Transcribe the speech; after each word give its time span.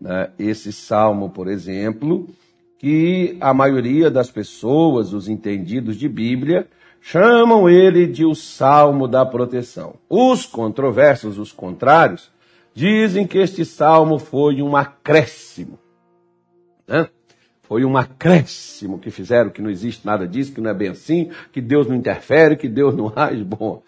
né, 0.00 0.30
esse 0.38 0.72
salmo, 0.72 1.30
por 1.30 1.48
exemplo, 1.48 2.28
que 2.78 3.36
a 3.40 3.54
maioria 3.54 4.10
das 4.10 4.30
pessoas, 4.30 5.12
os 5.12 5.28
entendidos 5.28 5.96
de 5.96 6.08
Bíblia, 6.08 6.68
chamam 7.00 7.68
ele 7.68 8.06
de 8.06 8.24
o 8.24 8.34
salmo 8.34 9.06
da 9.06 9.24
proteção. 9.24 9.94
Os 10.08 10.44
controversos, 10.44 11.38
os 11.38 11.52
contrários, 11.52 12.30
dizem 12.74 13.26
que 13.26 13.38
este 13.38 13.64
salmo 13.64 14.18
foi 14.18 14.60
um 14.60 14.76
acréscimo. 14.76 15.78
Né? 16.86 17.08
Foi 17.68 17.84
um 17.84 17.96
acréscimo 17.96 18.98
que 18.98 19.10
fizeram, 19.10 19.50
que 19.50 19.60
não 19.60 19.68
existe 19.68 20.06
nada 20.06 20.26
disso, 20.26 20.52
que 20.52 20.60
não 20.60 20.70
é 20.70 20.74
bem 20.74 20.90
assim, 20.90 21.30
que 21.52 21.60
Deus 21.60 21.88
não 21.88 21.96
interfere, 21.96 22.56
que 22.56 22.68
Deus 22.68 22.94
não 22.94 23.12
age. 23.16 23.42
Bom, 23.42 23.82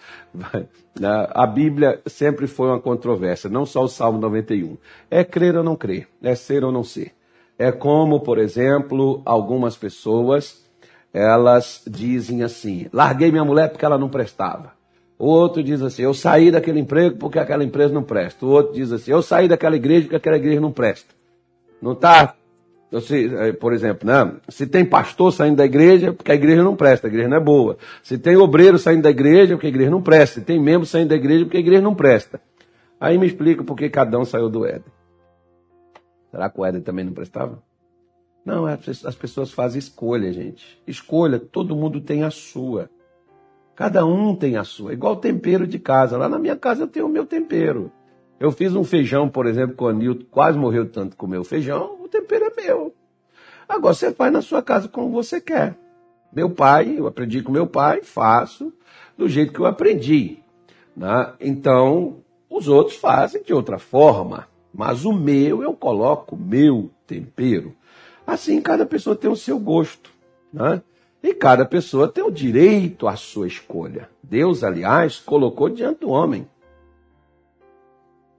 né? 0.98 1.28
a 1.30 1.46
Bíblia 1.46 2.00
sempre 2.04 2.48
foi 2.48 2.68
uma 2.68 2.80
controvérsia, 2.80 3.48
não 3.48 3.64
só 3.64 3.84
o 3.84 3.88
Salmo 3.88 4.18
91. 4.18 4.76
É 5.08 5.22
crer 5.22 5.56
ou 5.56 5.62
não 5.62 5.76
crer, 5.76 6.08
é 6.20 6.34
ser 6.34 6.64
ou 6.64 6.72
não 6.72 6.82
ser. 6.82 7.12
É 7.56 7.70
como, 7.70 8.20
por 8.20 8.38
exemplo, 8.38 9.22
algumas 9.24 9.76
pessoas, 9.76 10.60
elas 11.12 11.82
dizem 11.88 12.42
assim: 12.42 12.88
larguei 12.92 13.30
minha 13.30 13.44
mulher 13.44 13.70
porque 13.70 13.84
ela 13.84 13.98
não 13.98 14.08
prestava. 14.08 14.72
O 15.16 15.26
outro 15.26 15.62
diz 15.62 15.82
assim: 15.82 16.02
eu 16.02 16.14
saí 16.14 16.50
daquele 16.50 16.80
emprego 16.80 17.16
porque 17.16 17.38
aquela 17.38 17.62
empresa 17.62 17.94
não 17.94 18.02
presta. 18.02 18.44
O 18.44 18.48
outro 18.48 18.74
diz 18.74 18.90
assim: 18.90 19.12
eu 19.12 19.22
saí 19.22 19.46
daquela 19.46 19.76
igreja 19.76 20.02
porque 20.02 20.16
aquela 20.16 20.36
igreja 20.36 20.60
não 20.60 20.72
presta. 20.72 21.14
Não 21.80 21.92
está 21.92 22.34
eh, 22.90 23.52
por 23.52 23.72
exemplo, 23.72 24.06
né? 24.08 24.36
se 24.48 24.66
tem 24.66 24.84
pastor 24.84 25.32
saindo 25.32 25.56
da 25.56 25.64
igreja, 25.64 26.12
porque 26.12 26.32
a 26.32 26.34
igreja 26.34 26.62
não 26.62 26.74
presta, 26.74 27.06
a 27.06 27.10
igreja 27.10 27.28
não 27.28 27.36
é 27.36 27.40
boa. 27.40 27.76
Se 28.02 28.16
tem 28.16 28.36
obreiro 28.36 28.78
saindo 28.78 29.02
da 29.02 29.10
igreja, 29.10 29.54
porque 29.54 29.66
a 29.66 29.70
igreja 29.70 29.90
não 29.90 30.02
presta. 30.02 30.40
Se 30.40 30.46
tem 30.46 30.60
membro 30.60 30.86
saindo 30.86 31.08
da 31.08 31.16
igreja, 31.16 31.44
porque 31.44 31.58
a 31.58 31.60
igreja 31.60 31.82
não 31.82 31.94
presta. 31.94 32.40
Aí 32.98 33.18
me 33.18 33.26
explica 33.26 33.62
por 33.62 33.76
que 33.76 33.88
cada 33.90 34.18
um 34.18 34.24
saiu 34.24 34.48
do 34.48 34.64
Éden. 34.64 34.92
Será 36.30 36.48
que 36.48 36.60
o 36.60 36.64
Éden 36.64 36.80
também 36.80 37.04
não 37.04 37.12
prestava? 37.12 37.62
Não, 38.44 38.66
é, 38.66 38.78
as 39.04 39.14
pessoas 39.14 39.52
fazem 39.52 39.78
escolha, 39.78 40.32
gente. 40.32 40.82
Escolha, 40.86 41.38
todo 41.38 41.76
mundo 41.76 42.00
tem 42.00 42.24
a 42.24 42.30
sua. 42.30 42.88
Cada 43.76 44.04
um 44.04 44.34
tem 44.34 44.56
a 44.56 44.64
sua. 44.64 44.94
Igual 44.94 45.16
tempero 45.16 45.66
de 45.66 45.78
casa. 45.78 46.16
Lá 46.16 46.28
na 46.28 46.38
minha 46.38 46.56
casa 46.56 46.82
eu 46.82 46.88
tenho 46.88 47.06
o 47.06 47.10
meu 47.10 47.26
tempero. 47.26 47.92
Eu 48.40 48.52
fiz 48.52 48.74
um 48.74 48.84
feijão, 48.84 49.28
por 49.28 49.46
exemplo, 49.46 49.74
com 49.74 49.86
o 49.86 49.88
Anilton, 49.88 50.24
quase 50.30 50.56
morreu 50.56 50.88
tanto 50.88 51.16
comer 51.16 51.38
o 51.38 51.44
feijão, 51.44 51.98
o 52.00 52.08
tempero 52.08 52.44
é 52.44 52.62
meu. 52.62 52.94
Agora 53.68 53.92
você 53.92 54.12
faz 54.12 54.32
na 54.32 54.40
sua 54.40 54.62
casa 54.62 54.88
como 54.88 55.10
você 55.10 55.40
quer. 55.40 55.76
Meu 56.32 56.48
pai, 56.48 56.94
eu 56.96 57.06
aprendi 57.06 57.42
com 57.42 57.50
meu 57.50 57.66
pai, 57.66 58.02
faço 58.02 58.72
do 59.16 59.28
jeito 59.28 59.52
que 59.52 59.60
eu 59.60 59.66
aprendi. 59.66 60.38
Né? 60.96 61.32
Então, 61.40 62.18
os 62.48 62.68
outros 62.68 62.96
fazem 62.96 63.42
de 63.42 63.52
outra 63.52 63.78
forma. 63.78 64.46
Mas 64.72 65.04
o 65.04 65.12
meu, 65.12 65.62
eu 65.62 65.72
coloco 65.72 66.36
meu 66.36 66.90
tempero. 67.06 67.74
Assim, 68.26 68.60
cada 68.60 68.86
pessoa 68.86 69.16
tem 69.16 69.30
o 69.30 69.36
seu 69.36 69.58
gosto. 69.58 70.10
Né? 70.52 70.80
E 71.22 71.34
cada 71.34 71.64
pessoa 71.64 72.06
tem 72.06 72.22
o 72.22 72.30
direito 72.30 73.08
à 73.08 73.16
sua 73.16 73.48
escolha. 73.48 74.08
Deus, 74.22 74.62
aliás, 74.62 75.18
colocou 75.18 75.68
diante 75.68 76.00
do 76.00 76.10
homem 76.10 76.46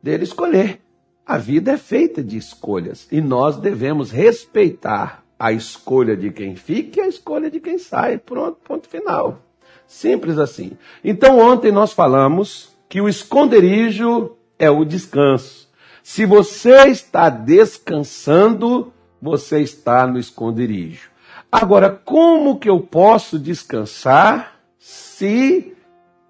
dele 0.02 0.23
escolher. 0.23 0.81
A 1.25 1.38
vida 1.38 1.73
é 1.73 1.78
feita 1.78 2.23
de 2.23 2.38
escolhas 2.38 3.08
e 3.11 3.22
nós 3.22 3.58
devemos 3.58 4.11
respeitar 4.11 5.23
a 5.38 5.52
escolha 5.52 6.17
de 6.17 6.31
quem 6.31 6.55
fica 6.55 7.00
e 7.00 7.03
a 7.03 7.08
escolha 7.08 7.50
de 7.50 7.59
quem 7.59 7.78
sai. 7.78 8.17
Pronto, 8.17 8.58
ponto 8.64 8.89
final. 8.89 9.39
Simples 9.88 10.38
assim. 10.38 10.72
Então, 11.03 11.39
ontem 11.39 11.72
nós 11.72 11.94
falamos 11.94 12.75
que 12.89 13.00
o 13.00 13.08
esconderijo 13.08 14.36
é 14.58 14.70
o 14.70 14.83
descanso. 14.83 15.70
Se 16.03 16.25
você 16.25 16.88
está 16.88 17.30
descansando, 17.30 18.92
você 19.22 19.61
está 19.61 20.05
no 20.08 20.20
esconderijo. 20.20 21.09
Agora, 21.52 21.89
como 21.89 22.59
que 22.59 22.70
eu 22.70 22.80
posso 22.80 23.39
descansar 23.39 24.59
se 24.77 25.76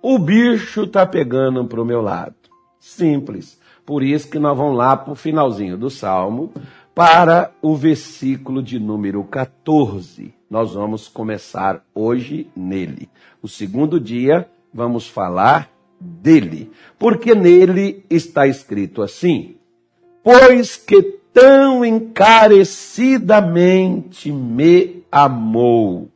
o 0.01 0.17
bicho 0.17 0.83
está 0.83 1.05
pegando 1.05 1.65
para 1.65 1.81
o 1.81 1.85
meu 1.85 2.01
lado? 2.01 2.35
Simples. 2.79 3.58
Por 3.89 4.03
isso 4.03 4.29
que 4.29 4.37
nós 4.37 4.55
vamos 4.55 4.77
lá 4.77 4.95
para 4.95 5.13
o 5.13 5.15
finalzinho 5.15 5.75
do 5.75 5.89
Salmo, 5.89 6.53
para 6.93 7.51
o 7.59 7.75
versículo 7.75 8.61
de 8.61 8.79
número 8.79 9.23
14. 9.23 10.31
Nós 10.47 10.75
vamos 10.75 11.07
começar 11.07 11.83
hoje 11.95 12.47
nele. 12.55 13.09
O 13.41 13.47
segundo 13.47 13.99
dia, 13.99 14.47
vamos 14.71 15.07
falar 15.07 15.71
dele. 15.99 16.69
Porque 16.99 17.33
nele 17.33 18.05
está 18.11 18.45
escrito 18.45 19.01
assim: 19.01 19.55
pois 20.23 20.75
que 20.75 21.01
tão 21.33 21.83
encarecidamente 21.83 24.31
me 24.31 25.03
amou. 25.11 26.11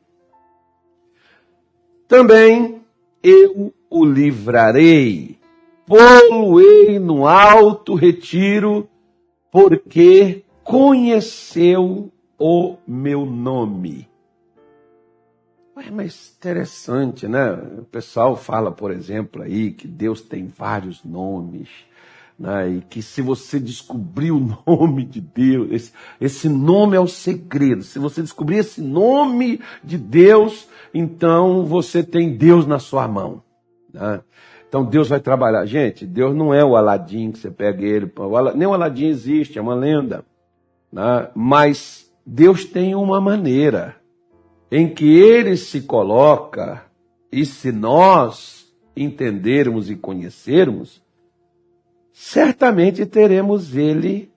Também 2.07 2.83
eu 3.23 3.73
o 3.89 4.05
livrarei, 4.05 5.39
pô-lo-ei 5.85 6.99
no 6.99 7.27
alto 7.27 7.95
retiro, 7.95 8.89
porque 9.51 10.43
conheceu 10.63 12.11
o 12.39 12.77
meu 12.87 13.25
nome. 13.25 14.07
Ué, 15.75 15.89
mas 15.91 16.33
interessante, 16.37 17.27
né? 17.27 17.51
O 17.79 17.85
pessoal 17.85 18.35
fala, 18.35 18.71
por 18.71 18.91
exemplo, 18.91 19.41
aí 19.41 19.71
que 19.71 19.87
Deus 19.87 20.21
tem 20.21 20.47
vários 20.47 21.03
nomes 21.03 21.67
né? 22.37 22.69
e 22.69 22.81
que 22.81 23.01
se 23.01 23.21
você 23.21 23.59
descobrir 23.59 24.31
o 24.31 24.39
nome 24.67 25.05
de 25.05 25.21
Deus, 25.21 25.71
esse, 25.71 25.91
esse 26.19 26.49
nome 26.49 26.95
é 26.95 26.99
o 26.99 27.07
segredo. 27.07 27.83
Se 27.83 27.99
você 27.99 28.21
descobrir 28.21 28.57
esse 28.57 28.81
nome 28.81 29.59
de 29.83 29.97
Deus, 29.97 30.67
então 30.93 31.65
você 31.65 32.03
tem 32.03 32.35
Deus 32.35 32.65
na 32.65 32.79
sua 32.79 33.07
mão. 33.07 33.41
Né? 33.93 34.21
Então 34.73 34.83
Deus 34.83 35.07
vai 35.07 35.19
trabalhar. 35.19 35.67
Gente, 35.67 36.03
Deus 36.03 36.35
não 36.35 36.51
é 36.51 36.65
o 36.65 36.75
Aladim 36.75 37.31
que 37.31 37.37
você 37.37 37.51
pega 37.51 37.85
ele. 37.85 38.11
Nem 38.55 38.67
o 38.67 38.73
Aladim 38.73 39.05
existe, 39.05 39.59
é 39.59 39.61
uma 39.61 39.75
lenda. 39.75 40.25
Né? 40.91 41.29
Mas 41.35 42.11
Deus 42.25 42.65
tem 42.65 42.95
uma 42.95 43.21
maneira 43.21 43.97
em 44.71 44.91
que 44.91 45.05
ele 45.05 45.57
se 45.57 45.81
coloca, 45.81 46.85
e 47.31 47.45
se 47.45 47.71
nós 47.71 48.73
entendermos 48.97 49.91
e 49.91 49.95
conhecermos, 49.95 51.03
certamente 52.11 53.05
teremos 53.05 53.75
Ele 53.75 54.31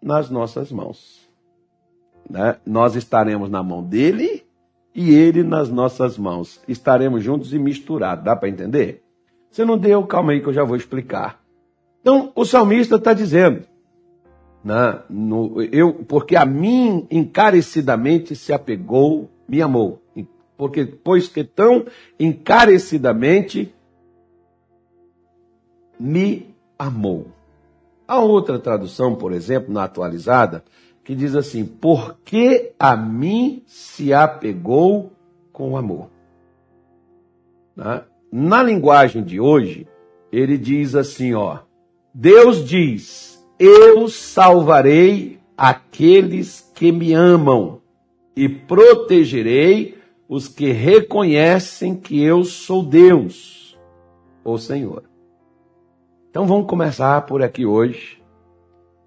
nas 0.00 0.30
nossas 0.30 0.70
mãos. 0.70 1.28
Né? 2.30 2.58
Nós 2.64 2.94
estaremos 2.94 3.50
na 3.50 3.60
mão 3.60 3.82
dele 3.82 4.46
e 4.94 5.12
ele 5.12 5.42
nas 5.42 5.68
nossas 5.68 6.16
mãos. 6.16 6.60
Estaremos 6.68 7.24
juntos 7.24 7.52
e 7.52 7.58
misturados. 7.58 8.24
Dá 8.24 8.36
para 8.36 8.48
entender? 8.48 9.07
Você 9.58 9.64
não 9.64 9.76
deu, 9.76 10.06
calma 10.06 10.30
aí 10.30 10.40
que 10.40 10.46
eu 10.46 10.52
já 10.52 10.62
vou 10.62 10.76
explicar. 10.76 11.42
Então, 12.00 12.30
o 12.36 12.44
salmista 12.44 12.94
está 12.94 13.12
dizendo, 13.12 13.64
né, 14.62 15.02
no, 15.10 15.60
eu, 15.60 15.94
porque 15.94 16.36
a 16.36 16.46
mim 16.46 17.08
encarecidamente 17.10 18.36
se 18.36 18.52
apegou, 18.52 19.28
me 19.48 19.60
amou. 19.60 20.00
Porque, 20.56 20.86
pois 20.86 21.26
que 21.26 21.42
tão 21.42 21.86
encarecidamente 22.20 23.74
me 25.98 26.54
amou. 26.78 27.26
Há 28.06 28.20
outra 28.20 28.60
tradução, 28.60 29.16
por 29.16 29.32
exemplo, 29.32 29.74
na 29.74 29.82
atualizada, 29.82 30.62
que 31.02 31.16
diz 31.16 31.34
assim: 31.34 31.64
porque 31.66 32.74
a 32.78 32.96
mim 32.96 33.64
se 33.66 34.12
apegou 34.12 35.10
com 35.52 35.76
amor. 35.76 36.10
Né? 37.74 38.04
Na 38.30 38.62
linguagem 38.62 39.22
de 39.22 39.40
hoje, 39.40 39.86
ele 40.30 40.58
diz 40.58 40.94
assim: 40.94 41.34
ó, 41.34 41.60
Deus 42.12 42.64
diz: 42.64 43.42
Eu 43.58 44.08
salvarei 44.08 45.38
aqueles 45.56 46.70
que 46.74 46.92
me 46.92 47.14
amam 47.14 47.80
e 48.36 48.48
protegerei 48.48 49.98
os 50.28 50.46
que 50.46 50.70
reconhecem 50.70 51.96
que 51.96 52.22
eu 52.22 52.44
sou 52.44 52.84
Deus, 52.84 53.78
o 54.44 54.58
Senhor. 54.58 55.04
Então 56.30 56.46
vamos 56.46 56.68
começar 56.68 57.22
por 57.22 57.42
aqui 57.42 57.64
hoje, 57.64 58.22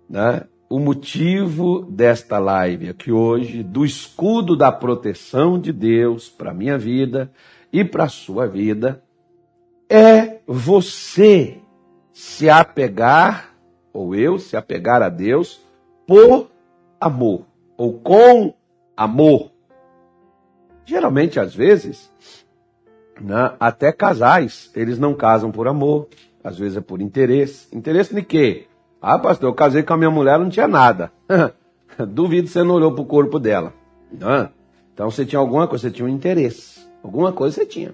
né? 0.09 0.45
O 0.67 0.79
motivo 0.79 1.81
desta 1.81 2.39
live 2.39 2.89
aqui 2.89 3.11
hoje, 3.11 3.61
do 3.61 3.85
escudo 3.85 4.55
da 4.55 4.71
proteção 4.71 5.59
de 5.59 5.71
Deus 5.71 6.29
para 6.29 6.53
minha 6.53 6.77
vida 6.77 7.31
e 7.71 7.83
para 7.83 8.05
a 8.05 8.09
sua 8.09 8.47
vida, 8.47 9.03
é 9.91 10.39
você 10.47 11.57
se 12.13 12.49
apegar, 12.49 13.53
ou 13.91 14.15
eu 14.15 14.39
se 14.39 14.55
apegar 14.55 15.01
a 15.01 15.09
Deus, 15.09 15.61
por 16.07 16.49
amor, 16.99 17.45
ou 17.75 17.99
com 17.99 18.53
amor. 18.95 19.51
Geralmente, 20.85 21.41
às 21.41 21.53
vezes, 21.53 22.09
né, 23.19 23.53
até 23.59 23.91
casais, 23.91 24.71
eles 24.73 24.97
não 24.97 25.13
casam 25.13 25.51
por 25.51 25.67
amor, 25.67 26.07
às 26.41 26.57
vezes 26.57 26.77
é 26.77 26.81
por 26.81 27.01
interesse. 27.01 27.67
Interesse 27.75 28.15
de 28.15 28.23
quê? 28.23 28.67
Ah, 29.01 29.19
pastor, 29.19 29.49
eu 29.49 29.53
casei 29.53 29.83
com 29.83 29.93
a 29.93 29.97
minha 29.97 30.11
mulher, 30.11 30.39
não 30.39 30.49
tinha 30.49 30.69
nada. 30.69 31.11
Duvido 32.07 32.47
que 32.47 32.53
você 32.53 32.63
não 32.63 32.75
olhou 32.75 32.93
pro 32.93 33.03
corpo 33.03 33.37
dela. 33.39 33.73
Não. 34.09 34.49
Então 34.93 35.11
você 35.11 35.25
tinha 35.25 35.39
alguma 35.39 35.67
coisa, 35.67 35.89
você 35.89 35.91
tinha 35.91 36.05
um 36.05 36.09
interesse. 36.09 36.79
Alguma 37.03 37.33
coisa 37.33 37.55
você 37.55 37.65
tinha. 37.65 37.93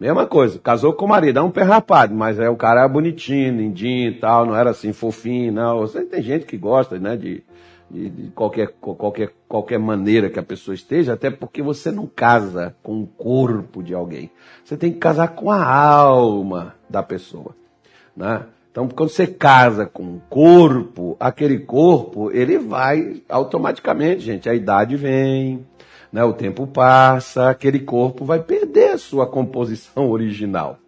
Mesma 0.00 0.26
coisa, 0.26 0.60
casou 0.60 0.92
com 0.92 1.06
o 1.06 1.08
marido, 1.08 1.40
é 1.40 1.42
um 1.42 1.50
perrapado, 1.50 2.14
mas 2.14 2.38
é 2.38 2.48
o 2.48 2.56
cara 2.56 2.80
era 2.80 2.88
bonitinho, 2.88 3.56
lindinho 3.56 4.10
e 4.12 4.14
tal, 4.14 4.46
não 4.46 4.54
era 4.54 4.70
assim 4.70 4.92
fofinho, 4.92 5.52
não. 5.52 5.80
Você 5.80 6.04
tem 6.04 6.22
gente 6.22 6.46
que 6.46 6.56
gosta, 6.56 7.00
né, 7.00 7.16
de, 7.16 7.42
de, 7.90 8.08
de, 8.08 8.30
qualquer, 8.30 8.68
qualquer, 8.80 9.32
qualquer 9.48 9.78
maneira 9.78 10.30
que 10.30 10.38
a 10.38 10.42
pessoa 10.42 10.74
esteja, 10.74 11.14
até 11.14 11.30
porque 11.30 11.60
você 11.60 11.90
não 11.90 12.06
casa 12.06 12.76
com 12.80 13.02
o 13.02 13.06
corpo 13.08 13.82
de 13.82 13.92
alguém. 13.92 14.30
Você 14.64 14.76
tem 14.76 14.92
que 14.92 14.98
casar 15.00 15.28
com 15.34 15.50
a 15.50 15.64
alma 15.64 16.76
da 16.88 17.02
pessoa, 17.02 17.56
né? 18.16 18.44
Então, 18.70 18.86
quando 18.86 19.08
você 19.08 19.26
casa 19.26 19.86
com 19.86 20.04
um 20.04 20.20
corpo, 20.30 21.16
aquele 21.18 21.58
corpo, 21.58 22.30
ele 22.30 22.58
vai 22.58 23.20
automaticamente, 23.28 24.20
gente. 24.20 24.48
A 24.48 24.54
idade 24.54 24.94
vem, 24.94 25.66
né? 26.12 26.24
o 26.24 26.32
tempo 26.32 26.66
passa, 26.66 27.50
aquele 27.50 27.80
corpo 27.80 28.24
vai 28.24 28.40
perder 28.40 28.90
a 28.90 28.98
sua 28.98 29.26
composição 29.26 30.10
original. 30.10 30.78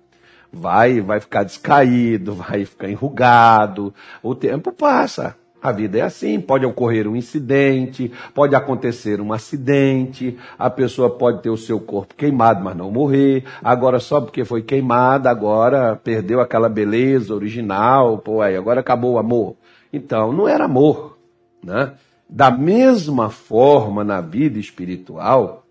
Vai, 0.52 1.00
vai 1.00 1.20
ficar 1.20 1.44
descaído, 1.44 2.34
vai 2.34 2.64
ficar 2.64 2.88
enrugado. 2.88 3.94
O 4.22 4.34
tempo 4.34 4.72
passa. 4.72 5.36
A 5.62 5.72
vida 5.72 5.98
é 5.98 6.00
assim, 6.00 6.40
pode 6.40 6.64
ocorrer 6.64 7.06
um 7.06 7.14
incidente, 7.14 8.10
pode 8.34 8.56
acontecer 8.56 9.20
um 9.20 9.30
acidente, 9.30 10.38
a 10.58 10.70
pessoa 10.70 11.10
pode 11.10 11.42
ter 11.42 11.50
o 11.50 11.56
seu 11.56 11.78
corpo 11.78 12.14
queimado, 12.14 12.64
mas 12.64 12.74
não 12.74 12.90
morrer. 12.90 13.44
Agora, 13.62 14.00
só 14.00 14.22
porque 14.22 14.42
foi 14.42 14.62
queimada, 14.62 15.28
agora 15.28 15.96
perdeu 15.96 16.40
aquela 16.40 16.68
beleza 16.68 17.34
original, 17.34 18.16
pô, 18.16 18.40
aí 18.40 18.56
agora 18.56 18.80
acabou 18.80 19.14
o 19.14 19.18
amor. 19.18 19.54
Então, 19.92 20.32
não 20.32 20.48
era 20.48 20.64
amor, 20.64 21.18
né? 21.62 21.92
Da 22.30 22.50
mesma 22.50 23.28
forma 23.28 24.04
na 24.04 24.20
vida 24.20 24.58
espiritual, 24.58 25.66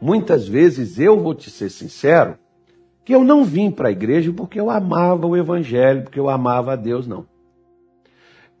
muitas 0.00 0.46
vezes 0.46 1.00
eu 1.00 1.18
vou 1.18 1.34
te 1.34 1.50
ser 1.50 1.68
sincero, 1.68 2.38
que 3.04 3.12
eu 3.12 3.24
não 3.24 3.44
vim 3.44 3.70
para 3.70 3.88
a 3.88 3.92
igreja 3.92 4.32
porque 4.32 4.60
eu 4.60 4.70
amava 4.70 5.26
o 5.26 5.36
evangelho, 5.36 6.04
porque 6.04 6.20
eu 6.20 6.28
amava 6.28 6.74
a 6.74 6.76
Deus, 6.76 7.08
não. 7.08 7.26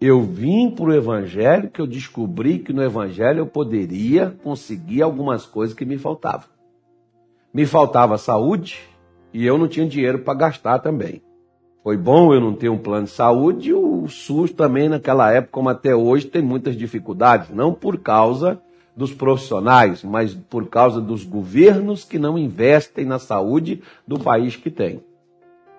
Eu 0.00 0.20
vim 0.20 0.68
para 0.68 0.86
o 0.86 0.92
Evangelho 0.92 1.70
que 1.70 1.80
eu 1.80 1.86
descobri 1.86 2.58
que 2.58 2.72
no 2.72 2.82
Evangelho 2.82 3.38
eu 3.38 3.46
poderia 3.46 4.36
conseguir 4.42 5.00
algumas 5.00 5.46
coisas 5.46 5.76
que 5.76 5.84
me 5.84 5.96
faltavam. 5.96 6.48
Me 7.54 7.64
faltava 7.64 8.18
saúde 8.18 8.80
e 9.32 9.46
eu 9.46 9.56
não 9.56 9.68
tinha 9.68 9.86
dinheiro 9.86 10.18
para 10.18 10.34
gastar 10.34 10.80
também. 10.80 11.22
Foi 11.84 11.96
bom 11.96 12.34
eu 12.34 12.40
não 12.40 12.52
ter 12.52 12.68
um 12.68 12.78
plano 12.78 13.04
de 13.04 13.12
saúde 13.12 13.72
o 14.02 14.08
SUS 14.08 14.52
também 14.52 14.88
naquela 14.88 15.30
época, 15.32 15.52
como 15.52 15.68
até 15.68 15.94
hoje, 15.94 16.26
tem 16.26 16.42
muitas 16.42 16.76
dificuldades. 16.76 17.50
Não 17.50 17.72
por 17.72 17.98
causa 17.98 18.60
dos 18.96 19.12
profissionais, 19.12 20.02
mas 20.02 20.34
por 20.34 20.68
causa 20.68 21.00
dos 21.00 21.24
governos 21.24 22.04
que 22.04 22.18
não 22.18 22.38
investem 22.38 23.04
na 23.04 23.18
saúde 23.18 23.82
do 24.06 24.18
país 24.18 24.56
que 24.56 24.70
tem 24.70 25.02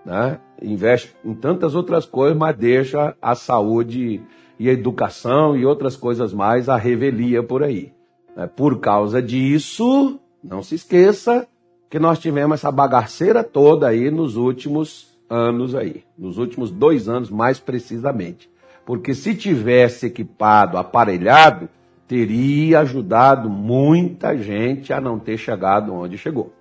né? 0.05 0.39
investe 0.61 1.15
em 1.23 1.33
tantas 1.33 1.75
outras 1.75 2.05
coisas, 2.05 2.37
mas 2.37 2.55
deixa 2.55 3.15
a 3.21 3.35
saúde 3.35 4.21
e 4.59 4.69
a 4.69 4.73
educação 4.73 5.55
e 5.55 5.65
outras 5.65 5.95
coisas 5.95 6.33
mais 6.33 6.69
a 6.69 6.77
revelia 6.77 7.41
por 7.41 7.63
aí. 7.63 7.91
Né? 8.35 8.47
Por 8.47 8.79
causa 8.79 9.21
disso, 9.21 10.19
não 10.43 10.61
se 10.61 10.75
esqueça 10.75 11.47
que 11.89 11.99
nós 11.99 12.19
tivemos 12.19 12.55
essa 12.59 12.71
bagaceira 12.71 13.43
toda 13.43 13.87
aí 13.87 14.09
nos 14.09 14.35
últimos 14.35 15.12
anos 15.33 15.73
aí, 15.73 16.03
nos 16.17 16.37
últimos 16.37 16.69
dois 16.69 17.09
anos 17.09 17.29
mais 17.29 17.59
precisamente. 17.59 18.49
Porque 18.85 19.15
se 19.15 19.33
tivesse 19.33 20.07
equipado, 20.07 20.77
aparelhado, 20.77 21.67
teria 22.07 22.81
ajudado 22.81 23.49
muita 23.49 24.37
gente 24.37 24.93
a 24.93 25.01
não 25.01 25.17
ter 25.17 25.37
chegado 25.37 25.93
onde 25.93 26.17
chegou. 26.17 26.53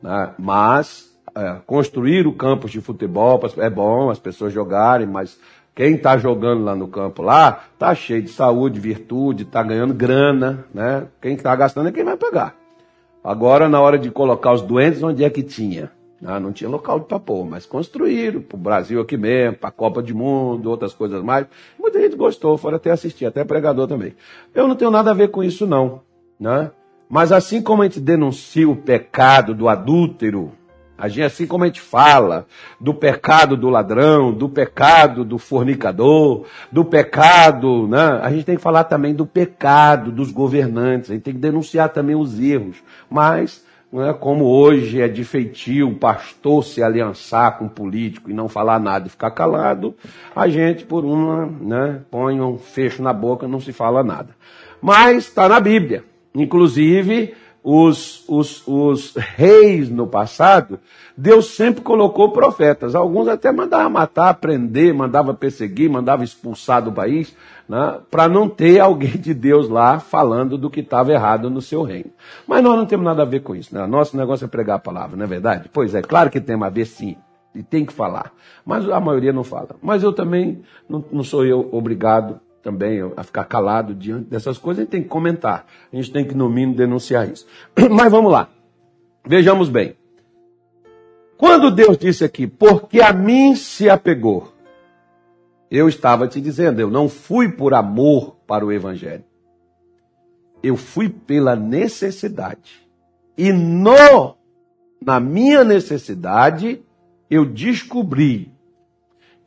Né? 0.00 0.30
Mas 0.38 1.12
é, 1.34 1.56
construir 1.66 2.26
o 2.26 2.32
campus 2.32 2.70
de 2.70 2.80
futebol, 2.80 3.40
é 3.58 3.68
bom 3.68 4.08
as 4.08 4.18
pessoas 4.18 4.52
jogarem, 4.52 5.06
mas 5.06 5.38
quem 5.74 5.96
está 5.96 6.16
jogando 6.16 6.62
lá 6.62 6.76
no 6.76 6.86
campo 6.86 7.22
lá, 7.22 7.64
tá 7.78 7.94
cheio 7.94 8.22
de 8.22 8.30
saúde, 8.30 8.78
virtude, 8.78 9.42
está 9.42 9.62
ganhando 9.62 9.92
grana, 9.92 10.64
né? 10.72 11.08
Quem 11.20 11.34
está 11.34 11.54
gastando 11.56 11.88
é 11.88 11.92
quem 11.92 12.04
vai 12.04 12.16
pagar. 12.16 12.54
Agora, 13.24 13.68
na 13.68 13.80
hora 13.80 13.98
de 13.98 14.08
colocar 14.10 14.52
os 14.52 14.62
doentes, 14.62 15.02
onde 15.02 15.24
é 15.24 15.30
que 15.30 15.42
tinha? 15.42 15.90
Ah, 16.26 16.40
não 16.40 16.52
tinha 16.52 16.70
local 16.70 17.00
para 17.02 17.20
pôr, 17.20 17.44
mas 17.44 17.66
construíram 17.66 18.40
para 18.40 18.56
o 18.56 18.58
Brasil 18.58 18.98
aqui 18.98 19.14
mesmo, 19.14 19.58
para 19.58 19.68
a 19.68 19.72
Copa 19.72 20.00
do 20.00 20.14
Mundo, 20.14 20.70
outras 20.70 20.94
coisas 20.94 21.22
mais. 21.22 21.46
Muita 21.78 22.00
gente 22.00 22.16
gostou, 22.16 22.56
foram 22.56 22.76
até 22.76 22.90
assistir, 22.90 23.26
até 23.26 23.44
pregador 23.44 23.86
também. 23.86 24.14
Eu 24.54 24.66
não 24.66 24.74
tenho 24.74 24.90
nada 24.90 25.10
a 25.10 25.14
ver 25.14 25.28
com 25.28 25.44
isso, 25.44 25.66
não. 25.66 26.00
Né? 26.40 26.70
Mas 27.10 27.30
assim 27.30 27.60
como 27.60 27.82
a 27.82 27.84
gente 27.84 28.00
denuncia 28.00 28.68
o 28.68 28.74
pecado 28.74 29.54
do 29.54 29.68
adúltero, 29.68 30.52
assim 30.96 31.46
como 31.46 31.64
a 31.64 31.66
gente 31.66 31.80
fala 31.80 32.46
do 32.80 32.94
pecado 32.94 33.56
do 33.56 33.68
ladrão, 33.68 34.32
do 34.32 34.48
pecado 34.48 35.24
do 35.24 35.36
fornicador, 35.36 36.46
do 36.72 36.84
pecado, 36.84 37.86
né? 37.86 38.20
A 38.22 38.30
gente 38.30 38.44
tem 38.44 38.56
que 38.56 38.62
falar 38.62 38.84
também 38.84 39.14
do 39.14 39.26
pecado 39.26 40.10
dos 40.10 40.30
governantes, 40.30 41.10
a 41.10 41.14
gente 41.14 41.24
tem 41.24 41.34
que 41.34 41.40
denunciar 41.40 41.90
também 41.90 42.16
os 42.16 42.40
erros. 42.40 42.82
Mas, 43.10 43.64
né, 43.94 44.12
como 44.12 44.44
hoje 44.44 45.00
é 45.00 45.06
de 45.06 45.22
feitio 45.22 45.94
pastor 45.94 46.64
se 46.64 46.82
aliançar 46.82 47.56
com 47.56 47.66
o 47.66 47.70
político 47.70 48.28
e 48.28 48.34
não 48.34 48.48
falar 48.48 48.80
nada 48.80 49.06
e 49.06 49.10
ficar 49.10 49.30
calado, 49.30 49.94
a 50.34 50.48
gente, 50.48 50.84
por 50.84 51.04
uma, 51.04 51.46
né, 51.46 52.00
põe 52.10 52.40
um 52.40 52.58
fecho 52.58 53.00
na 53.00 53.12
boca 53.12 53.46
não 53.46 53.60
se 53.60 53.72
fala 53.72 54.02
nada. 54.02 54.30
Mas 54.82 55.28
está 55.28 55.48
na 55.48 55.60
Bíblia. 55.60 56.02
Inclusive, 56.34 57.34
os, 57.66 58.22
os, 58.28 58.62
os 58.66 59.14
reis 59.16 59.88
no 59.88 60.06
passado, 60.06 60.78
Deus 61.16 61.46
sempre 61.46 61.80
colocou 61.80 62.30
profetas. 62.30 62.94
Alguns 62.94 63.26
até 63.26 63.50
mandava 63.50 63.88
matar, 63.88 64.34
prender, 64.34 64.92
mandava 64.92 65.32
perseguir, 65.32 65.88
mandava 65.88 66.22
expulsar 66.22 66.82
do 66.82 66.92
país, 66.92 67.34
né, 67.66 68.00
para 68.10 68.28
não 68.28 68.50
ter 68.50 68.80
alguém 68.80 69.12
de 69.16 69.32
Deus 69.32 69.66
lá 69.70 69.98
falando 69.98 70.58
do 70.58 70.68
que 70.68 70.80
estava 70.80 71.10
errado 71.10 71.48
no 71.48 71.62
seu 71.62 71.82
reino. 71.82 72.10
Mas 72.46 72.62
nós 72.62 72.76
não 72.76 72.84
temos 72.84 73.06
nada 73.06 73.22
a 73.22 73.26
ver 73.26 73.40
com 73.40 73.56
isso. 73.56 73.74
Né? 73.74 73.86
Nosso 73.86 74.14
negócio 74.14 74.44
é 74.44 74.48
pregar 74.48 74.76
a 74.76 74.80
palavra, 74.80 75.16
não 75.16 75.24
é 75.24 75.28
verdade? 75.28 75.70
Pois 75.72 75.94
é, 75.94 76.02
claro 76.02 76.28
que 76.28 76.42
tem 76.42 76.62
a 76.62 76.68
ver 76.68 76.84
sim. 76.84 77.16
E 77.54 77.62
tem 77.62 77.86
que 77.86 77.92
falar. 77.94 78.32
Mas 78.66 78.86
a 78.90 79.00
maioria 79.00 79.32
não 79.32 79.44
fala. 79.44 79.76
Mas 79.80 80.02
eu 80.02 80.12
também, 80.12 80.62
não, 80.86 81.02
não 81.10 81.22
sou 81.22 81.46
eu 81.46 81.68
obrigado 81.72 82.40
também 82.64 83.00
a 83.14 83.22
ficar 83.22 83.44
calado 83.44 83.94
diante 83.94 84.30
dessas 84.30 84.56
coisas, 84.56 84.80
a 84.80 84.82
gente 84.84 84.90
tem 84.90 85.02
que 85.02 85.08
comentar. 85.08 85.66
A 85.92 85.96
gente 85.96 86.10
tem 86.10 86.24
que, 86.24 86.34
no 86.34 86.48
mínimo, 86.48 86.74
denunciar 86.74 87.30
isso. 87.30 87.46
Mas 87.90 88.10
vamos 88.10 88.32
lá. 88.32 88.48
Vejamos 89.24 89.68
bem. 89.68 89.94
Quando 91.36 91.70
Deus 91.70 91.98
disse 91.98 92.24
aqui, 92.24 92.46
porque 92.46 93.00
a 93.00 93.12
mim 93.12 93.54
se 93.54 93.88
apegou, 93.88 94.52
eu 95.70 95.88
estava 95.88 96.26
te 96.26 96.40
dizendo, 96.40 96.80
eu 96.80 96.90
não 96.90 97.08
fui 97.08 97.50
por 97.50 97.74
amor 97.74 98.36
para 98.46 98.64
o 98.64 98.72
Evangelho. 98.72 99.24
Eu 100.62 100.76
fui 100.76 101.08
pela 101.08 101.54
necessidade. 101.54 102.88
E 103.36 103.52
no, 103.52 104.36
na 105.04 105.20
minha 105.20 105.64
necessidade, 105.64 106.82
eu 107.28 107.44
descobri 107.44 108.54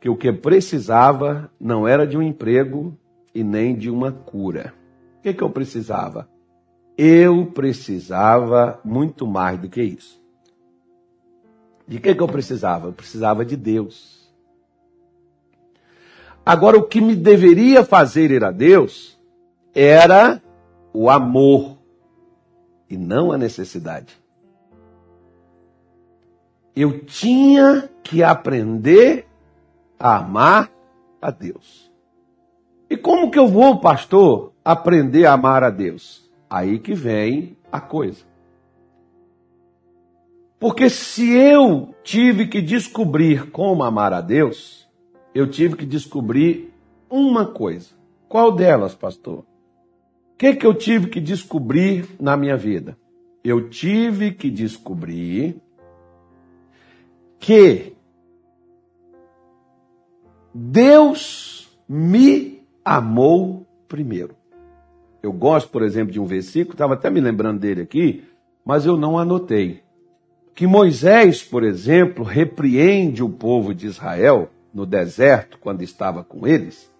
que 0.00 0.08
o 0.08 0.16
que 0.16 0.32
precisava 0.32 1.50
não 1.60 1.86
era 1.86 2.06
de 2.06 2.16
um 2.16 2.22
emprego, 2.22 2.96
e 3.34 3.44
nem 3.44 3.76
de 3.76 3.90
uma 3.90 4.12
cura. 4.12 4.74
O 5.18 5.22
que, 5.22 5.34
que 5.34 5.42
eu 5.42 5.50
precisava? 5.50 6.28
Eu 6.96 7.46
precisava 7.46 8.80
muito 8.84 9.26
mais 9.26 9.58
do 9.60 9.68
que 9.68 9.82
isso. 9.82 10.20
De 11.86 11.98
que, 11.98 12.14
que 12.14 12.22
eu 12.22 12.28
precisava? 12.28 12.88
Eu 12.88 12.92
precisava 12.92 13.44
de 13.44 13.56
Deus. 13.56 14.18
Agora, 16.44 16.78
o 16.78 16.82
que 16.82 17.00
me 17.00 17.14
deveria 17.14 17.84
fazer 17.84 18.30
ir 18.30 18.42
a 18.42 18.50
Deus 18.50 19.18
era 19.74 20.42
o 20.92 21.08
amor 21.08 21.78
e 22.88 22.96
não 22.96 23.32
a 23.32 23.38
necessidade. 23.38 24.18
Eu 26.74 27.04
tinha 27.04 27.90
que 28.02 28.22
aprender 28.22 29.26
a 29.98 30.16
amar 30.16 30.70
a 31.20 31.30
Deus. 31.30 31.87
E 32.90 32.96
como 32.96 33.30
que 33.30 33.38
eu 33.38 33.46
vou, 33.46 33.80
pastor, 33.80 34.52
aprender 34.64 35.26
a 35.26 35.32
amar 35.32 35.62
a 35.62 35.70
Deus? 35.70 36.28
Aí 36.48 36.78
que 36.78 36.94
vem 36.94 37.56
a 37.70 37.80
coisa. 37.80 38.24
Porque 40.58 40.88
se 40.88 41.30
eu 41.30 41.94
tive 42.02 42.46
que 42.46 42.60
descobrir 42.60 43.50
como 43.50 43.84
amar 43.84 44.12
a 44.12 44.20
Deus, 44.20 44.88
eu 45.34 45.46
tive 45.48 45.76
que 45.76 45.86
descobrir 45.86 46.72
uma 47.08 47.46
coisa. 47.46 47.90
Qual 48.28 48.50
delas, 48.52 48.94
pastor? 48.94 49.40
O 49.40 49.44
que, 50.38 50.54
que 50.54 50.66
eu 50.66 50.74
tive 50.74 51.08
que 51.08 51.20
descobrir 51.20 52.08
na 52.18 52.36
minha 52.36 52.56
vida? 52.56 52.96
Eu 53.44 53.68
tive 53.68 54.32
que 54.32 54.50
descobrir 54.50 55.60
que 57.38 57.92
Deus 60.52 61.70
me 61.88 62.57
amou 62.96 63.66
primeiro. 63.86 64.34
Eu 65.22 65.32
gosto, 65.32 65.68
por 65.70 65.82
exemplo, 65.82 66.12
de 66.12 66.20
um 66.20 66.24
versículo, 66.24 66.74
estava 66.74 66.94
até 66.94 67.10
me 67.10 67.20
lembrando 67.20 67.60
dele 67.60 67.82
aqui, 67.82 68.24
mas 68.64 68.86
eu 68.86 68.96
não 68.96 69.18
anotei. 69.18 69.82
Que 70.54 70.66
Moisés, 70.66 71.42
por 71.42 71.64
exemplo, 71.64 72.24
repreende 72.24 73.22
o 73.22 73.28
povo 73.28 73.74
de 73.74 73.86
Israel 73.86 74.50
no 74.72 74.84
deserto, 74.86 75.58
quando 75.58 75.82
estava 75.82 76.22
com 76.22 76.46
eles. 76.46 76.90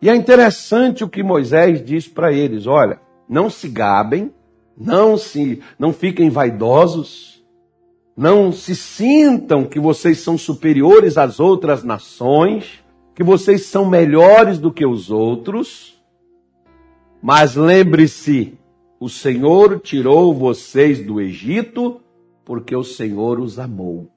E 0.00 0.08
é 0.08 0.14
interessante 0.14 1.04
o 1.04 1.08
que 1.08 1.22
Moisés 1.22 1.84
diz 1.84 2.08
para 2.08 2.32
eles: 2.32 2.66
olha, 2.66 3.00
não 3.28 3.50
se 3.50 3.68
gabem, 3.68 4.32
não 4.76 5.16
se, 5.16 5.60
não 5.78 5.92
fiquem 5.92 6.30
vaidosos, 6.30 7.44
não 8.16 8.50
se 8.52 8.74
sintam 8.74 9.64
que 9.64 9.78
vocês 9.78 10.18
são 10.18 10.36
superiores 10.38 11.18
às 11.18 11.38
outras 11.38 11.84
nações, 11.84 12.82
que 13.14 13.22
vocês 13.22 13.66
são 13.66 13.84
melhores 13.84 14.58
do 14.58 14.72
que 14.72 14.86
os 14.86 15.10
outros. 15.10 16.00
Mas 17.22 17.54
lembre-se, 17.54 18.58
o 18.98 19.08
Senhor 19.08 19.80
tirou 19.80 20.34
vocês 20.34 21.04
do 21.04 21.20
Egito 21.20 22.00
porque 22.44 22.74
o 22.74 22.82
Senhor 22.82 23.38
os 23.38 23.58
amou. 23.58 24.10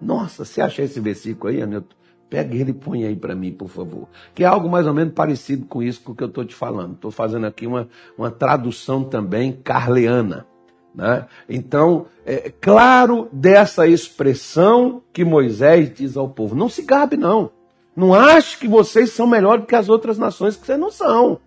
Nossa, 0.00 0.44
você 0.44 0.60
acha 0.60 0.82
esse 0.82 1.00
versículo 1.00 1.52
aí, 1.52 1.62
Anilton? 1.62 1.96
Pega 2.28 2.54
ele 2.54 2.70
e 2.72 2.74
põe 2.74 3.04
aí 3.04 3.16
para 3.16 3.34
mim, 3.34 3.52
por 3.52 3.68
favor. 3.68 4.06
Que 4.34 4.44
é 4.44 4.46
algo 4.46 4.68
mais 4.68 4.86
ou 4.86 4.92
menos 4.92 5.14
parecido 5.14 5.64
com 5.64 5.82
isso 5.82 6.14
que 6.14 6.22
eu 6.22 6.28
estou 6.28 6.44
te 6.44 6.54
falando. 6.54 6.92
Estou 6.92 7.10
fazendo 7.10 7.46
aqui 7.46 7.66
uma, 7.66 7.88
uma 8.18 8.30
tradução 8.30 9.02
também 9.02 9.52
carleana. 9.52 10.46
Né? 10.94 11.26
Então, 11.48 12.06
é 12.26 12.50
claro 12.50 13.28
dessa 13.32 13.86
expressão 13.86 15.02
que 15.12 15.24
Moisés 15.24 15.92
diz 15.94 16.16
ao 16.16 16.28
povo: 16.28 16.54
não 16.54 16.68
se 16.68 16.82
gabe, 16.82 17.16
não. 17.16 17.50
Não 17.98 18.14
ache 18.14 18.56
que 18.56 18.68
vocês 18.68 19.10
são 19.10 19.26
melhores 19.26 19.64
que 19.66 19.74
as 19.74 19.88
outras 19.88 20.16
nações, 20.16 20.54
que 20.54 20.64
vocês 20.64 20.78
não 20.78 20.88
são. 20.88 21.40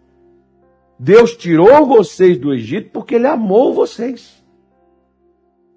Deus 1.00 1.31
tirou 1.38 1.86
vocês 1.86 2.38
do 2.38 2.53
Egito 2.53 2.89
porque 2.91 3.15
Ele 3.15 3.25
amou 3.25 3.74
vocês. 3.74 4.43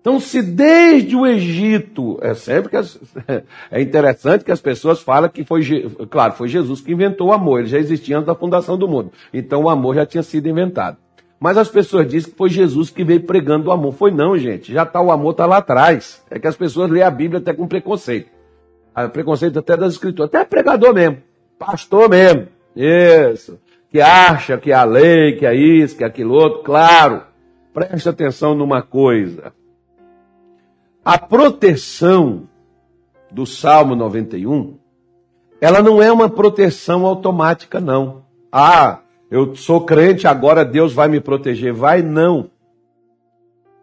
Então, 0.01 0.19
se 0.19 0.43
desde 0.43 1.15
o 1.15 1.25
Egito, 1.25 2.19
é 2.21 2.35
sempre 2.35 2.71
que 2.71 2.77
as, 2.77 2.99
é 3.71 3.81
interessante 3.81 4.45
que 4.45 4.51
as 4.51 4.61
pessoas 4.61 5.01
falam 5.01 5.31
que 5.31 5.45
foi, 5.45 5.63
claro, 6.11 6.33
foi 6.33 6.49
Jesus 6.49 6.81
que 6.81 6.91
inventou 6.91 7.29
o 7.29 7.33
amor, 7.33 7.61
ele 7.61 7.69
já 7.69 7.79
existia 7.79 8.17
antes 8.17 8.27
da 8.27 8.35
fundação 8.35 8.77
do 8.77 8.89
mundo. 8.89 9.13
Então 9.33 9.63
o 9.63 9.71
amor 9.71 9.95
já 9.95 10.05
tinha 10.05 10.25
sido 10.25 10.49
inventado. 10.49 10.97
Mas 11.39 11.57
as 11.57 11.69
pessoas 11.69 12.09
dizem 12.09 12.33
que 12.33 12.37
foi 12.37 12.51
Jesus 12.51 12.91
que 12.91 13.05
veio 13.05 13.23
pregando 13.23 13.69
o 13.69 13.73
amor. 13.73 13.95
Foi 13.95 14.11
não, 14.11 14.37
gente. 14.37 14.73
Já 14.73 14.83
está 14.83 15.01
o 15.01 15.13
amor 15.13 15.31
está 15.31 15.47
lá 15.47 15.59
atrás. 15.59 16.21
É 16.29 16.41
que 16.41 16.49
as 16.49 16.57
pessoas 16.57 16.91
lêem 16.91 17.05
a 17.05 17.11
Bíblia 17.13 17.39
até 17.39 17.53
com 17.53 17.69
preconceito. 17.69 18.34
Ah, 18.95 19.09
preconceito 19.09 19.59
até 19.59 19.77
das 19.77 19.95
escrituras, 19.95 20.29
até 20.29 20.45
pregador 20.45 20.95
mesmo, 20.95 21.19
pastor 21.59 22.09
mesmo. 22.09 22.49
Isso. 22.77 23.59
Que 23.91 24.01
acha 24.01 24.57
que 24.59 24.73
a 24.73 24.85
lei, 24.85 25.37
que 25.37 25.47
é 25.47 25.55
isso, 25.55 25.97
que 25.97 26.05
é 26.05 26.07
aquilo 26.07 26.35
outro. 26.35 26.63
Claro. 26.63 27.23
Preste 27.73 28.09
atenção 28.09 28.55
numa 28.55 28.83
coisa 28.83 29.53
a 31.05 31.19
proteção 31.19 32.49
do 33.31 33.45
Salmo 33.45 33.95
91, 33.95 34.79
ela 35.61 35.83
não 35.83 36.03
é 36.03 36.11
uma 36.11 36.31
proteção 36.31 37.05
automática, 37.05 37.79
não. 37.79 38.25
Ah, 38.51 39.01
eu 39.31 39.55
sou 39.55 39.85
crente, 39.85 40.27
agora 40.27 40.65
Deus 40.65 40.95
vai 40.95 41.09
me 41.09 41.21
proteger. 41.21 41.73
Vai 41.73 42.01
não. 42.01 42.51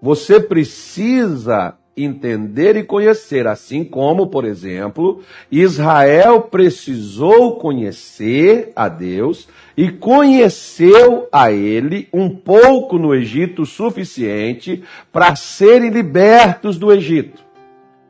Você 0.01 0.39
precisa 0.39 1.77
entender 1.95 2.75
e 2.75 2.83
conhecer, 2.83 3.48
assim 3.48 3.83
como, 3.83 4.27
por 4.27 4.45
exemplo, 4.45 5.21
Israel 5.51 6.41
precisou 6.41 7.57
conhecer 7.57 8.71
a 8.75 8.88
Deus 8.88 9.48
e 9.75 9.89
conheceu 9.89 11.27
a 11.31 11.51
ele 11.51 12.07
um 12.13 12.29
pouco 12.29 12.98
no 12.98 13.13
Egito 13.13 13.65
suficiente 13.65 14.83
para 15.12 15.36
serem 15.36 15.89
libertos 15.89 16.77
do 16.77 16.91
Egito. 16.91 17.43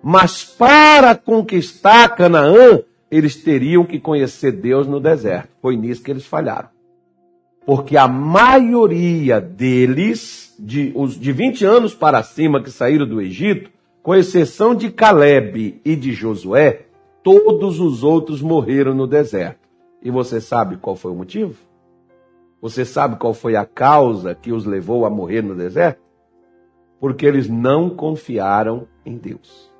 Mas 0.03 0.43
para 0.43 1.15
conquistar 1.15 2.15
Canaã, 2.15 2.81
eles 3.09 3.35
teriam 3.35 3.83
que 3.83 4.00
conhecer 4.00 4.51
Deus 4.51 4.88
no 4.88 5.00
deserto. 5.00 5.50
Foi 5.61 5.75
nisso 5.75 6.01
que 6.01 6.09
eles 6.09 6.25
falharam. 6.25 6.69
Porque 7.65 7.96
a 7.96 8.08
maioria 8.08 9.39
deles, 9.39 10.56
de, 10.60 10.91
os 10.96 11.20
de 11.20 11.32
20 11.32 11.63
anos 11.63 11.94
para 11.94 12.24
cima 12.24 12.62
que 12.62 12.72
saíram 12.72 13.08
do 13.08 13.22
Egito, 13.22 13.70
com 14.01 14.15
exceção 14.15 14.74
de 14.74 14.89
Caleb 14.89 15.80
e 15.86 15.96
de 15.96 16.12
Josué, 16.12 16.86
todos 17.24 17.80
os 17.80 18.03
outros 18.03 18.41
morreram 18.41 18.96
no 18.96 19.06
deserto. 19.06 19.70
E 20.01 20.10
você 20.10 20.41
sabe 20.41 20.77
qual 20.77 20.96
foi 20.96 21.12
o 21.12 21.15
motivo? 21.15 21.56
Você 22.62 22.84
sabe 22.84 23.18
qual 23.18 23.34
foi 23.34 23.56
a 23.56 23.65
causa 23.65 24.34
que 24.34 24.51
os 24.51 24.65
levou 24.65 25.06
a 25.06 25.10
morrer 25.10 25.41
no 25.41 25.56
deserto? 25.56 26.01
Porque 27.00 27.25
eles 27.25 27.48
não 27.48 27.89
confiaram 27.89 28.88
em 29.06 29.18
Deus. 29.18 29.72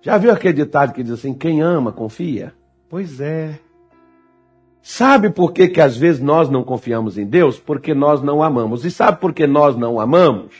Já 0.00 0.18
viu 0.18 0.30
aquele 0.30 0.54
ditado 0.54 0.92
que 0.92 1.02
diz 1.02 1.12
assim: 1.12 1.32
quem 1.32 1.62
ama, 1.62 1.92
confia? 1.92 2.54
Pois 2.88 3.20
é. 3.20 3.58
Sabe 4.86 5.30
por 5.30 5.54
que, 5.54 5.66
que 5.68 5.80
às 5.80 5.96
vezes 5.96 6.20
nós 6.20 6.50
não 6.50 6.62
confiamos 6.62 7.16
em 7.16 7.24
Deus? 7.24 7.58
Porque 7.58 7.94
nós 7.94 8.20
não 8.20 8.42
amamos. 8.42 8.84
E 8.84 8.90
sabe 8.90 9.18
por 9.18 9.32
que 9.32 9.46
nós 9.46 9.74
não 9.74 9.98
amamos? 9.98 10.54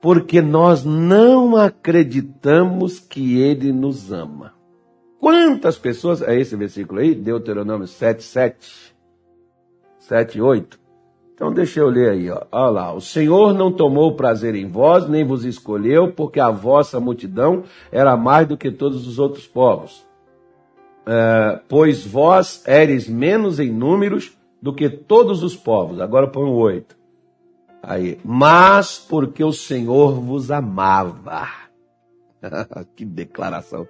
Porque 0.00 0.40
nós 0.40 0.82
não 0.82 1.54
acreditamos 1.54 2.98
que 2.98 3.38
Ele 3.38 3.70
nos 3.70 4.10
ama. 4.10 4.54
Quantas 5.20 5.76
pessoas, 5.76 6.22
é 6.22 6.40
esse 6.40 6.56
versículo 6.56 7.00
aí, 7.00 7.14
Deuteronômio 7.14 7.86
7, 7.86 8.22
7, 8.22 8.94
7, 9.98 10.40
8. 10.40 10.80
Então 11.34 11.52
deixa 11.52 11.80
eu 11.80 11.90
ler 11.90 12.12
aí. 12.12 12.30
Olha 12.30 12.70
lá. 12.70 12.94
O 12.94 13.00
Senhor 13.02 13.52
não 13.52 13.70
tomou 13.70 14.16
prazer 14.16 14.54
em 14.54 14.66
vós, 14.66 15.06
nem 15.06 15.22
vos 15.22 15.44
escolheu, 15.44 16.10
porque 16.10 16.40
a 16.40 16.50
vossa 16.50 16.98
multidão 16.98 17.64
era 17.92 18.16
mais 18.16 18.48
do 18.48 18.56
que 18.56 18.70
todos 18.70 19.06
os 19.06 19.18
outros 19.18 19.46
povos. 19.46 20.10
É, 21.06 21.60
pois 21.68 22.06
vós 22.06 22.62
eres 22.66 23.08
menos 23.08 23.58
em 23.58 23.72
números 23.72 24.32
do 24.60 24.72
que 24.72 24.88
todos 24.88 25.42
os 25.42 25.56
povos. 25.56 26.00
Agora 26.00 26.28
põe 26.28 26.44
o 26.44 26.54
8. 26.54 26.96
Aí. 27.82 28.18
Mas 28.24 28.98
porque 28.98 29.42
o 29.42 29.52
Senhor 29.52 30.12
vos 30.20 30.50
amava. 30.50 31.48
que 32.94 33.04
declaração 33.04 33.86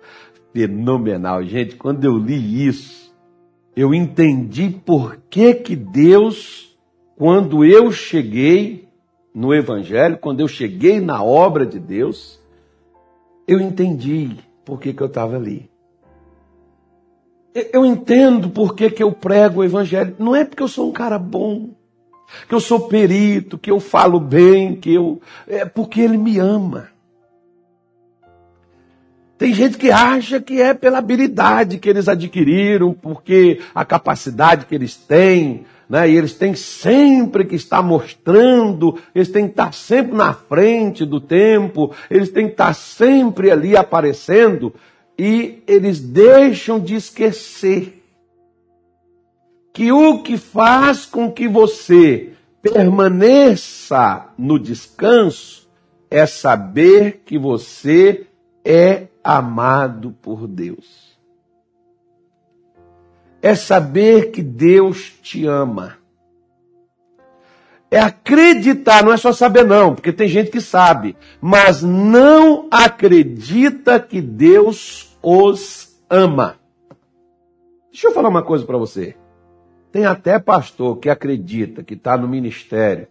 fenomenal. 0.53 1.43
Gente, 1.45 1.77
quando 1.77 2.05
eu 2.05 2.17
li 2.17 2.67
isso, 2.67 3.15
eu 3.77 3.95
entendi 3.95 4.71
por 4.71 5.17
que 5.29 5.55
que 5.55 5.77
Deus, 5.77 6.77
quando 7.17 7.65
eu 7.65 7.91
cheguei 7.91 8.89
no 9.35 9.55
Evangelho, 9.55 10.19
quando 10.19 10.41
eu 10.41 10.49
cheguei 10.49 11.01
na 11.01 11.23
obra 11.23 11.65
de 11.65 11.79
Deus, 11.79 12.41
eu 13.47 13.61
entendi 13.61 14.37
por 14.65 14.79
que, 14.79 14.93
que 14.93 15.03
eu 15.03 15.07
estava 15.07 15.37
ali. 15.37 15.72
Eu 17.55 17.85
entendo 17.85 18.49
por 18.49 18.75
que, 18.75 18.91
que 18.91 19.03
eu 19.03 19.13
prego 19.13 19.61
o 19.61 19.65
Evangelho. 19.65 20.17
Não 20.19 20.35
é 20.35 20.45
porque 20.45 20.63
eu 20.63 20.69
sou 20.69 20.89
um 20.89 20.93
cara 20.93 21.19
bom, 21.19 21.71
que 22.49 22.55
eu 22.55 22.61
sou 22.61 22.89
perito, 22.89 23.59
que 23.59 23.71
eu 23.71 23.79
falo 23.79 24.19
bem, 24.19 24.77
que 24.77 24.95
eu. 24.95 25.21
É 25.47 25.65
porque 25.65 26.01
Ele 26.01 26.17
me 26.17 26.39
ama. 26.39 26.89
Tem 29.43 29.53
gente 29.53 29.77
que 29.77 29.91
acha 29.91 30.41
que 30.41 30.63
é 30.63 30.73
pela 30.73 30.99
habilidade 30.99 31.79
que 31.79 31.89
eles 31.89 32.07
adquiriram, 32.07 32.95
porque 32.95 33.61
a 33.75 33.85
capacidade 33.85 34.67
que 34.67 34.75
eles 34.75 34.95
têm, 34.95 35.65
né? 35.89 36.09
E 36.09 36.17
eles 36.17 36.35
têm 36.35 36.55
sempre 36.55 37.45
que 37.45 37.57
estar 37.57 37.83
mostrando, 37.83 39.01
eles 39.13 39.31
têm 39.31 39.47
que 39.47 39.51
estar 39.51 39.75
sempre 39.75 40.17
na 40.17 40.33
frente 40.33 41.05
do 41.05 41.21
tempo, 41.21 41.93
eles 42.09 42.31
têm 42.31 42.47
que 42.47 42.53
estar 42.53 42.73
sempre 42.73 43.51
ali 43.51 43.77
aparecendo, 43.77 44.73
e 45.25 45.63
eles 45.69 46.01
deixam 46.01 46.81
de 46.81 46.97
esquecer 46.97 48.03
que 49.73 49.93
o 49.93 50.21
que 50.21 50.37
faz 50.37 51.07
com 51.07 51.31
que 51.31 51.47
você 51.47 52.33
permaneça 52.61 54.33
no 54.37 54.59
descanso 54.59 55.71
é 56.11 56.27
saber 56.27 57.23
que 57.25 57.39
você 57.39 58.27
é 58.65 59.07
amado 59.23 60.11
por 60.21 60.49
Deus. 60.49 61.17
É 63.41 63.55
saber 63.55 64.33
que 64.33 64.43
Deus 64.43 65.13
te 65.23 65.47
ama. 65.47 65.99
É 67.89 68.01
acreditar, 68.01 69.05
não 69.05 69.13
é 69.13 69.17
só 69.17 69.33
saber 69.33 69.65
não, 69.65 69.95
porque 69.95 70.13
tem 70.13 70.27
gente 70.27 70.51
que 70.51 70.61
sabe, 70.61 71.15
mas 71.41 71.81
não 71.81 72.67
acredita 72.73 74.01
que 74.01 74.21
Deus 74.21 75.12
os 75.23 76.03
ama. 76.09 76.59
Deixa 77.91 78.09
eu 78.09 78.13
falar 78.13 78.29
uma 78.29 78.43
coisa 78.43 78.65
para 78.65 78.79
você. 78.79 79.17
Tem 79.91 80.07
até 80.07 80.39
pastor 80.39 80.97
que 80.99 81.11
acredita 81.11 81.83
que 81.83 81.95
está 81.95 82.17
no 82.17 82.27
ministério 82.27 83.07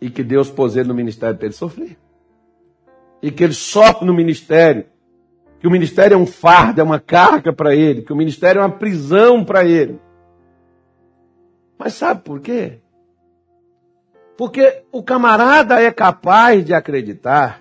e 0.00 0.08
que 0.08 0.22
Deus 0.22 0.48
pôs 0.48 0.76
ele 0.76 0.88
no 0.88 0.94
ministério 0.94 1.36
para 1.36 1.46
ele 1.46 1.54
sofrer 1.54 1.98
e 3.20 3.30
que 3.30 3.42
ele 3.42 3.54
sofre 3.54 4.06
no 4.06 4.14
ministério 4.14 4.86
que 5.60 5.66
o 5.66 5.70
ministério 5.70 6.14
é 6.14 6.16
um 6.16 6.26
fardo, 6.26 6.80
é 6.80 6.84
uma 6.84 7.00
carga 7.00 7.52
para 7.52 7.74
ele, 7.74 8.02
que 8.02 8.12
o 8.12 8.16
ministério 8.16 8.60
é 8.60 8.62
uma 8.62 8.78
prisão 8.78 9.44
para 9.44 9.64
ele. 9.64 10.00
Mas 11.76 11.94
sabe 11.94 12.22
por 12.22 12.40
quê? 12.40 12.78
Porque 14.36 14.84
o 14.92 15.02
camarada 15.02 15.82
é 15.82 15.90
capaz 15.90 16.64
de 16.64 16.72
acreditar 16.72 17.60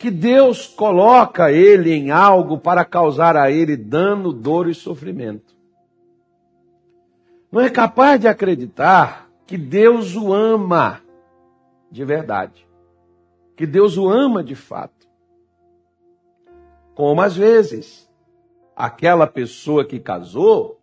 que 0.00 0.10
Deus 0.10 0.66
coloca 0.66 1.52
ele 1.52 1.92
em 1.92 2.10
algo 2.10 2.56
para 2.56 2.86
causar 2.86 3.36
a 3.36 3.50
ele 3.50 3.76
dano, 3.76 4.32
dor 4.32 4.66
e 4.66 4.72
sofrimento. 4.72 5.54
Não 7.52 7.60
é 7.60 7.68
capaz 7.68 8.18
de 8.18 8.26
acreditar 8.26 9.28
que 9.46 9.58
Deus 9.58 10.16
o 10.16 10.32
ama 10.32 11.02
de 11.90 12.02
verdade. 12.02 12.66
Que 13.54 13.66
Deus 13.66 13.98
o 13.98 14.08
ama 14.08 14.42
de 14.42 14.54
fato. 14.54 15.06
Como 16.94 17.20
às 17.20 17.36
vezes 17.36 18.10
aquela 18.74 19.26
pessoa 19.26 19.84
que 19.84 20.00
casou, 20.00 20.80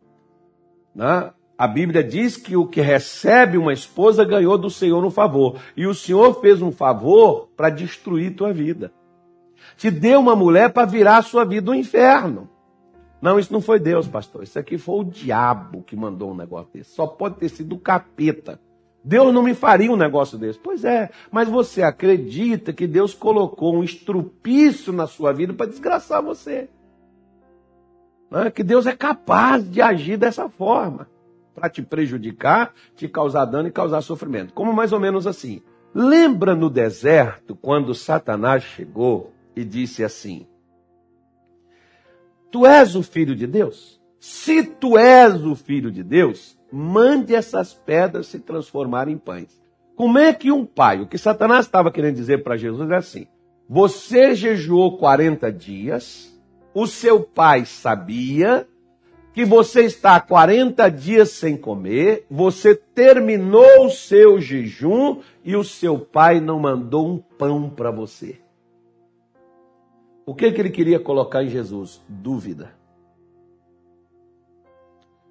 né, 0.93 1.33
a 1.57 1.67
Bíblia 1.67 2.03
diz 2.03 2.38
que 2.38 2.55
o 2.55 2.67
que 2.67 2.81
recebe 2.81 3.57
uma 3.57 3.74
esposa 3.74 4.24
ganhou 4.24 4.59
do 4.59 4.69
Senhor 4.69 5.03
um 5.03 5.09
favor. 5.09 5.59
E 5.75 5.88
o 5.88 5.95
Senhor 5.95 6.39
fez 6.39 6.62
um 6.62 6.71
favor 6.71 7.50
para 7.57 7.71
destruir 7.71 8.36
tua 8.36 8.53
vida. 8.53 8.93
Te 9.77 9.91
deu 9.91 10.19
uma 10.19 10.36
mulher 10.36 10.74
para 10.74 10.88
virar 10.88 11.17
a 11.17 11.22
sua 11.22 11.46
vida 11.46 11.69
um 11.69 11.75
inferno. 11.75 12.50
Não, 13.22 13.39
isso 13.39 13.53
não 13.53 13.62
foi 13.62 13.79
Deus, 13.79 14.07
pastor. 14.07 14.43
Isso 14.43 14.57
aqui 14.57 14.77
foi 14.77 15.00
o 15.00 15.03
diabo 15.03 15.84
que 15.84 15.96
mandou 15.96 16.31
um 16.31 16.36
negócio 16.36 16.69
desse. 16.74 16.91
Só 16.91 17.05
pode 17.05 17.36
ter 17.36 17.50
sido 17.50 17.75
o 17.75 17.79
capeta. 17.79 18.60
Deus 19.03 19.34
não 19.34 19.43
me 19.43 19.53
faria 19.53 19.91
um 19.91 19.96
negócio 19.96 20.38
desse. 20.38 20.60
Pois 20.60 20.84
é, 20.84 21.12
mas 21.31 21.48
você 21.48 21.84
acredita 21.84 22.74
que 22.74 22.88
Deus 22.88 23.13
colocou 23.13 23.75
um 23.75 23.84
estrupício 23.84 24.91
na 24.91 25.07
sua 25.07 25.31
vida 25.31 25.53
para 25.53 25.67
desgraçar 25.67 26.22
você. 26.22 26.69
É? 28.31 28.51
Que 28.51 28.63
Deus 28.63 28.86
é 28.86 28.96
capaz 28.96 29.69
de 29.69 29.81
agir 29.81 30.17
dessa 30.17 30.50
forma 30.50 31.07
para 31.55 31.69
te 31.69 31.81
prejudicar, 31.81 32.74
te 32.96 33.07
causar 33.07 33.46
dano 33.46 33.67
e 33.67 33.72
causar 33.72 34.01
sofrimento. 34.01 34.53
Como 34.53 34.74
mais 34.74 34.91
ou 34.91 35.00
menos 35.00 35.25
assim. 35.25 35.62
Lembra 35.93 36.53
no 36.53 36.69
deserto 36.69 37.55
quando 37.55 37.96
Satanás 37.96 38.63
chegou 38.63 39.31
e 39.57 39.65
disse 39.65 40.03
assim: 40.03 40.45
Tu 42.51 42.65
és 42.65 42.95
o 42.95 43.01
filho 43.01 43.35
de 43.35 43.47
Deus? 43.47 43.99
Se 44.19 44.63
tu 44.63 44.97
és 44.97 45.43
o 45.43 45.55
filho 45.55 45.91
de 45.91 46.03
Deus, 46.03 46.57
mande 46.71 47.33
essas 47.33 47.73
pedras 47.73 48.27
se 48.27 48.39
transformarem 48.39 49.15
em 49.15 49.17
pães. 49.17 49.61
Como 49.95 50.19
é 50.19 50.31
que 50.31 50.51
um 50.51 50.63
pai, 50.63 51.01
o 51.01 51.07
que 51.07 51.17
Satanás 51.17 51.65
estava 51.65 51.91
querendo 51.91 52.15
dizer 52.15 52.43
para 52.43 52.55
Jesus 52.55 52.91
é 52.91 52.95
assim: 52.95 53.27
você 53.67 54.35
jejuou 54.35 54.97
40 54.97 55.51
dias, 55.51 56.39
o 56.73 56.85
seu 56.85 57.21
pai 57.21 57.65
sabia 57.65 58.67
que 59.33 59.43
você 59.43 59.85
está 59.85 60.19
40 60.19 60.89
dias 60.89 61.31
sem 61.31 61.57
comer, 61.57 62.25
você 62.29 62.75
terminou 62.75 63.85
o 63.85 63.89
seu 63.89 64.39
jejum 64.39 65.19
e 65.43 65.55
o 65.55 65.63
seu 65.63 65.99
pai 65.99 66.39
não 66.39 66.59
mandou 66.59 67.07
um 67.07 67.17
pão 67.17 67.69
para 67.69 67.91
você. 67.91 68.39
O 70.27 70.36
que, 70.36 70.51
que 70.51 70.60
ele 70.60 70.69
queria 70.69 71.00
colocar 71.00 71.41
em 71.41 71.48
Jesus? 71.48 72.03
Dúvida. 72.10 72.75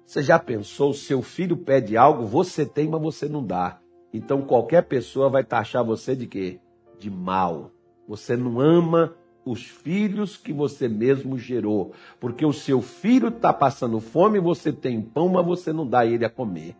Você 0.03 0.23
já 0.23 0.39
pensou, 0.39 0.91
seu 0.91 1.21
filho 1.21 1.55
pede 1.55 1.95
algo, 1.95 2.25
você 2.25 2.65
tem, 2.65 2.89
mas 2.89 2.99
você 2.99 3.29
não 3.29 3.45
dá. 3.45 3.79
Então 4.11 4.41
qualquer 4.41 4.85
pessoa 4.85 5.29
vai 5.29 5.43
taxar 5.43 5.83
você 5.83 6.15
de 6.15 6.25
quê? 6.25 6.59
De 6.97 7.11
mal. 7.11 7.69
Você 8.07 8.35
não 8.35 8.59
ama 8.59 9.13
os 9.45 9.67
filhos 9.67 10.35
que 10.35 10.51
você 10.51 10.87
mesmo 10.87 11.37
gerou. 11.37 11.91
Porque 12.19 12.43
o 12.43 12.51
seu 12.51 12.81
filho 12.81 13.27
está 13.27 13.53
passando 13.53 13.99
fome, 13.99 14.39
você 14.39 14.73
tem 14.73 14.99
pão, 14.99 15.29
mas 15.29 15.45
você 15.45 15.71
não 15.71 15.85
dá 15.85 16.07
ele 16.07 16.25
a 16.25 16.29
comer. 16.29 16.75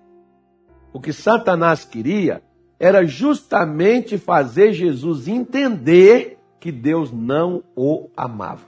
O 0.92 1.00
que 1.00 1.14
Satanás 1.14 1.86
queria 1.86 2.42
era 2.80 3.06
justamente 3.06 4.18
fazer 4.18 4.74
Jesus 4.74 5.28
entender 5.28 6.37
que 6.68 6.72
Deus 6.74 7.14
não 7.14 7.64
o 7.78 8.10
amava. 8.18 8.68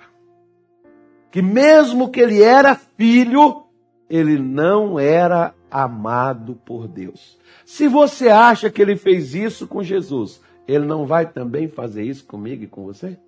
Que 1.30 1.42
mesmo 1.42 2.10
que 2.10 2.22
ele 2.22 2.42
era 2.42 2.74
filho, 2.74 3.64
ele 4.10 4.40
não 4.40 4.98
era 4.98 5.54
amado 5.70 6.56
por 6.66 6.88
Deus. 6.88 7.38
Se 7.66 7.90
você 7.90 8.30
acha 8.30 8.70
que 8.70 8.82
ele 8.82 8.96
fez 8.96 9.36
isso 9.36 9.68
com 9.68 9.84
Jesus, 9.84 10.42
ele 10.66 10.86
não 10.86 11.06
vai 11.06 11.26
também 11.26 11.68
fazer 11.68 12.04
isso 12.04 12.24
comigo 12.24 12.64
e 12.64 12.68
com 12.68 12.86
você? 12.86 13.20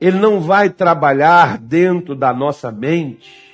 Ele 0.00 0.18
não 0.18 0.40
vai 0.40 0.68
trabalhar 0.68 1.56
dentro 1.56 2.16
da 2.16 2.34
nossa 2.34 2.72
mente 2.72 3.53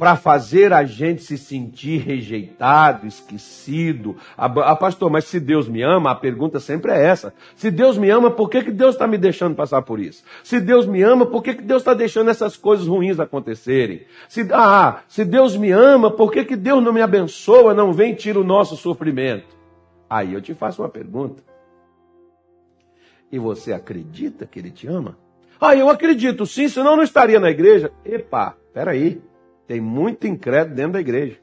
para 0.00 0.16
fazer 0.16 0.72
a 0.72 0.82
gente 0.82 1.22
se 1.22 1.36
sentir 1.36 1.98
rejeitado, 1.98 3.06
esquecido. 3.06 4.16
A, 4.34 4.46
a, 4.46 4.74
pastor, 4.74 5.10
mas 5.10 5.26
se 5.26 5.38
Deus 5.38 5.68
me 5.68 5.82
ama, 5.82 6.10
a 6.10 6.14
pergunta 6.14 6.58
sempre 6.58 6.90
é 6.90 7.04
essa. 7.04 7.34
Se 7.54 7.70
Deus 7.70 7.98
me 7.98 8.08
ama, 8.08 8.30
por 8.30 8.48
que, 8.48 8.64
que 8.64 8.70
Deus 8.70 8.94
está 8.94 9.06
me 9.06 9.18
deixando 9.18 9.54
passar 9.54 9.82
por 9.82 10.00
isso? 10.00 10.24
Se 10.42 10.58
Deus 10.58 10.86
me 10.86 11.02
ama, 11.02 11.26
por 11.26 11.42
que, 11.42 11.52
que 11.52 11.62
Deus 11.62 11.82
está 11.82 11.92
deixando 11.92 12.30
essas 12.30 12.56
coisas 12.56 12.86
ruins 12.86 13.20
acontecerem? 13.20 14.06
Se, 14.26 14.48
ah, 14.54 15.02
se 15.06 15.22
Deus 15.22 15.54
me 15.54 15.70
ama, 15.70 16.10
por 16.10 16.32
que, 16.32 16.46
que 16.46 16.56
Deus 16.56 16.82
não 16.82 16.94
me 16.94 17.02
abençoa, 17.02 17.74
não 17.74 17.92
vem 17.92 18.12
e 18.12 18.16
tira 18.16 18.40
o 18.40 18.44
nosso 18.44 18.78
sofrimento? 18.78 19.54
Aí 20.08 20.32
eu 20.32 20.40
te 20.40 20.54
faço 20.54 20.80
uma 20.80 20.88
pergunta. 20.88 21.42
E 23.30 23.38
você 23.38 23.74
acredita 23.74 24.46
que 24.46 24.58
Ele 24.58 24.70
te 24.70 24.86
ama? 24.86 25.18
Ah, 25.60 25.76
eu 25.76 25.90
acredito 25.90 26.46
sim, 26.46 26.68
senão 26.68 26.92
eu 26.92 26.96
não 26.96 27.04
estaria 27.04 27.38
na 27.38 27.50
igreja. 27.50 27.92
Epa, 28.02 28.56
peraí. 28.72 29.20
Tem 29.70 29.80
muito 29.80 30.26
incrédulo 30.26 30.74
dentro 30.74 30.94
da 30.94 31.00
igreja. 31.00 31.38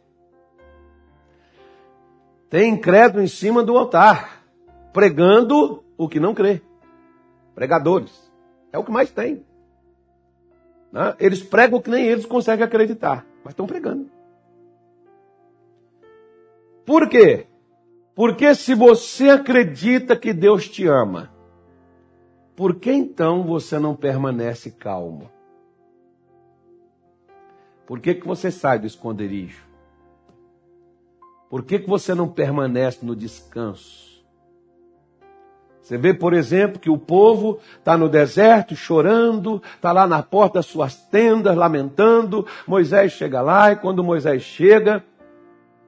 Tem 2.50 2.74
incrédulo 2.74 3.24
em 3.24 3.28
cima 3.28 3.64
do 3.64 3.78
altar, 3.78 4.44
pregando 4.92 5.82
o 5.98 6.10
que 6.10 6.20
não 6.20 6.36
crê. 6.36 6.62
Pregadores. 7.56 8.30
É 8.70 8.78
o 8.78 8.84
que 8.84 8.92
mais 8.92 9.10
tem. 9.12 9.46
Né? 10.92 11.16
Eles 11.22 11.42
pregam 11.42 11.80
o 11.80 11.82
que 11.82 11.90
nem 11.90 12.04
eles 12.04 12.26
conseguem 12.26 12.66
acreditar, 12.66 13.26
mas 13.46 13.54
estão 13.54 13.66
pregando. 13.66 14.12
Por 16.86 17.08
quê? 17.08 17.48
Porque 18.14 18.54
se 18.56 18.76
você 18.76 19.30
acredita 19.30 20.18
que 20.18 20.34
Deus 20.34 20.68
te 20.68 20.86
ama, 20.86 21.32
por 22.58 22.76
que 22.76 22.92
então 22.92 23.44
você 23.44 23.80
não 23.80 23.96
permanece 23.96 24.70
calmo? 24.70 25.37
Por 27.88 28.02
que, 28.02 28.14
que 28.14 28.28
você 28.28 28.52
sai 28.52 28.78
do 28.78 28.86
esconderijo? 28.86 29.66
Por 31.50 31.64
que, 31.64 31.80
que 31.80 31.90
você 31.90 32.14
não 32.14 32.28
permanece 32.28 33.06
no 33.06 33.16
descanso? 33.16 34.06
Você 35.82 35.98
vê, 35.98 36.14
por 36.14 36.34
exemplo, 36.34 36.82
que 36.82 36.90
o 36.90 36.98
povo 36.98 37.60
está 37.80 37.98
no 37.98 38.10
deserto 38.10 38.76
chorando, 38.76 39.64
está 39.74 39.94
lá 39.94 40.06
na 40.06 40.22
porta 40.22 40.56
das 40.56 40.66
suas 40.66 40.98
tendas 40.98 41.56
lamentando. 41.56 42.46
Moisés 42.68 43.14
chega 43.14 43.42
lá 43.42 43.72
e 43.72 43.78
quando 43.78 44.04
Moisés 44.04 44.44
chega, 44.44 45.02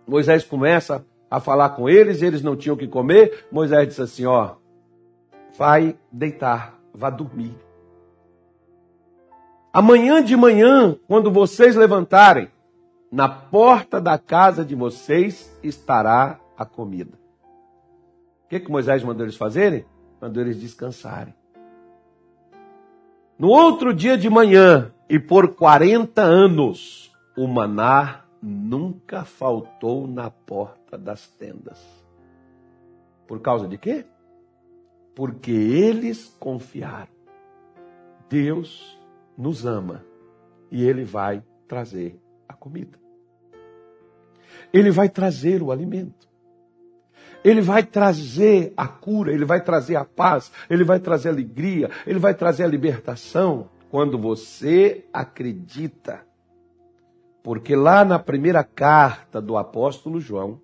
Moisés 0.08 0.46
começa 0.46 1.06
a 1.30 1.42
falar 1.42 1.72
com 1.72 1.90
eles, 1.90 2.22
eles 2.22 2.42
não 2.42 2.56
tinham 2.56 2.76
o 2.76 2.80
que 2.80 2.88
comer. 2.88 3.46
Moisés 3.52 3.90
disse 3.90 4.02
assim: 4.02 4.26
Ó, 4.26 4.56
vai 5.58 5.98
deitar, 6.10 6.80
vá 6.94 7.10
dormir. 7.10 7.58
Amanhã 9.72 10.24
de 10.24 10.36
manhã, 10.36 10.96
quando 11.08 11.32
vocês 11.32 11.76
levantarem, 11.76 12.50
na 13.12 13.30
porta 13.30 14.02
da 14.02 14.18
casa 14.18 14.66
de 14.66 14.74
vocês 14.74 15.56
estará 15.62 16.40
a 16.58 16.66
comida. 16.66 17.18
O 18.46 18.50
que, 18.50 18.60
que 18.60 18.72
Moisés 18.72 19.04
mandou 19.04 19.26
eles 19.26 19.36
fazerem? 19.36 19.86
Mandou 20.20 20.42
eles 20.42 20.60
descansarem. 20.60 21.36
No 23.38 23.50
outro 23.50 23.94
dia 23.94 24.18
de 24.18 24.30
manhã, 24.30 24.92
e 25.08 25.20
por 25.20 25.56
40 25.56 26.22
anos, 26.22 27.12
o 27.38 27.48
maná 27.48 28.26
nunca 28.42 29.24
faltou 29.24 30.08
na 30.08 30.32
porta 30.32 30.98
das 30.98 31.28
tendas. 31.28 31.80
Por 33.28 33.40
causa 33.40 33.68
de 33.68 33.78
quê? 33.78 34.04
Porque 35.16 35.52
eles 35.52 36.36
confiaram. 36.40 37.08
Deus 38.28 38.99
nos 39.40 39.66
ama 39.66 40.04
e 40.70 40.86
Ele 40.86 41.06
vai 41.06 41.42
trazer 41.68 42.20
a 42.48 42.54
comida. 42.54 43.00
Ele 44.74 44.92
vai 44.92 45.08
trazer 45.08 45.64
o 45.64 45.72
alimento. 45.72 46.28
Ele 47.44 47.62
vai 47.62 47.84
trazer 47.84 48.74
a 48.76 48.86
cura, 48.86 49.32
ele 49.32 49.46
vai 49.46 49.64
trazer 49.64 49.96
a 49.96 50.04
paz, 50.04 50.52
ele 50.70 50.84
vai 50.84 51.00
trazer 51.00 51.30
a 51.30 51.32
alegria, 51.32 51.90
ele 52.06 52.20
vai 52.20 52.34
trazer 52.34 52.66
a 52.66 52.68
libertação 52.68 53.70
quando 53.90 54.18
você 54.20 55.06
acredita. 55.14 56.22
Porque 57.42 57.78
lá 57.78 58.04
na 58.04 58.20
primeira 58.20 58.62
carta 58.62 59.42
do 59.42 59.56
apóstolo 59.56 60.20
João, 60.20 60.60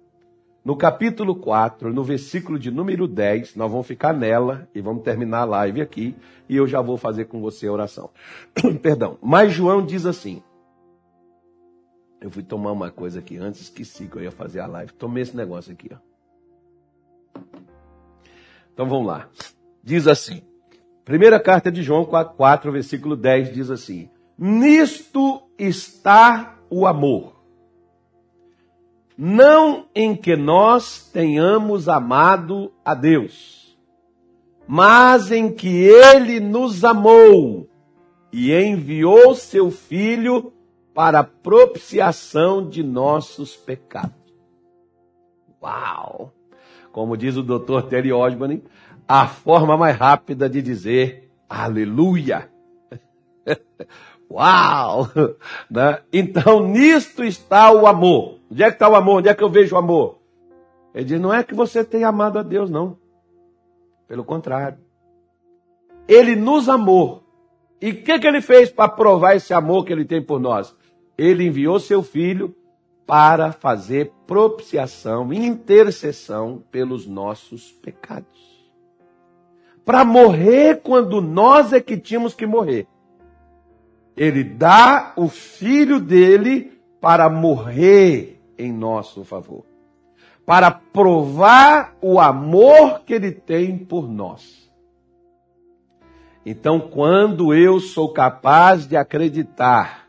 no 0.66 0.76
capítulo 0.76 1.36
4, 1.36 1.94
no 1.94 2.04
versículo 2.04 2.58
de 2.58 2.72
número 2.72 3.08
10, 3.08 3.56
nós 3.56 3.72
vamos 3.72 3.86
ficar 3.86 4.12
nela 4.12 4.68
e 4.74 4.82
vamos 4.82 5.04
terminar 5.04 5.42
a 5.42 5.46
live 5.46 5.80
aqui 5.80 6.16
e 6.50 6.56
eu 6.56 6.66
já 6.66 6.82
vou 6.82 6.98
fazer 6.98 7.26
com 7.26 7.40
você 7.40 7.68
a 7.68 7.72
oração. 7.72 8.10
Perdão. 8.82 9.20
Mas 9.22 9.54
João 9.54 9.86
diz 9.86 10.08
assim: 10.08 10.42
Eu 12.20 12.32
fui 12.32 12.42
tomar 12.42 12.72
uma 12.72 12.90
coisa 12.90 13.20
aqui 13.20 13.38
antes, 13.38 13.62
esqueci 13.62 14.08
que 14.08 14.16
eu 14.16 14.24
ia 14.24 14.32
fazer 14.32 14.60
a 14.60 14.66
live. 14.66 14.92
Tomei 14.94 15.22
esse 15.22 15.38
negócio 15.38 15.72
aqui, 15.72 15.92
ó. 15.94 15.98
Então 18.74 18.90
vamos 18.90 19.06
lá. 19.06 19.30
Diz 19.84 20.08
assim: 20.08 20.42
Primeira 21.04 21.40
carta 21.40 21.72
de 21.72 21.84
João 21.84 22.06
4, 22.06 22.36
4 22.36 22.72
versículo 22.72 23.16
10 23.16 23.54
diz 23.54 23.70
assim: 23.70 24.10
Nisto 24.36 25.44
está 25.60 26.58
o 26.72 26.88
amor 26.88 27.35
não 29.18 29.88
em 29.96 30.16
que 30.16 30.36
nós 30.36 31.10
tenhamos 31.12 31.88
amado 31.88 32.72
a 32.84 32.94
Deus, 32.94 33.78
mas 34.68 35.32
em 35.32 35.52
que 35.52 35.86
Ele 35.86 36.40
nos 36.40 36.84
amou 36.84 37.70
e 38.32 38.54
enviou 38.54 39.34
seu 39.36 39.72
Filho 39.72 40.52
para 40.94 41.24
propiciação 41.24 42.68
de 42.68 42.84
nossos 42.84 43.56
pecados. 43.56 44.14
Uau! 45.62 46.34
Como 46.92 47.18
diz 47.18 47.36
o 47.36 47.44
Dr. 47.44 47.82
Terry 47.90 48.12
Osborne, 48.12 48.64
a 49.08 49.28
forma 49.28 49.78
mais 49.78 49.98
rápida 49.98 50.50
de 50.50 50.62
dizer 50.62 51.30
aleluia. 51.50 52.50
Uau! 54.30 55.10
Né? 55.70 56.00
Então, 56.12 56.68
nisto 56.68 57.24
está 57.24 57.72
o 57.72 57.88
amor. 57.88 58.35
Onde 58.52 58.64
é 58.64 58.68
que 58.68 58.76
está 58.76 58.90
o 58.90 58.96
amor? 58.96 59.18
Onde 59.18 59.30
é 59.30 59.34
que 59.34 59.44
eu 59.44 59.50
vejo 59.50 59.76
o 59.76 59.80
amor? 59.80 60.20
Ele 60.94 61.06
diz: 61.06 61.20
não 61.20 61.34
é 61.34 61.44
que 61.44 61.54
você 61.54 61.84
tenha 61.84 62.08
amado 62.08 62.40
a 62.40 62.44
Deus, 62.44 62.70
não. 62.70 62.98
Pelo 64.08 64.24
contrário. 64.24 64.78
Ele 66.08 66.36
nos 66.36 66.70
amou. 66.70 67.24
E 67.82 67.90
o 67.90 68.04
que, 68.04 68.20
que 68.20 68.28
ele 68.28 68.42
fez 68.42 68.72
para 68.72 68.88
provar 68.88 69.36
esse 69.36 69.54
amor 69.54 69.84
que 69.86 69.92
ele 69.92 70.06
tem 70.06 70.22
por 70.22 70.40
nós? 70.40 70.76
Ele 71.18 71.46
enviou 71.46 71.80
seu 71.80 72.02
filho 72.02 72.56
para 73.06 73.52
fazer 73.52 74.12
propiciação, 74.26 75.32
intercessão 75.32 76.64
pelos 76.72 77.06
nossos 77.06 77.72
pecados. 77.72 78.66
Para 79.84 80.04
morrer 80.04 80.82
quando 80.82 81.22
nós 81.22 81.74
é 81.74 81.80
que 81.80 81.98
tínhamos 81.98 82.34
que 82.34 82.46
morrer. 82.46 82.88
Ele 84.18 84.44
dá 84.44 85.14
o 85.16 85.28
filho 85.28 86.00
dele 86.00 86.72
para 87.00 87.30
morrer 87.30 88.35
em 88.58 88.72
nosso 88.72 89.24
favor. 89.24 89.66
Para 90.46 90.72
provar 90.72 91.96
o 92.02 92.20
amor 92.20 93.02
que 93.06 93.14
ele 93.14 93.32
tem 93.32 93.78
por 93.78 94.08
nós. 94.08 94.72
Então, 96.46 96.80
quando 96.80 97.54
eu 97.54 97.80
sou 97.80 98.14
capaz 98.14 98.88
de 98.88 98.96
acreditar 98.96 100.08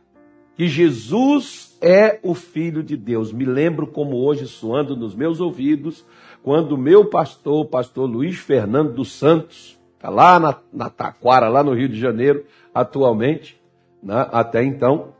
que 0.55 0.69
Jesus 0.69 1.77
é 1.81 2.21
o 2.23 2.35
Filho 2.35 2.83
de 2.83 2.97
Deus, 2.97 3.33
me 3.33 3.45
lembro 3.45 3.87
como 3.87 4.17
hoje 4.17 4.47
soando 4.47 4.95
nos 4.95 5.15
meus 5.15 5.41
ouvidos, 5.41 6.05
quando 6.43 6.77
meu 6.77 7.07
pastor, 7.07 7.65
o 7.65 7.69
pastor 7.69 8.09
Luiz 8.09 8.37
Fernando 8.39 8.93
dos 8.93 9.13
Santos, 9.13 9.79
está 9.95 10.11
lá 10.11 10.39
na, 10.39 10.57
na 10.73 10.91
Taquara, 10.91 11.49
lá 11.49 11.65
no 11.65 11.75
Rio 11.75 11.89
de 11.89 11.99
Janeiro, 11.99 12.45
atualmente, 12.75 13.61
né, 14.03 14.29
até 14.31 14.63
então, 14.63 15.15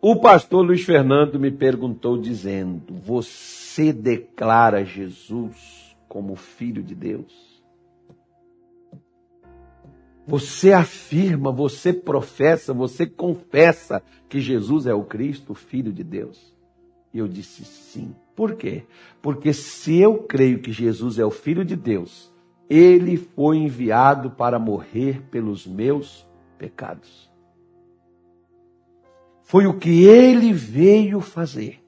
o 0.00 0.16
pastor 0.16 0.64
Luiz 0.64 0.82
Fernando 0.84 1.40
me 1.40 1.50
perguntou 1.50 2.16
dizendo: 2.18 2.94
Você 2.94 3.92
declara 3.92 4.84
Jesus 4.84 5.96
como 6.08 6.36
filho 6.36 6.82
de 6.82 6.94
Deus? 6.94 7.58
Você 10.26 10.74
afirma, 10.74 11.50
você 11.50 11.90
professa, 11.90 12.74
você 12.74 13.06
confessa 13.06 14.02
que 14.28 14.40
Jesus 14.40 14.86
é 14.86 14.92
o 14.92 15.02
Cristo, 15.02 15.54
Filho 15.54 15.90
de 15.90 16.04
Deus? 16.04 16.54
E 17.14 17.18
eu 17.18 17.26
disse 17.26 17.64
sim. 17.64 18.14
Por 18.36 18.54
quê? 18.54 18.84
Porque 19.22 19.54
se 19.54 19.96
eu 19.96 20.18
creio 20.18 20.60
que 20.60 20.70
Jesus 20.70 21.18
é 21.18 21.24
o 21.24 21.30
Filho 21.30 21.64
de 21.64 21.74
Deus, 21.74 22.30
ele 22.68 23.16
foi 23.16 23.56
enviado 23.56 24.30
para 24.30 24.58
morrer 24.58 25.22
pelos 25.30 25.66
meus 25.66 26.26
pecados. 26.58 27.27
Foi 29.48 29.66
o 29.66 29.72
que 29.72 30.04
ele 30.04 30.52
veio 30.52 31.22
fazer. 31.22 31.82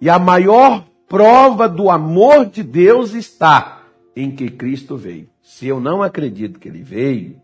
E 0.00 0.10
a 0.10 0.18
maior 0.18 0.84
prova 1.06 1.68
do 1.68 1.88
amor 1.88 2.44
de 2.46 2.64
Deus 2.64 3.14
está 3.14 3.82
em 4.16 4.32
que 4.32 4.50
Cristo 4.50 4.96
veio. 4.96 5.28
Se 5.40 5.68
eu 5.68 5.78
não 5.78 6.02
acredito 6.02 6.58
que 6.58 6.68
ele 6.68 6.82
veio, 6.82 7.40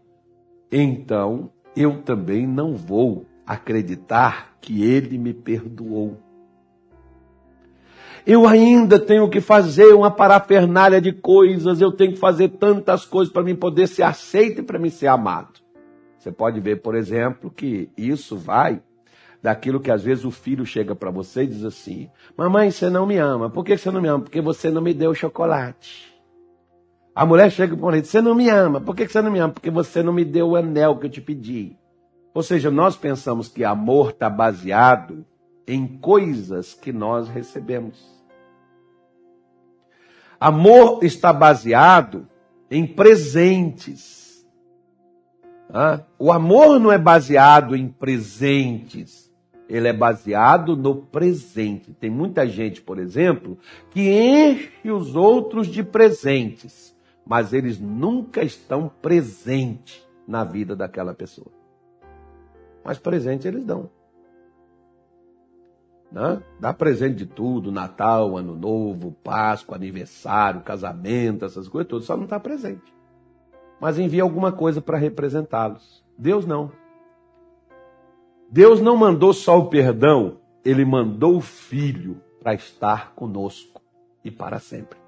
então 0.72 1.52
eu 1.76 2.02
também 2.02 2.48
não 2.48 2.74
vou 2.74 3.24
acreditar 3.46 4.56
que 4.60 4.82
ele 4.82 5.16
me 5.18 5.32
perdoou. 5.32 6.18
Eu 8.26 8.48
ainda 8.48 8.98
tenho 8.98 9.30
que 9.30 9.40
fazer 9.40 9.94
uma 9.94 10.10
parafernália 10.10 11.00
de 11.00 11.12
coisas, 11.12 11.80
eu 11.80 11.92
tenho 11.92 12.14
que 12.14 12.18
fazer 12.18 12.48
tantas 12.48 13.04
coisas 13.04 13.32
para 13.32 13.44
mim 13.44 13.54
poder 13.54 13.86
ser 13.86 14.02
aceito 14.02 14.62
e 14.62 14.64
para 14.64 14.80
mim 14.80 14.90
ser 14.90 15.06
amado. 15.06 15.60
Você 16.18 16.32
pode 16.32 16.58
ver, 16.58 16.82
por 16.82 16.96
exemplo, 16.96 17.52
que 17.52 17.88
isso 17.96 18.36
vai 18.36 18.82
daquilo 19.42 19.80
que 19.80 19.90
às 19.90 20.04
vezes 20.04 20.24
o 20.24 20.30
filho 20.30 20.64
chega 20.64 20.94
para 20.94 21.10
você 21.10 21.42
e 21.42 21.48
diz 21.48 21.64
assim: 21.64 22.08
Mamãe, 22.36 22.70
você 22.70 22.88
não 22.88 23.04
me 23.04 23.18
ama. 23.18 23.50
Por 23.50 23.64
que 23.64 23.76
você 23.76 23.90
não 23.90 24.00
me 24.00 24.08
ama? 24.08 24.22
Porque 24.22 24.40
você 24.40 24.70
não 24.70 24.80
me 24.80 24.94
deu 24.94 25.12
chocolate. 25.14 26.12
A 27.14 27.26
mulher 27.26 27.50
chega 27.50 27.74
para 27.74 27.82
o 27.82 27.86
marido: 27.86 28.06
Você 28.06 28.20
não 28.20 28.34
me 28.34 28.48
ama. 28.48 28.80
Por 28.80 28.94
que 28.94 29.06
você 29.06 29.20
não 29.20 29.30
me 29.30 29.40
ama? 29.40 29.52
Porque 29.52 29.70
você 29.70 30.02
não 30.02 30.12
me 30.12 30.24
deu 30.24 30.50
o 30.50 30.56
anel 30.56 30.96
que 30.96 31.06
eu 31.06 31.10
te 31.10 31.20
pedi. 31.20 31.76
Ou 32.32 32.42
seja, 32.42 32.70
nós 32.70 32.96
pensamos 32.96 33.48
que 33.48 33.64
amor 33.64 34.10
está 34.10 34.30
baseado 34.30 35.26
em 35.66 35.86
coisas 35.86 36.72
que 36.72 36.92
nós 36.92 37.28
recebemos. 37.28 38.00
Amor 40.40 41.04
está 41.04 41.32
baseado 41.32 42.26
em 42.70 42.86
presentes. 42.86 44.46
O 46.18 46.32
amor 46.32 46.78
não 46.78 46.90
é 46.90 46.98
baseado 46.98 47.76
em 47.76 47.88
presentes 47.88 49.21
ele 49.72 49.88
é 49.88 49.92
baseado 49.92 50.76
no 50.76 50.94
presente. 50.94 51.94
Tem 51.94 52.10
muita 52.10 52.46
gente, 52.46 52.82
por 52.82 52.98
exemplo, 52.98 53.56
que 53.90 54.02
enche 54.02 54.90
os 54.90 55.16
outros 55.16 55.66
de 55.66 55.82
presentes, 55.82 56.94
mas 57.26 57.54
eles 57.54 57.80
nunca 57.80 58.42
estão 58.42 58.92
presentes 59.00 60.06
na 60.28 60.44
vida 60.44 60.76
daquela 60.76 61.14
pessoa. 61.14 61.50
Mas 62.84 62.98
presente 62.98 63.48
eles 63.48 63.64
dão. 63.64 63.88
Né? 66.10 66.42
Dá 66.60 66.74
presente 66.74 67.14
de 67.16 67.26
tudo, 67.26 67.72
Natal, 67.72 68.36
Ano 68.36 68.54
Novo, 68.54 69.16
Páscoa, 69.24 69.76
aniversário, 69.76 70.60
casamento, 70.60 71.46
essas 71.46 71.66
coisas 71.66 71.88
todas, 71.88 72.04
só 72.04 72.14
não 72.14 72.24
está 72.24 72.38
presente. 72.38 72.94
Mas 73.80 73.98
envia 73.98 74.22
alguma 74.22 74.52
coisa 74.52 74.82
para 74.82 74.98
representá-los. 74.98 76.04
Deus 76.18 76.44
não. 76.44 76.81
Deus 78.52 78.82
não 78.82 78.98
mandou 78.98 79.32
só 79.32 79.58
o 79.58 79.70
perdão, 79.70 80.36
ele 80.62 80.84
mandou 80.84 81.38
o 81.38 81.40
Filho 81.40 82.20
para 82.38 82.52
estar 82.52 83.14
conosco 83.14 83.80
e 84.22 84.30
para 84.30 84.58
sempre. 84.58 84.98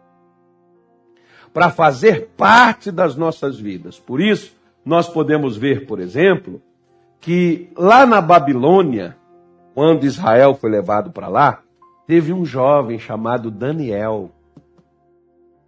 Para 1.52 1.68
fazer 1.68 2.30
parte 2.38 2.90
das 2.90 3.16
nossas 3.16 3.60
vidas. 3.60 4.00
Por 4.00 4.18
isso, 4.18 4.56
nós 4.82 5.10
podemos 5.10 5.58
ver, 5.58 5.86
por 5.86 6.00
exemplo, 6.00 6.62
que 7.20 7.68
lá 7.76 8.06
na 8.06 8.22
Babilônia, 8.22 9.14
quando 9.74 10.06
Israel 10.06 10.54
foi 10.54 10.70
levado 10.70 11.10
para 11.10 11.28
lá, 11.28 11.62
teve 12.06 12.32
um 12.32 12.46
jovem 12.46 12.98
chamado 12.98 13.50
Daniel. 13.50 14.30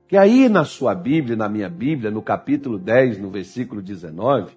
Que 0.09 0.17
aí 0.17 0.49
na 0.49 0.65
sua 0.65 0.95
Bíblia, 0.95 1.37
na 1.37 1.47
minha 1.47 1.69
Bíblia, 1.69 2.11
no 2.11 2.23
capítulo 2.23 2.79
10, 2.79 3.19
no 3.19 3.29
versículo 3.29 3.83
19, 3.83 4.57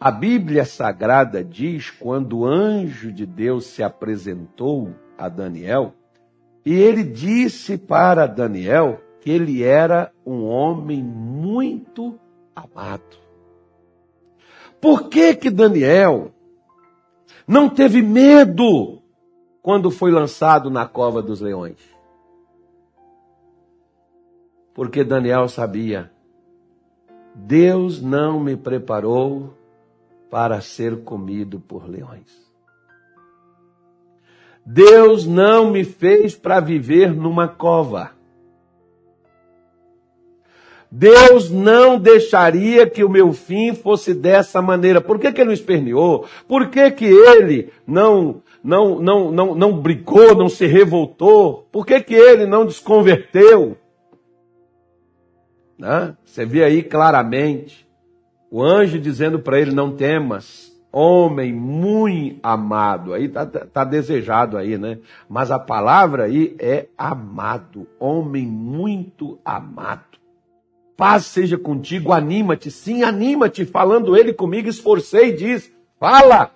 a 0.00 0.10
Bíblia 0.10 0.64
Sagrada 0.64 1.44
diz 1.44 1.90
quando 1.90 2.38
o 2.38 2.46
anjo 2.46 3.12
de 3.12 3.26
Deus 3.26 3.66
se 3.66 3.82
apresentou 3.82 4.94
a 5.18 5.28
Daniel, 5.28 5.92
e 6.64 6.72
ele 6.72 7.04
disse 7.04 7.76
para 7.76 8.26
Daniel 8.26 8.98
que 9.20 9.30
ele 9.30 9.62
era 9.62 10.10
um 10.24 10.46
homem 10.46 11.02
muito 11.02 12.18
amado. 12.56 13.18
Por 14.80 15.10
que 15.10 15.34
que 15.34 15.50
Daniel 15.50 16.32
não 17.46 17.68
teve 17.68 18.00
medo 18.00 19.02
quando 19.60 19.90
foi 19.90 20.10
lançado 20.10 20.70
na 20.70 20.86
cova 20.86 21.20
dos 21.20 21.42
leões? 21.42 21.78
Porque 24.72 25.04
Daniel 25.04 25.46
sabia, 25.46 26.10
Deus 27.34 28.00
não 28.00 28.40
me 28.40 28.56
preparou 28.56 29.59
para 30.30 30.60
ser 30.60 31.02
comido 31.02 31.58
por 31.58 31.88
leões. 31.90 32.48
Deus 34.64 35.26
não 35.26 35.70
me 35.70 35.84
fez 35.84 36.36
para 36.36 36.60
viver 36.60 37.12
numa 37.12 37.48
cova. 37.48 38.12
Deus 40.92 41.50
não 41.50 41.98
deixaria 41.98 42.88
que 42.88 43.04
o 43.04 43.08
meu 43.08 43.32
fim 43.32 43.74
fosse 43.74 44.12
dessa 44.12 44.60
maneira. 44.60 45.00
Por 45.00 45.18
que, 45.18 45.32
que 45.32 45.40
ele 45.40 45.48
não 45.48 45.54
esperneou? 45.54 46.26
Por 46.48 46.68
que, 46.68 46.90
que 46.90 47.04
ele 47.04 47.72
não, 47.86 48.42
não, 48.62 49.00
não, 49.00 49.30
não, 49.30 49.54
não 49.54 49.80
brigou, 49.80 50.34
não 50.34 50.48
se 50.48 50.66
revoltou? 50.66 51.68
Por 51.70 51.86
que, 51.86 52.00
que 52.00 52.14
ele 52.14 52.44
não 52.44 52.66
desconverteu? 52.66 53.76
Né? 55.78 56.16
Você 56.24 56.44
vê 56.44 56.64
aí 56.64 56.82
claramente 56.82 57.89
o 58.50 58.62
anjo 58.62 58.98
dizendo 58.98 59.38
para 59.38 59.60
ele: 59.60 59.70
Não 59.70 59.94
temas, 59.94 60.72
homem 60.92 61.52
muito 61.52 62.40
amado. 62.42 63.14
Aí 63.14 63.28
tá, 63.28 63.46
tá, 63.46 63.84
desejado 63.84 64.56
aí, 64.56 64.76
né? 64.76 64.98
Mas 65.28 65.50
a 65.50 65.58
palavra 65.58 66.24
aí 66.24 66.56
é 66.58 66.86
amado, 66.98 67.86
homem 67.98 68.46
muito 68.46 69.38
amado. 69.44 70.10
Paz 70.96 71.24
seja 71.26 71.56
contigo, 71.56 72.12
anima-te, 72.12 72.70
sim, 72.70 73.02
anima-te, 73.02 73.64
falando 73.64 74.14
ele 74.14 74.34
comigo, 74.34 74.68
esforcei, 74.68 75.32
diz, 75.32 75.72
fala, 75.98 76.50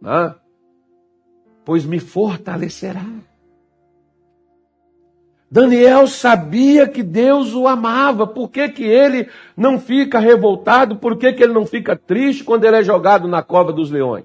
né? 0.00 0.36
pois 1.64 1.84
me 1.84 1.98
fortalecerá. 1.98 3.04
Daniel 5.54 6.08
sabia 6.08 6.88
que 6.88 7.00
Deus 7.00 7.54
o 7.54 7.68
amava. 7.68 8.26
Por 8.26 8.50
que, 8.50 8.68
que 8.70 8.82
ele 8.82 9.28
não 9.56 9.78
fica 9.78 10.18
revoltado? 10.18 10.96
Por 10.96 11.16
que, 11.16 11.32
que 11.32 11.44
ele 11.44 11.52
não 11.52 11.64
fica 11.64 11.94
triste 11.94 12.42
quando 12.42 12.64
ele 12.64 12.74
é 12.74 12.82
jogado 12.82 13.28
na 13.28 13.40
cova 13.40 13.72
dos 13.72 13.88
leões? 13.88 14.24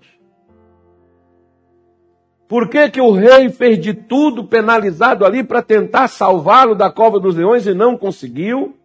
Por 2.47 2.67
que, 2.67 2.89
que 2.89 2.99
o 2.99 3.11
rei 3.11 3.47
fez 3.49 3.79
de 3.79 3.93
tudo 3.93 4.43
penalizado 4.43 5.23
ali 5.23 5.43
para 5.43 5.61
tentar 5.61 6.07
salvá-lo 6.07 6.73
da 6.73 6.89
cova 6.89 7.19
dos 7.19 7.35
leões 7.35 7.67
e 7.67 7.75
não 7.75 7.95
conseguiu? 7.95 8.75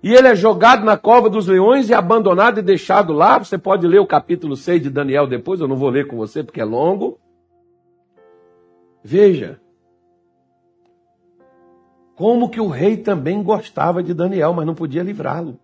E 0.00 0.14
ele 0.14 0.28
é 0.28 0.36
jogado 0.36 0.84
na 0.84 0.96
cova 0.96 1.28
dos 1.28 1.48
leões 1.48 1.90
e 1.90 1.92
abandonado 1.92 2.60
e 2.60 2.62
deixado 2.62 3.12
lá. 3.12 3.36
Você 3.36 3.58
pode 3.58 3.84
ler 3.88 3.98
o 3.98 4.06
capítulo 4.06 4.56
6 4.56 4.80
de 4.80 4.90
Daniel 4.90 5.26
depois, 5.26 5.58
eu 5.58 5.66
não 5.66 5.74
vou 5.74 5.90
ler 5.90 6.06
com 6.06 6.16
você 6.16 6.44
porque 6.44 6.60
é 6.60 6.64
longo. 6.64 7.18
Veja, 9.02 9.58
como 12.20 12.50
que 12.50 12.60
o 12.60 12.68
rei 12.68 12.98
também 12.98 13.42
gostava 13.42 14.02
de 14.02 14.12
Daniel, 14.12 14.52
mas 14.52 14.66
não 14.66 14.74
podia 14.74 15.02
livrá-lo. 15.02 15.58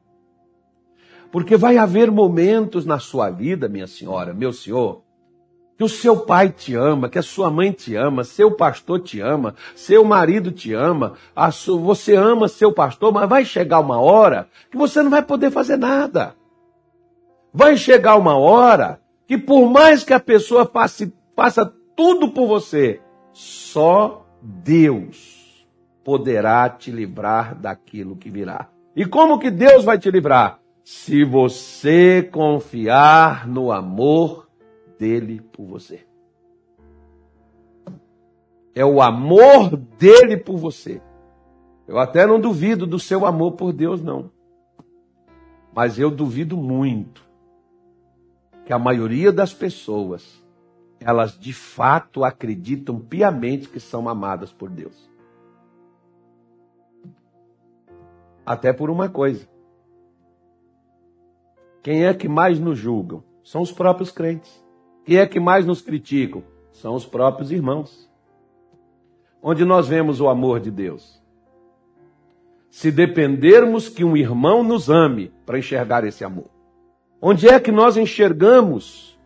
Porque 1.31 1.55
vai 1.55 1.77
haver 1.77 2.11
momentos 2.11 2.87
na 2.87 2.99
sua 2.99 3.29
vida, 3.29 3.69
minha 3.69 3.87
senhora, 3.87 4.33
meu 4.33 4.55
senhor, 4.55 5.03
que 5.77 5.85
o 5.85 5.89
seu 5.89 6.21
pai 6.21 6.49
te 6.49 6.75
ama, 6.75 7.11
que 7.11 7.19
a 7.19 7.23
sua 7.23 7.51
mãe 7.51 7.73
te 7.73 7.95
ama, 7.95 8.25
seu 8.25 8.51
pastor 8.51 9.01
te 9.01 9.21
ama, 9.21 9.55
seu 9.75 10.03
marido 10.03 10.51
te 10.51 10.73
ama, 10.73 11.13
sua, 11.53 11.79
você 11.79 12.17
ama 12.17 12.49
seu 12.49 12.73
pastor, 12.73 13.13
mas 13.13 13.29
vai 13.29 13.45
chegar 13.45 13.81
uma 13.81 14.01
hora 14.01 14.49
que 14.71 14.79
você 14.79 15.03
não 15.03 15.11
vai 15.11 15.23
poder 15.23 15.51
fazer 15.51 15.77
nada. 15.77 16.35
Vai 17.53 17.77
chegar 17.77 18.17
uma 18.17 18.35
hora 18.39 18.99
que 19.27 19.37
por 19.37 19.69
mais 19.69 20.03
que 20.03 20.15
a 20.15 20.21
pessoa 20.21 20.65
faça, 20.65 21.13
faça 21.37 21.71
tudo 21.95 22.31
por 22.31 22.47
você, 22.47 22.99
só 23.35 24.27
Deus 24.41 25.36
poderá 26.07 26.71
te 26.71 26.93
livrar 26.93 27.53
daquilo 27.57 28.15
que 28.15 28.31
virá. 28.31 28.71
E 28.95 29.05
como 29.05 29.41
que 29.41 29.51
Deus 29.51 29.85
vai 29.85 29.99
te 29.99 30.09
livrar? 30.09 30.61
Se 30.85 31.25
você 31.25 32.23
confiar 32.23 33.45
no 33.49 33.73
amor 33.73 34.49
dele 34.97 35.41
por 35.41 35.67
você. 35.67 36.07
É 38.73 38.85
o 38.85 39.03
amor 39.03 39.77
dele 39.77 40.37
por 40.37 40.57
você. 40.57 41.03
Eu 41.89 41.99
até 41.99 42.25
não 42.25 42.39
duvido 42.39 42.87
do 42.87 43.01
seu 43.01 43.27
amor 43.27 43.55
por 43.55 43.73
Deus, 43.73 44.01
não. 44.01 44.31
Mas 45.75 45.99
eu 45.99 46.09
duvido 46.09 46.57
muito 46.57 47.27
que 48.65 48.73
a 48.73 48.79
maioria 48.79 49.33
das 49.33 49.53
pessoas, 49.53 50.41
elas 51.01 51.37
de 51.37 51.53
fato 51.53 52.23
acreditam 52.23 53.01
piamente 53.01 53.69
que 53.69 53.81
são 53.81 54.09
amadas 54.09 54.53
por 54.53 54.71
Deus. 54.71 55.06
Até 58.47 58.73
por 58.73 58.89
uma 58.89 59.09
coisa. 59.09 59.49
Quem 61.83 62.07
é 62.07 62.15
que 62.15 62.29
mais 62.29 62.61
nos 62.61 62.79
julgam? 62.79 63.25
São 63.43 63.61
os 63.61 63.73
próprios 63.73 64.13
crentes. 64.13 64.65
Quem 65.05 65.19
é 65.19 65.27
que 65.27 65.41
mais 65.41 65.67
nos 65.67 65.83
criticam? 65.83 66.45
São 66.73 66.95
os 66.95 67.05
próprios 67.05 67.51
irmãos. 67.51 68.09
Onde 69.43 69.65
nós 69.65 69.89
vemos 69.89 70.21
o 70.21 70.29
amor 70.29 70.61
de 70.61 70.71
Deus? 70.71 71.21
Se 72.71 72.91
dependermos 72.91 73.89
que 73.89 74.05
um 74.05 74.17
irmão 74.17 74.63
nos 74.63 74.89
ame 74.89 75.33
para 75.45 75.59
enxergar 75.59 76.05
esse 76.05 76.25
amor. 76.25 76.51
Onde 77.21 77.49
é 77.49 77.59
que 77.59 77.73
nós 77.73 77.97
enxergamos? 77.97 79.19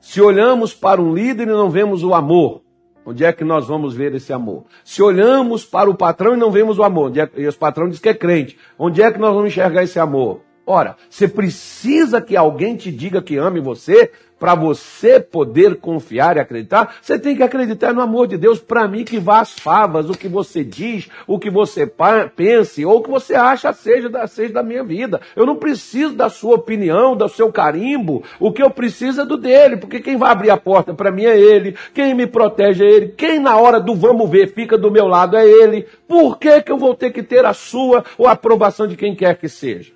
Se 0.00 0.20
olhamos 0.20 0.74
para 0.74 1.00
um 1.00 1.12
líder 1.12 1.48
e 1.48 1.52
não 1.52 1.70
vemos 1.70 2.02
o 2.02 2.14
amor, 2.14 2.62
Onde 3.06 3.24
é 3.24 3.32
que 3.32 3.44
nós 3.44 3.68
vamos 3.68 3.94
ver 3.94 4.12
esse 4.16 4.32
amor? 4.32 4.64
Se 4.84 5.00
olhamos 5.00 5.64
para 5.64 5.88
o 5.88 5.94
patrão 5.94 6.34
e 6.34 6.36
não 6.36 6.50
vemos 6.50 6.76
o 6.76 6.82
amor, 6.82 7.16
é, 7.16 7.30
e 7.36 7.46
o 7.46 7.54
patrão 7.54 7.88
diz 7.88 8.00
que 8.00 8.08
é 8.08 8.14
crente, 8.14 8.58
onde 8.76 9.00
é 9.00 9.12
que 9.12 9.18
nós 9.20 9.32
vamos 9.32 9.50
enxergar 9.50 9.84
esse 9.84 10.00
amor? 10.00 10.40
Ora, 10.66 10.96
você 11.08 11.28
precisa 11.28 12.20
que 12.20 12.36
alguém 12.36 12.74
te 12.74 12.90
diga 12.90 13.22
que 13.22 13.36
ame 13.36 13.60
você 13.60 14.10
para 14.38 14.54
você 14.54 15.18
poder 15.18 15.76
confiar 15.76 16.36
e 16.36 16.40
acreditar, 16.40 16.96
você 17.00 17.18
tem 17.18 17.34
que 17.34 17.42
acreditar 17.42 17.92
no 17.92 18.00
amor 18.00 18.26
de 18.26 18.36
Deus. 18.36 18.60
Para 18.60 18.86
mim, 18.86 19.04
que 19.04 19.18
vá 19.18 19.40
as 19.40 19.52
favas, 19.52 20.10
o 20.10 20.16
que 20.16 20.28
você 20.28 20.62
diz, 20.62 21.08
o 21.26 21.38
que 21.38 21.50
você 21.50 21.90
pense, 22.36 22.84
ou 22.84 22.98
o 22.98 23.02
que 23.02 23.10
você 23.10 23.34
acha 23.34 23.72
seja 23.72 24.08
da, 24.08 24.26
seja 24.26 24.52
da 24.52 24.62
minha 24.62 24.84
vida. 24.84 25.20
Eu 25.34 25.46
não 25.46 25.56
preciso 25.56 26.14
da 26.14 26.28
sua 26.28 26.56
opinião, 26.56 27.16
do 27.16 27.28
seu 27.28 27.50
carimbo. 27.50 28.22
O 28.38 28.52
que 28.52 28.62
eu 28.62 28.70
preciso 28.70 29.22
é 29.22 29.24
do 29.24 29.36
dele, 29.36 29.76
porque 29.76 30.00
quem 30.00 30.16
vai 30.16 30.30
abrir 30.30 30.50
a 30.50 30.56
porta 30.56 30.94
para 30.94 31.10
mim 31.10 31.24
é 31.24 31.38
ele, 31.38 31.76
quem 31.94 32.14
me 32.14 32.26
protege 32.26 32.84
é 32.84 32.90
ele, 32.90 33.08
quem 33.16 33.38
na 33.38 33.56
hora 33.56 33.80
do 33.80 33.94
vamos 33.94 34.28
ver 34.28 34.52
fica 34.52 34.76
do 34.76 34.90
meu 34.90 35.06
lado 35.06 35.36
é 35.36 35.46
ele. 35.46 35.86
Por 36.06 36.38
que, 36.38 36.60
que 36.62 36.70
eu 36.70 36.78
vou 36.78 36.94
ter 36.94 37.10
que 37.10 37.22
ter 37.22 37.44
a 37.44 37.52
sua 37.52 38.04
ou 38.18 38.26
a 38.26 38.32
aprovação 38.32 38.86
de 38.86 38.96
quem 38.96 39.14
quer 39.14 39.36
que 39.36 39.48
seja? 39.48 39.95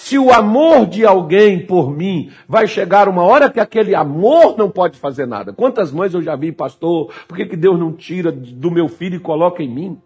Se 0.00 0.16
o 0.16 0.32
amor 0.32 0.86
de 0.86 1.04
alguém 1.04 1.66
por 1.66 1.90
mim 1.90 2.30
vai 2.46 2.68
chegar 2.68 3.08
uma 3.08 3.24
hora 3.24 3.50
que 3.50 3.58
aquele 3.58 3.96
amor 3.96 4.56
não 4.56 4.70
pode 4.70 4.96
fazer 4.96 5.26
nada. 5.26 5.52
Quantas 5.52 5.90
mães 5.90 6.14
eu 6.14 6.22
já 6.22 6.36
vi, 6.36 6.52
pastor, 6.52 7.12
por 7.26 7.36
que, 7.36 7.44
que 7.44 7.56
Deus 7.56 7.76
não 7.76 7.92
tira 7.92 8.30
do 8.30 8.70
meu 8.70 8.88
filho 8.88 9.16
e 9.16 9.20
coloca 9.20 9.60
em 9.60 9.68
mim? 9.68 10.00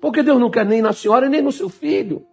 Porque 0.00 0.22
Deus 0.22 0.40
não 0.40 0.50
quer 0.50 0.64
nem 0.64 0.80
na 0.80 0.94
senhora 0.94 1.28
nem 1.28 1.42
no 1.42 1.52
seu 1.52 1.68
filho. 1.68 2.24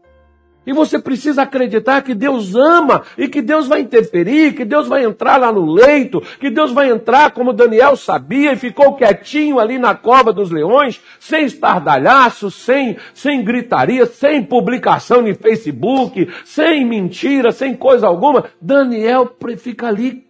E 0.65 0.73
você 0.73 0.97
precisa 0.97 1.43
acreditar 1.43 2.01
que 2.01 2.15
Deus 2.15 2.55
ama 2.55 3.03
e 3.17 3.27
que 3.27 3.41
Deus 3.41 3.67
vai 3.67 3.81
interferir, 3.81 4.53
que 4.53 4.65
Deus 4.65 4.87
vai 4.87 5.03
entrar 5.03 5.37
lá 5.37 5.51
no 5.51 5.65
leito, 5.65 6.21
que 6.39 6.49
Deus 6.49 6.71
vai 6.71 6.89
entrar 6.89 7.31
como 7.31 7.53
Daniel 7.53 7.95
sabia 7.95 8.53
e 8.53 8.57
ficou 8.57 8.95
quietinho 8.95 9.59
ali 9.59 9.77
na 9.77 9.93
cova 9.93 10.33
dos 10.33 10.49
leões, 10.49 11.01
sem 11.19 11.45
estardalhaço, 11.45 12.49
sem, 12.49 12.97
sem 13.13 13.43
gritaria, 13.43 14.05
sem 14.05 14.43
publicação 14.43 15.21
no 15.21 15.35
Facebook, 15.35 16.27
sem 16.43 16.85
mentira, 16.85 17.51
sem 17.51 17.75
coisa 17.75 18.07
alguma. 18.07 18.45
Daniel 18.59 19.35
fica 19.57 19.87
ali 19.87 20.25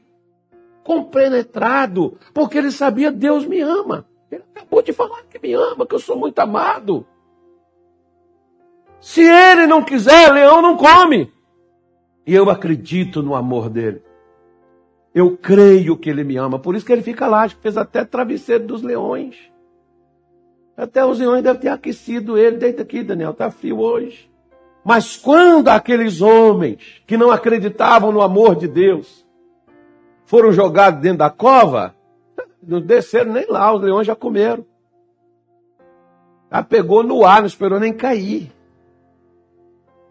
compenetrado, 0.84 2.18
porque 2.34 2.58
ele 2.58 2.72
sabia 2.72 3.12
Deus 3.12 3.46
me 3.46 3.62
ama. 3.62 4.06
Ele 4.30 4.44
acabou 4.54 4.82
de 4.82 4.92
falar 4.94 5.24
que 5.30 5.40
me 5.40 5.54
ama, 5.54 5.86
que 5.86 5.96
eu 5.96 6.00
sou 6.00 6.18
muito 6.18 6.38
amado. 6.40 7.06
Se 9.06 9.22
ele 9.22 9.68
não 9.68 9.84
quiser, 9.84 10.32
leão 10.34 10.64
não 10.64 10.76
come. 10.76 11.32
E 12.26 12.34
eu 12.34 12.50
acredito 12.50 13.22
no 13.22 13.36
amor 13.36 13.70
dele. 13.70 14.02
Eu 15.14 15.38
creio 15.38 15.96
que 15.96 16.10
ele 16.10 16.24
me 16.24 16.38
ama. 16.38 16.58
Por 16.58 16.76
isso 16.76 16.84
que 16.84 16.92
ele 16.92 17.04
fica 17.04 17.28
lá. 17.28 17.44
Acho 17.44 17.56
que 17.56 17.62
fez 17.62 17.78
até 17.78 18.04
travesseiro 18.04 18.66
dos 18.66 18.82
leões. 18.82 19.36
Até 20.76 21.06
os 21.06 21.20
leões 21.20 21.44
devem 21.44 21.62
ter 21.62 21.68
aquecido 21.68 22.36
ele. 22.36 22.58
Deita 22.58 22.82
aqui, 22.82 23.04
Daniel. 23.04 23.30
Está 23.30 23.52
frio 23.52 23.80
hoje. 23.80 24.28
Mas 24.84 25.16
quando 25.16 25.68
aqueles 25.68 26.20
homens 26.20 27.04
que 27.06 27.16
não 27.16 27.30
acreditavam 27.30 28.12
no 28.12 28.24
amor 28.24 28.56
de 28.56 28.68
Deus 28.68 29.24
foram 30.26 30.52
jogados 30.52 31.00
dentro 31.00 31.20
da 31.20 31.30
cova, 31.30 31.96
não 32.64 32.82
desceram 32.82 33.34
nem 33.34 33.46
lá. 33.48 33.72
Os 33.72 33.84
leões 33.84 34.08
já 34.08 34.16
comeram. 34.16 34.66
Já 36.52 36.64
pegou 36.64 37.04
no 37.04 37.24
ar, 37.24 37.42
não 37.42 37.48
esperou 37.48 37.80
nem 37.80 37.94
cair. 37.94 38.55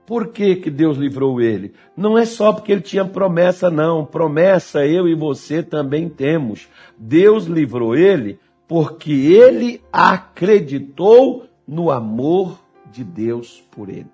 Por 0.07 0.29
que, 0.29 0.57
que 0.57 0.71
Deus 0.71 0.99
livrou 0.99 1.41
ele? 1.41 1.73
Não 1.97 2.19
é 2.19 2.27
só 2.27 2.53
porque 2.53 2.73
ele 2.73 2.83
tinha 2.83 3.05
promessa, 3.05 3.71
não. 3.71 4.05
Promessa 4.05 4.87
eu 4.87 5.09
e 5.09 5.15
você 5.15 5.63
também 5.63 6.09
temos. 6.09 6.69
Deus 6.99 7.47
livrou 7.47 7.97
ele 7.97 8.39
porque 8.69 9.13
ele 9.13 9.83
acreditou 9.93 11.47
no 11.67 11.91
amor 11.91 12.59
de 12.91 13.03
Deus 13.03 13.65
por 13.71 13.89
ele. 13.89 14.11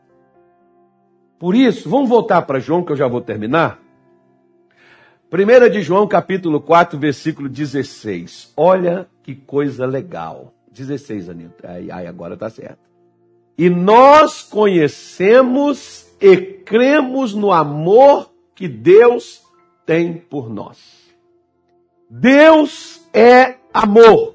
Por 1.39 1.55
isso, 1.55 1.89
vamos 1.89 2.09
voltar 2.09 2.43
para 2.43 2.61
João, 2.61 2.85
que 2.85 2.93
eu 2.93 2.97
já 2.97 3.09
vou 3.09 3.21
terminar. 3.21 3.81
1 5.33 5.71
de 5.71 5.81
João, 5.81 6.07
capítulo 6.07 6.61
4, 6.61 6.99
versículo 6.99 7.49
16. 7.49 8.53
Olha 8.57 9.09
que 9.23 9.35
coisa 9.35 9.87
legal. 9.87 10.53
16, 10.71 11.31
Anitta. 11.31 11.71
Aí, 11.71 11.91
aí 11.91 12.07
agora 12.07 12.37
tá 12.37 12.51
certo. 12.51 12.90
E 13.61 13.69
nós 13.69 14.43
conhecemos 14.43 16.11
e 16.19 16.35
cremos 16.35 17.35
no 17.35 17.53
amor 17.53 18.31
que 18.55 18.67
Deus 18.67 19.43
tem 19.85 20.15
por 20.15 20.49
nós. 20.49 21.13
Deus 22.09 23.07
é 23.13 23.57
amor. 23.71 24.35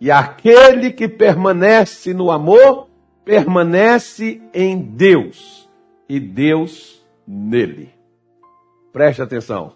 E 0.00 0.10
aquele 0.10 0.92
que 0.92 1.06
permanece 1.06 2.14
no 2.14 2.30
amor, 2.30 2.88
permanece 3.22 4.40
em 4.54 4.80
Deus. 4.80 5.68
E 6.08 6.18
Deus 6.18 7.06
nele. 7.28 7.90
Preste 8.94 9.20
atenção. 9.20 9.74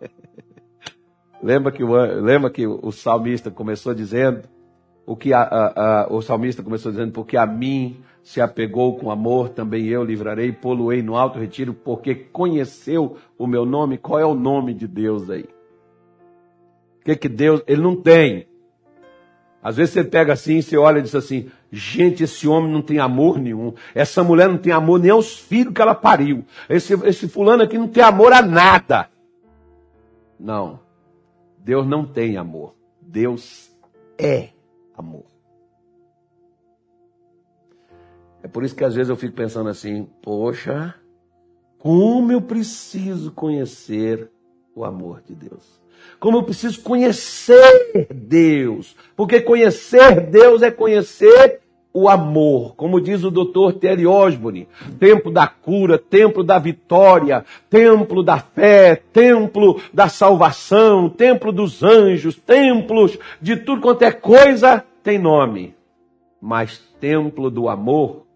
lembra, 1.42 1.72
que 1.72 1.82
o, 1.82 1.94
lembra 1.94 2.50
que 2.50 2.66
o 2.66 2.92
salmista 2.92 3.50
começou 3.50 3.94
dizendo, 3.94 4.46
o 5.06 5.16
que 5.16 5.32
a, 5.32 5.42
a, 5.42 6.02
a, 6.02 6.12
o 6.12 6.22
salmista 6.22 6.62
começou 6.62 6.92
dizendo, 6.92 7.12
porque 7.12 7.36
a 7.36 7.46
mim 7.46 8.00
se 8.22 8.40
apegou 8.40 8.96
com 8.96 9.10
amor, 9.10 9.48
também 9.48 9.86
eu 9.86 10.04
livrarei, 10.04 10.52
poluei 10.52 11.02
no 11.02 11.16
alto 11.16 11.38
retiro, 11.38 11.74
porque 11.74 12.14
conheceu 12.14 13.16
o 13.38 13.46
meu 13.46 13.64
nome. 13.64 13.98
Qual 13.98 14.18
é 14.18 14.24
o 14.24 14.34
nome 14.34 14.74
de 14.74 14.86
Deus 14.86 15.30
aí? 15.30 15.48
O 17.00 17.04
que 17.04 17.16
que 17.16 17.28
Deus, 17.28 17.62
ele 17.66 17.80
não 17.80 17.96
tem. 17.96 18.46
Às 19.62 19.76
vezes 19.76 19.92
você 19.92 20.04
pega 20.04 20.32
assim, 20.32 20.62
você 20.62 20.76
olha 20.76 20.98
e 20.98 21.02
diz 21.02 21.14
assim: 21.14 21.50
gente, 21.70 22.22
esse 22.22 22.46
homem 22.46 22.72
não 22.72 22.82
tem 22.82 22.98
amor 22.98 23.38
nenhum. 23.38 23.74
Essa 23.94 24.22
mulher 24.22 24.48
não 24.48 24.58
tem 24.58 24.72
amor 24.72 25.00
nem 25.00 25.10
aos 25.10 25.38
filhos 25.38 25.74
que 25.74 25.82
ela 25.82 25.94
pariu. 25.94 26.44
Esse, 26.68 26.94
esse 27.06 27.28
fulano 27.28 27.62
aqui 27.62 27.76
não 27.76 27.88
tem 27.88 28.02
amor 28.02 28.32
a 28.32 28.42
nada. 28.42 29.08
Não. 30.38 30.80
Deus 31.58 31.86
não 31.86 32.06
tem 32.06 32.36
amor. 32.36 32.74
Deus 33.00 33.70
é 34.16 34.50
amor. 35.00 35.24
É 38.42 38.48
por 38.48 38.64
isso 38.64 38.74
que 38.74 38.84
às 38.84 38.94
vezes 38.94 39.10
eu 39.10 39.16
fico 39.16 39.34
pensando 39.34 39.68
assim: 39.68 40.08
poxa, 40.22 40.94
como 41.78 42.30
eu 42.32 42.40
preciso 42.40 43.32
conhecer 43.32 44.30
o 44.74 44.84
amor 44.84 45.22
de 45.26 45.34
Deus. 45.34 45.80
Como 46.18 46.38
eu 46.38 46.42
preciso 46.42 46.80
conhecer 46.82 48.08
Deus. 48.14 48.96
Porque 49.16 49.40
conhecer 49.40 50.20
Deus 50.20 50.62
é 50.62 50.70
conhecer 50.70 51.60
o 51.92 52.08
amor. 52.08 52.74
Como 52.76 53.00
diz 53.00 53.24
o 53.24 53.30
doutor 53.30 53.74
Terry 53.74 54.06
Osborne, 54.06 54.68
templo 54.98 55.32
da 55.32 55.46
cura, 55.46 55.98
templo 55.98 56.44
da 56.44 56.58
vitória, 56.58 57.44
templo 57.68 58.22
da 58.22 58.38
fé, 58.38 59.02
templo 59.12 59.80
da 59.92 60.08
salvação, 60.08 61.08
templo 61.08 61.52
dos 61.52 61.82
anjos, 61.82 62.36
templos 62.36 63.18
de 63.40 63.56
tudo 63.56 63.80
quanto 63.80 64.02
é 64.02 64.12
coisa 64.12 64.84
tem 65.02 65.18
nome. 65.18 65.74
Mas 66.40 66.78
templo 66.98 67.50
do 67.50 67.68
amor, 67.68 68.26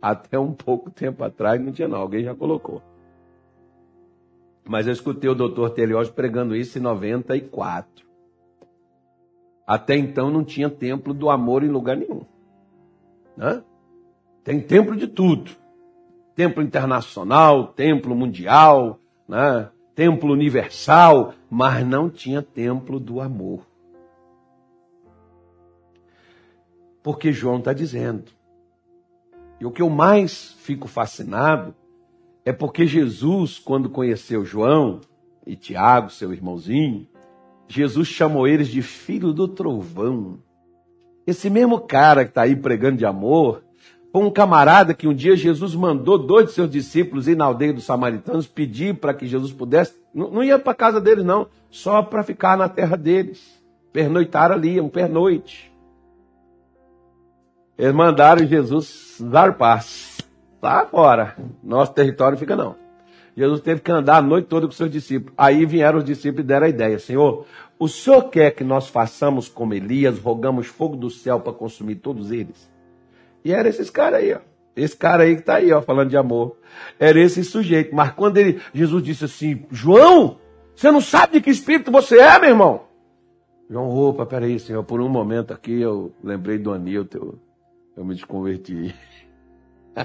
até 0.00 0.38
um 0.38 0.52
pouco 0.52 0.90
tempo 0.90 1.24
atrás 1.24 1.60
não 1.60 1.72
tinha 1.72 1.88
não, 1.88 1.98
alguém 1.98 2.22
já 2.22 2.34
colocou. 2.34 2.80
Mas 4.64 4.86
eu 4.86 4.92
escutei 4.92 5.28
o 5.28 5.34
doutor 5.34 5.70
Teliós 5.70 6.08
pregando 6.08 6.54
isso 6.54 6.78
em 6.78 6.80
94. 6.80 8.06
Até 9.66 9.96
então 9.96 10.30
não 10.30 10.44
tinha 10.44 10.70
templo 10.70 11.12
do 11.12 11.28
amor 11.28 11.62
em 11.62 11.68
lugar 11.68 11.96
nenhum. 11.96 12.22
Né? 13.36 13.62
Tem 14.44 14.60
templo 14.60 14.96
de 14.96 15.06
tudo. 15.06 15.50
Templo 16.34 16.62
internacional, 16.62 17.68
templo 17.68 18.14
mundial, 18.14 18.98
né? 19.28 19.68
templo 19.94 20.32
universal, 20.32 21.34
mas 21.50 21.86
não 21.86 22.08
tinha 22.08 22.42
templo 22.42 22.98
do 22.98 23.20
amor. 23.20 23.69
Porque 27.02 27.32
João 27.32 27.58
está 27.58 27.72
dizendo. 27.72 28.24
E 29.60 29.66
o 29.66 29.70
que 29.70 29.82
eu 29.82 29.90
mais 29.90 30.52
fico 30.58 30.88
fascinado 30.88 31.74
é 32.44 32.52
porque 32.52 32.86
Jesus, 32.86 33.58
quando 33.58 33.90
conheceu 33.90 34.44
João 34.44 35.00
e 35.46 35.54
Tiago, 35.54 36.10
seu 36.10 36.32
irmãozinho, 36.32 37.06
Jesus 37.68 38.08
chamou 38.08 38.48
eles 38.48 38.68
de 38.68 38.82
filho 38.82 39.32
do 39.32 39.46
trovão. 39.46 40.38
Esse 41.26 41.48
mesmo 41.48 41.78
cara 41.80 42.24
que 42.24 42.30
está 42.30 42.42
aí 42.42 42.56
pregando 42.56 42.96
de 42.96 43.06
amor, 43.06 43.62
foi 44.12 44.24
um 44.24 44.30
camarada 44.30 44.92
que 44.92 45.06
um 45.06 45.14
dia 45.14 45.36
Jesus 45.36 45.74
mandou 45.74 46.18
dois 46.18 46.46
de 46.46 46.52
seus 46.52 46.68
discípulos 46.68 47.28
ir 47.28 47.36
na 47.36 47.44
aldeia 47.44 47.72
dos 47.72 47.84
samaritanos 47.84 48.46
pedir 48.46 48.96
para 48.96 49.14
que 49.14 49.26
Jesus 49.26 49.52
pudesse. 49.52 49.94
Não, 50.12 50.42
ia 50.42 50.58
para 50.58 50.72
a 50.72 50.74
casa 50.74 51.00
deles, 51.00 51.24
não, 51.24 51.46
só 51.70 52.02
para 52.02 52.24
ficar 52.24 52.56
na 52.56 52.68
terra 52.68 52.96
deles. 52.96 53.62
Pernoitar 53.92 54.50
ali, 54.50 54.80
um 54.80 54.88
pernoite. 54.88 55.69
Eles 57.80 57.94
mandaram 57.94 58.46
Jesus 58.46 59.16
dar 59.18 59.56
paz. 59.56 60.18
Tá 60.60 60.84
fora. 60.84 61.34
Nosso 61.64 61.94
território 61.94 62.36
fica 62.36 62.54
não. 62.54 62.76
Jesus 63.34 63.62
teve 63.62 63.80
que 63.80 63.90
andar 63.90 64.18
a 64.18 64.22
noite 64.22 64.48
toda 64.48 64.66
com 64.66 64.72
seus 64.72 64.90
discípulos. 64.90 65.32
Aí 65.38 65.64
vieram 65.64 65.96
os 65.96 66.04
discípulos 66.04 66.44
e 66.44 66.46
deram 66.46 66.66
a 66.66 66.68
ideia: 66.68 66.98
Senhor, 66.98 67.46
o 67.78 67.88
Senhor 67.88 68.24
quer 68.24 68.50
que 68.50 68.62
nós 68.62 68.88
façamos 68.88 69.48
como 69.48 69.72
Elias, 69.72 70.18
rogamos 70.18 70.66
fogo 70.66 70.94
do 70.94 71.08
céu 71.08 71.40
para 71.40 71.54
consumir 71.54 71.94
todos 71.94 72.30
eles? 72.30 72.70
E 73.42 73.50
era 73.50 73.66
esses 73.66 73.88
caras 73.88 74.20
aí, 74.20 74.34
ó. 74.34 74.40
Esse 74.76 74.94
cara 74.94 75.22
aí 75.22 75.36
que 75.36 75.40
está 75.40 75.54
aí, 75.54 75.72
ó, 75.72 75.80
falando 75.80 76.10
de 76.10 76.18
amor. 76.18 76.58
Era 76.98 77.18
esse 77.18 77.42
sujeito. 77.42 77.94
Mas 77.94 78.12
quando 78.12 78.36
ele, 78.36 78.60
Jesus 78.74 79.02
disse 79.02 79.24
assim: 79.24 79.64
João, 79.70 80.36
você 80.76 80.90
não 80.90 81.00
sabe 81.00 81.32
de 81.32 81.40
que 81.40 81.48
espírito 81.48 81.90
você 81.90 82.18
é, 82.18 82.38
meu 82.38 82.50
irmão? 82.50 82.82
João, 83.70 83.88
opa, 83.88 84.26
peraí, 84.26 84.58
Senhor, 84.58 84.84
por 84.84 85.00
um 85.00 85.08
momento 85.08 85.54
aqui 85.54 85.80
eu 85.80 86.12
lembrei 86.22 86.58
do 86.58 86.72
Anilton, 86.74 87.18
eu, 87.18 87.38
eu 88.00 88.04
me 88.04 88.14
desconverti. 88.14 88.94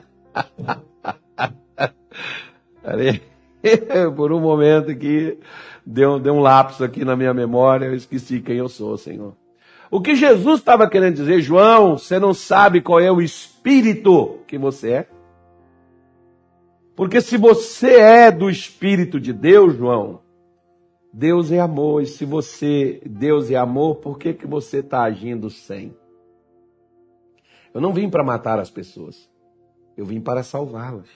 Por 4.15 4.31
um 4.33 4.41
momento 4.41 4.91
aqui, 4.91 5.39
deu, 5.85 6.19
deu 6.19 6.33
um 6.33 6.41
lapso 6.41 6.83
aqui 6.83 7.05
na 7.05 7.15
minha 7.15 7.33
memória, 7.33 7.85
eu 7.85 7.95
esqueci 7.95 8.41
quem 8.41 8.57
eu 8.57 8.67
sou, 8.67 8.97
Senhor. 8.97 9.33
O 9.89 10.01
que 10.01 10.13
Jesus 10.13 10.59
estava 10.59 10.89
querendo 10.89 11.15
dizer, 11.15 11.39
João, 11.39 11.97
você 11.97 12.19
não 12.19 12.33
sabe 12.33 12.81
qual 12.81 12.99
é 12.99 13.09
o 13.09 13.21
espírito 13.21 14.39
que 14.45 14.57
você 14.57 14.91
é? 14.91 15.07
Porque 16.97 17.21
se 17.21 17.37
você 17.37 17.99
é 17.99 18.31
do 18.31 18.49
espírito 18.49 19.21
de 19.21 19.31
Deus, 19.31 19.77
João, 19.77 20.19
Deus 21.13 21.49
é 21.49 21.61
amor. 21.61 22.03
E 22.03 22.07
se 22.07 22.25
você, 22.25 23.01
Deus 23.05 23.49
é 23.49 23.55
amor, 23.55 23.95
por 23.95 24.17
que, 24.17 24.33
que 24.33 24.45
você 24.45 24.79
está 24.79 25.03
agindo 25.03 25.49
sem? 25.49 25.95
Eu 27.75 27.81
não 27.81 27.91
vim 27.91 28.09
para 28.09 28.23
matar 28.23 28.57
as 28.57 28.71
pessoas. 28.71 29.29
Eu 29.97 30.05
vim 30.05 30.21
para 30.21 30.43
salvá-las. 30.43 31.09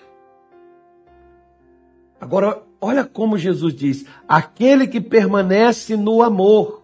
Agora, 2.19 2.61
olha 2.81 3.05
como 3.05 3.37
Jesus 3.37 3.73
diz: 3.73 4.05
aquele 4.27 4.85
que 4.85 4.99
permanece 4.99 5.95
no 5.95 6.21
amor, 6.21 6.83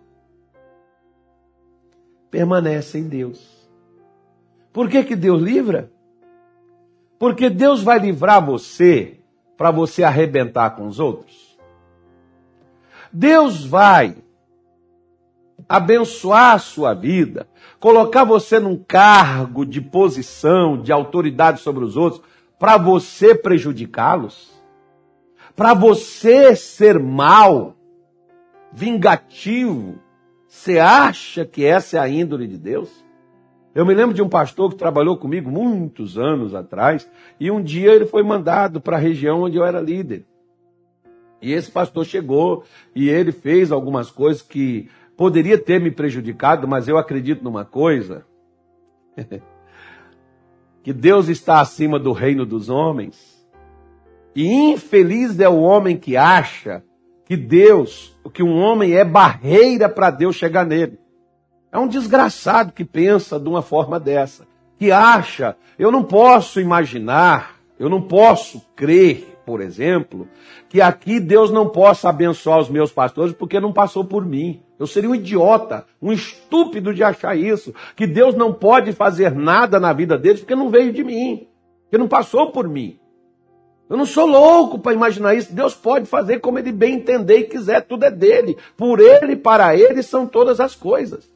permanece 2.31 2.99
em 2.99 3.09
Deus. 3.09 3.69
Por 4.71 4.89
que, 4.89 5.03
que 5.03 5.15
Deus 5.15 5.41
livra? 5.41 5.91
Porque 7.19 7.49
Deus 7.49 7.83
vai 7.83 7.99
livrar 7.99 8.45
você 8.45 9.19
para 9.57 9.71
você 9.71 10.03
arrebentar 10.03 10.69
com 10.77 10.87
os 10.87 11.01
outros. 11.01 11.59
Deus 13.11 13.65
vai 13.65 14.15
abençoar 15.67 16.53
a 16.53 16.59
sua 16.59 16.93
vida, 16.93 17.47
colocar 17.79 18.23
você 18.23 18.59
num 18.59 18.77
cargo 18.77 19.65
de 19.65 19.81
posição, 19.81 20.81
de 20.81 20.91
autoridade 20.91 21.59
sobre 21.59 21.83
os 21.83 21.97
outros, 21.97 22.21
para 22.59 22.77
você 22.77 23.35
prejudicá-los, 23.35 24.51
para 25.55 25.73
você 25.73 26.55
ser 26.55 26.99
mal, 26.99 27.75
vingativo. 28.71 29.99
Você 30.47 30.79
acha 30.79 31.45
que 31.45 31.65
essa 31.65 31.97
é 31.97 31.99
a 31.99 32.07
índole 32.07 32.47
de 32.47 32.57
Deus? 32.57 33.03
Eu 33.73 33.85
me 33.85 33.93
lembro 33.93 34.15
de 34.15 34.21
um 34.21 34.29
pastor 34.29 34.69
que 34.69 34.77
trabalhou 34.77 35.17
comigo 35.17 35.51
muitos 35.51 36.17
anos 36.17 36.55
atrás, 36.55 37.09
e 37.37 37.51
um 37.51 37.61
dia 37.61 37.91
ele 37.91 38.05
foi 38.05 38.23
mandado 38.23 38.79
para 38.79 38.95
a 38.95 38.99
região 38.99 39.41
onde 39.41 39.57
eu 39.57 39.65
era 39.65 39.81
líder. 39.81 40.25
E 41.41 41.51
esse 41.51 41.69
pastor 41.69 42.05
chegou 42.05 42.63
e 42.95 43.09
ele 43.09 43.31
fez 43.31 43.71
algumas 43.71 44.09
coisas 44.09 44.41
que 44.41 44.89
poderia 45.17 45.57
ter 45.57 45.79
me 45.79 45.91
prejudicado, 45.91 46.67
mas 46.67 46.87
eu 46.87 46.97
acredito 46.97 47.43
numa 47.43 47.65
coisa: 47.65 48.25
que 50.83 50.93
Deus 50.93 51.27
está 51.27 51.59
acima 51.59 51.99
do 51.99 52.11
reino 52.11 52.45
dos 52.45 52.69
homens. 52.69 53.35
E 54.35 54.45
infeliz 54.45 55.39
é 55.39 55.47
o 55.47 55.61
homem 55.61 55.97
que 55.97 56.17
acha 56.17 56.83
que 57.25 57.35
Deus, 57.35 58.15
que 58.33 58.43
um 58.43 58.59
homem 58.59 58.93
é 58.93 59.03
barreira 59.03 59.89
para 59.89 60.11
Deus 60.11 60.35
chegar 60.35 60.65
nele. 60.65 60.99
É 61.71 61.79
um 61.79 61.87
desgraçado 61.87 62.71
que 62.71 62.85
pensa 62.85 63.39
de 63.39 63.49
uma 63.49 63.61
forma 63.61 63.99
dessa, 63.99 64.45
que 64.77 64.91
acha, 64.91 65.57
eu 65.79 65.91
não 65.91 66.03
posso 66.03 66.59
imaginar, 66.59 67.55
eu 67.79 67.89
não 67.89 68.01
posso 68.01 68.61
crer, 68.75 69.39
por 69.45 69.61
exemplo, 69.61 70.27
que 70.69 70.81
aqui 70.81 71.19
Deus 71.19 71.51
não 71.51 71.69
possa 71.69 72.09
abençoar 72.09 72.59
os 72.59 72.69
meus 72.69 72.91
pastores 72.91 73.33
porque 73.33 73.59
não 73.59 73.73
passou 73.73 74.05
por 74.05 74.25
mim. 74.25 74.61
Eu 74.77 74.85
seria 74.87 75.09
um 75.09 75.15
idiota, 75.15 75.85
um 76.01 76.11
estúpido 76.11 76.93
de 76.93 77.03
achar 77.03 77.35
isso, 77.37 77.73
que 77.95 78.05
Deus 78.05 78.35
não 78.35 78.53
pode 78.53 78.91
fazer 78.91 79.33
nada 79.33 79.79
na 79.79 79.93
vida 79.93 80.17
deles 80.17 80.41
porque 80.41 80.55
não 80.55 80.69
veio 80.69 80.91
de 80.91 81.03
mim, 81.03 81.47
porque 81.83 81.97
não 81.97 82.07
passou 82.07 82.51
por 82.51 82.67
mim. 82.67 82.99
Eu 83.89 83.97
não 83.97 84.05
sou 84.05 84.25
louco 84.25 84.79
para 84.79 84.93
imaginar 84.93 85.35
isso. 85.35 85.53
Deus 85.53 85.75
pode 85.75 86.07
fazer 86.07 86.39
como 86.39 86.57
ele 86.57 86.71
bem 86.71 86.95
entender 86.95 87.37
e 87.37 87.43
quiser, 87.43 87.81
tudo 87.81 88.03
é 88.03 88.11
dele. 88.11 88.57
Por 88.75 88.99
ele 88.99 89.35
para 89.35 89.75
ele 89.77 90.01
são 90.01 90.25
todas 90.25 90.59
as 90.59 90.75
coisas. 90.75 91.31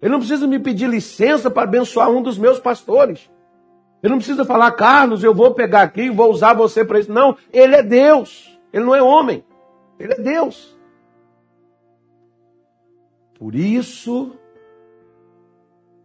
Ele 0.00 0.10
não 0.10 0.18
precisa 0.18 0.46
me 0.46 0.58
pedir 0.58 0.88
licença 0.88 1.50
para 1.50 1.64
abençoar 1.64 2.10
um 2.10 2.22
dos 2.22 2.38
meus 2.38 2.58
pastores. 2.58 3.30
Ele 4.02 4.12
não 4.12 4.18
precisa 4.18 4.46
falar, 4.46 4.70
Carlos, 4.72 5.22
eu 5.22 5.34
vou 5.34 5.52
pegar 5.52 5.82
aqui 5.82 6.08
vou 6.08 6.30
usar 6.30 6.54
você 6.54 6.84
para 6.84 6.98
isso. 6.98 7.12
Não, 7.12 7.36
ele 7.52 7.76
é 7.76 7.82
Deus. 7.82 8.58
Ele 8.72 8.84
não 8.84 8.94
é 8.94 9.02
homem. 9.02 9.44
Ele 9.98 10.14
é 10.14 10.20
Deus. 10.20 10.74
Por 13.40 13.54
isso, 13.54 14.32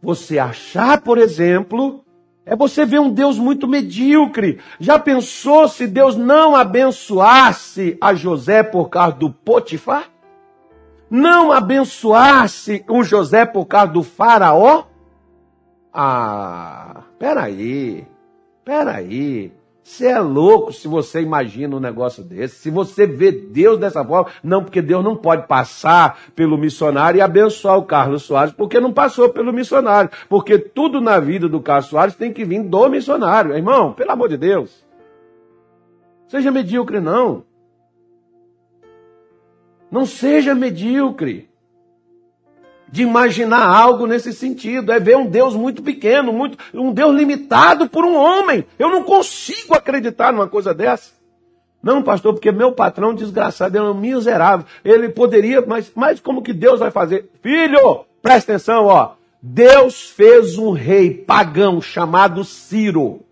você 0.01 0.39
achar, 0.39 1.01
por 1.01 1.17
exemplo, 1.17 2.05
é 2.45 2.55
você 2.55 2.85
ver 2.85 3.01
um 3.01 3.11
Deus 3.11 3.37
muito 3.37 3.67
medíocre. 3.67 4.61
Já 4.79 4.97
pensou 4.97 5.67
se 5.67 5.85
Deus 5.85 6.15
não 6.15 6.55
abençoasse 6.55 7.97
a 7.99 8.13
José 8.13 8.63
por 8.63 8.87
causa 8.87 9.17
do 9.17 9.29
Potifar? 9.29 10.09
Não 11.09 11.51
abençoasse 11.51 12.85
o 12.87 13.03
José 13.03 13.45
por 13.45 13.65
causa 13.65 13.91
do 13.91 14.01
faraó? 14.01 14.85
Ah, 15.93 17.03
peraí, 17.19 18.07
peraí. 18.63 19.51
Você 19.85 20.07
é 20.07 20.19
louco 20.19 20.73
se 20.73 20.87
você 20.87 21.21
imagina 21.21 21.75
um 21.75 21.79
negócio 21.79 22.23
desse. 22.23 22.55
Se 22.55 22.71
você 22.71 23.05
vê 23.05 23.31
Deus 23.31 23.77
dessa 23.77 24.03
forma, 24.03 24.31
não, 24.43 24.63
porque 24.63 24.81
Deus 24.81 25.03
não 25.03 25.15
pode 25.15 25.45
passar 25.47 26.19
pelo 26.35 26.57
missionário 26.57 27.19
e 27.19 27.21
abençoar 27.21 27.77
o 27.77 27.85
Carlos 27.85 28.23
Soares, 28.23 28.51
porque 28.51 28.79
não 28.79 28.91
passou 28.91 29.29
pelo 29.29 29.53
missionário. 29.53 30.09
Porque 30.27 30.57
tudo 30.57 30.99
na 30.99 31.19
vida 31.19 31.47
do 31.47 31.61
Carlos 31.61 31.85
Soares 31.85 32.15
tem 32.15 32.33
que 32.33 32.43
vir 32.43 32.63
do 32.63 32.89
missionário. 32.89 33.55
Irmão, 33.55 33.93
pelo 33.93 34.09
amor 34.09 34.27
de 34.27 34.37
Deus. 34.37 34.83
Seja 36.27 36.51
medíocre, 36.51 36.99
não. 36.99 37.43
Não 39.91 40.03
seja 40.03 40.55
medíocre 40.55 41.47
de 42.89 43.03
imaginar 43.03 43.65
algo 43.67 44.05
nesse 44.07 44.33
sentido. 44.33 44.91
É 44.91 44.99
ver 44.99 45.17
um 45.17 45.25
Deus 45.25 45.55
muito 45.55 45.81
pequeno, 45.81 46.31
muito, 46.31 46.57
um 46.73 46.91
Deus 46.91 47.15
limitado 47.15 47.89
por 47.89 48.05
um 48.05 48.15
homem. 48.15 48.65
Eu 48.77 48.89
não 48.89 49.03
consigo 49.03 49.73
acreditar 49.73 50.31
numa 50.31 50.47
coisa 50.47 50.73
dessa. 50.73 51.13
Não, 51.81 52.01
pastor, 52.01 52.33
porque 52.33 52.51
meu 52.51 52.71
patrão 52.71 53.13
desgraçado, 53.13 53.77
ele 53.77 53.85
é 53.85 53.89
um 53.89 53.93
miserável. 53.93 54.65
Ele 54.83 55.09
poderia, 55.09 55.63
mas, 55.65 55.91
mas 55.95 56.19
como 56.19 56.41
que 56.41 56.53
Deus 56.53 56.79
vai 56.79 56.89
fazer? 56.89 57.29
Filho, 57.41 58.05
presta 58.21 58.53
atenção, 58.53 58.85
ó. 58.85 59.11
Deus 59.41 60.09
fez 60.09 60.57
um 60.57 60.71
rei 60.71 61.13
pagão 61.13 61.79
chamado 61.79 62.43
Ciro 62.43 63.25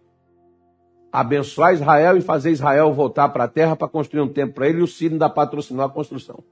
abençoar 1.13 1.75
Israel 1.75 2.17
e 2.17 2.21
fazer 2.21 2.49
Israel 2.49 2.91
voltar 2.91 3.29
para 3.29 3.43
a 3.43 3.47
terra 3.47 3.75
para 3.75 3.87
construir 3.87 4.21
um 4.21 4.27
templo 4.27 4.55
para 4.55 4.67
ele 4.67 4.79
e 4.79 4.81
o 4.81 4.87
Ciro 4.87 5.13
ainda 5.13 5.29
patrocinou 5.29 5.85
a 5.85 5.89
construção. 5.89 6.43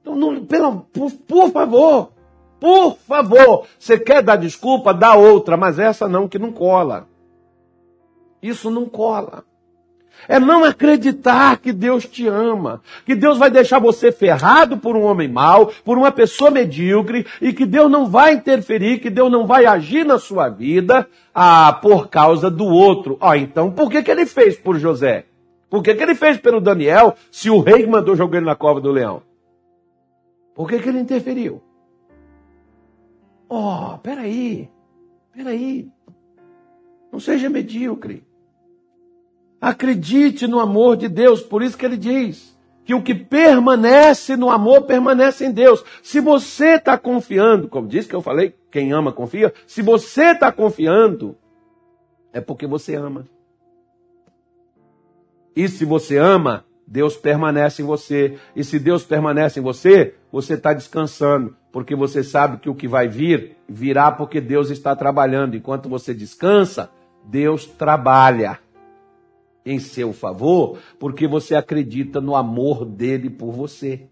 Então, 0.00 0.16
não, 0.16 0.44
pelo, 0.44 0.80
por, 0.92 1.10
por 1.10 1.50
favor, 1.50 2.12
por 2.58 2.96
favor, 2.98 3.66
você 3.78 3.98
quer 3.98 4.22
dar 4.22 4.36
desculpa, 4.36 4.92
dá 4.92 5.14
outra, 5.14 5.56
mas 5.56 5.78
essa 5.78 6.06
não, 6.06 6.28
que 6.28 6.38
não 6.38 6.52
cola. 6.52 7.08
Isso 8.42 8.70
não 8.70 8.86
cola. 8.86 9.44
É 10.28 10.38
não 10.38 10.64
acreditar 10.64 11.56
que 11.58 11.72
Deus 11.72 12.04
te 12.04 12.26
ama, 12.26 12.82
que 13.06 13.14
Deus 13.14 13.38
vai 13.38 13.50
deixar 13.50 13.78
você 13.78 14.12
ferrado 14.12 14.76
por 14.76 14.94
um 14.94 15.02
homem 15.02 15.28
mau, 15.28 15.72
por 15.82 15.96
uma 15.96 16.12
pessoa 16.12 16.50
medíocre, 16.50 17.26
e 17.40 17.54
que 17.54 17.64
Deus 17.64 17.90
não 17.90 18.06
vai 18.06 18.34
interferir, 18.34 18.98
que 18.98 19.08
Deus 19.08 19.32
não 19.32 19.46
vai 19.46 19.64
agir 19.64 20.04
na 20.04 20.18
sua 20.18 20.50
vida 20.50 21.08
ah, 21.34 21.72
por 21.72 22.08
causa 22.08 22.50
do 22.50 22.66
outro. 22.66 23.16
Ah, 23.20 23.38
então 23.38 23.70
por 23.70 23.90
que, 23.90 24.02
que 24.02 24.10
ele 24.10 24.26
fez 24.26 24.56
por 24.56 24.78
José? 24.78 25.24
Por 25.70 25.82
que, 25.82 25.94
que 25.94 26.02
ele 26.02 26.14
fez 26.14 26.36
pelo 26.36 26.60
Daniel 26.60 27.14
se 27.30 27.48
o 27.48 27.60
rei 27.60 27.86
mandou 27.86 28.14
jogar 28.14 28.38
ele 28.38 28.46
na 28.46 28.56
cova 28.56 28.80
do 28.80 28.90
leão? 28.90 29.22
Por 30.54 30.68
que, 30.68 30.78
que 30.78 30.88
ele 30.88 31.00
interferiu? 31.00 31.62
Oh, 33.48 33.98
peraí, 33.98 34.70
peraí. 35.32 35.90
Não 37.10 37.18
seja 37.18 37.50
medíocre. 37.50 38.24
Acredite 39.60 40.46
no 40.46 40.60
amor 40.60 40.96
de 40.96 41.08
Deus, 41.08 41.42
por 41.42 41.62
isso 41.62 41.76
que 41.76 41.84
ele 41.84 41.96
diz 41.96 42.58
que 42.90 42.94
o 42.94 43.02
que 43.02 43.14
permanece 43.14 44.36
no 44.36 44.50
amor 44.50 44.82
permanece 44.82 45.46
em 45.46 45.52
Deus. 45.52 45.84
Se 46.02 46.18
você 46.18 46.70
está 46.70 46.98
confiando, 46.98 47.68
como 47.68 47.86
disse 47.86 48.08
que 48.08 48.16
eu 48.16 48.20
falei, 48.20 48.56
quem 48.68 48.92
ama 48.92 49.12
confia. 49.12 49.54
Se 49.64 49.80
você 49.80 50.32
está 50.32 50.50
confiando, 50.50 51.36
é 52.32 52.40
porque 52.40 52.66
você 52.66 52.96
ama. 52.96 53.28
E 55.54 55.68
se 55.68 55.84
você 55.84 56.16
ama, 56.16 56.64
Deus 56.90 57.16
permanece 57.16 57.82
em 57.82 57.84
você. 57.84 58.36
E 58.56 58.64
se 58.64 58.76
Deus 58.76 59.04
permanece 59.04 59.60
em 59.60 59.62
você, 59.62 60.14
você 60.32 60.54
está 60.54 60.72
descansando, 60.72 61.56
porque 61.70 61.94
você 61.94 62.24
sabe 62.24 62.58
que 62.58 62.68
o 62.68 62.74
que 62.74 62.88
vai 62.88 63.06
vir, 63.06 63.56
virá 63.68 64.10
porque 64.10 64.40
Deus 64.40 64.70
está 64.70 64.96
trabalhando. 64.96 65.56
Enquanto 65.56 65.88
você 65.88 66.12
descansa, 66.12 66.90
Deus 67.24 67.64
trabalha 67.64 68.58
em 69.64 69.78
seu 69.78 70.12
favor, 70.12 70.78
porque 70.98 71.28
você 71.28 71.54
acredita 71.54 72.20
no 72.20 72.34
amor 72.34 72.84
dele 72.84 73.30
por 73.30 73.52
você. 73.52 74.08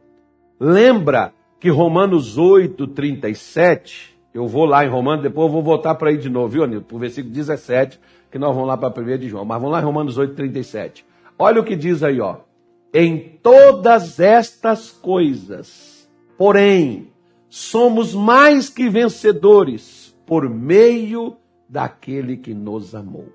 Lembra 0.61 1.33
que 1.59 1.71
Romanos 1.71 2.39
8, 2.39 2.87
37, 2.87 4.17
eu 4.33 4.47
vou 4.47 4.65
lá 4.67 4.85
em 4.85 4.89
Romanos, 4.89 5.25
depois 5.25 5.49
eu 5.49 5.53
vou 5.53 5.63
voltar 5.65 5.97
para 5.97 6.11
aí 6.11 6.17
de 6.17 6.29
novo, 6.29 6.49
viu, 6.49 6.63
Anilton? 6.63 6.87
Para 6.87 6.97
o 6.97 7.01
versículo 7.01 7.35
17, 7.35 7.99
que 8.31 8.39
nós 8.39 8.55
vamos 8.55 8.69
lá 8.69 8.77
para 8.77 8.87
a 8.87 8.93
primeira 8.93 9.19
de 9.19 9.29
João. 9.29 9.45
Mas 9.45 9.59
vamos 9.59 9.73
lá 9.73 9.81
em 9.81 9.85
Romanos 9.85 10.17
8, 10.17 10.35
37. 10.35 11.05
Olha 11.37 11.61
o 11.61 11.65
que 11.65 11.75
diz 11.75 12.05
aí, 12.05 12.21
ó. 12.21 12.48
Em 12.93 13.39
todas 13.43 14.19
estas 14.19 14.91
coisas, 14.91 16.09
porém, 16.39 17.13
somos 17.49 18.15
mais 18.15 18.71
que 18.71 18.89
vencedores 18.89 20.17
por 20.27 20.49
meio 20.49 21.37
daquele 21.69 22.37
que 22.37 22.55
nos 22.55 22.95
amou. 22.95 23.29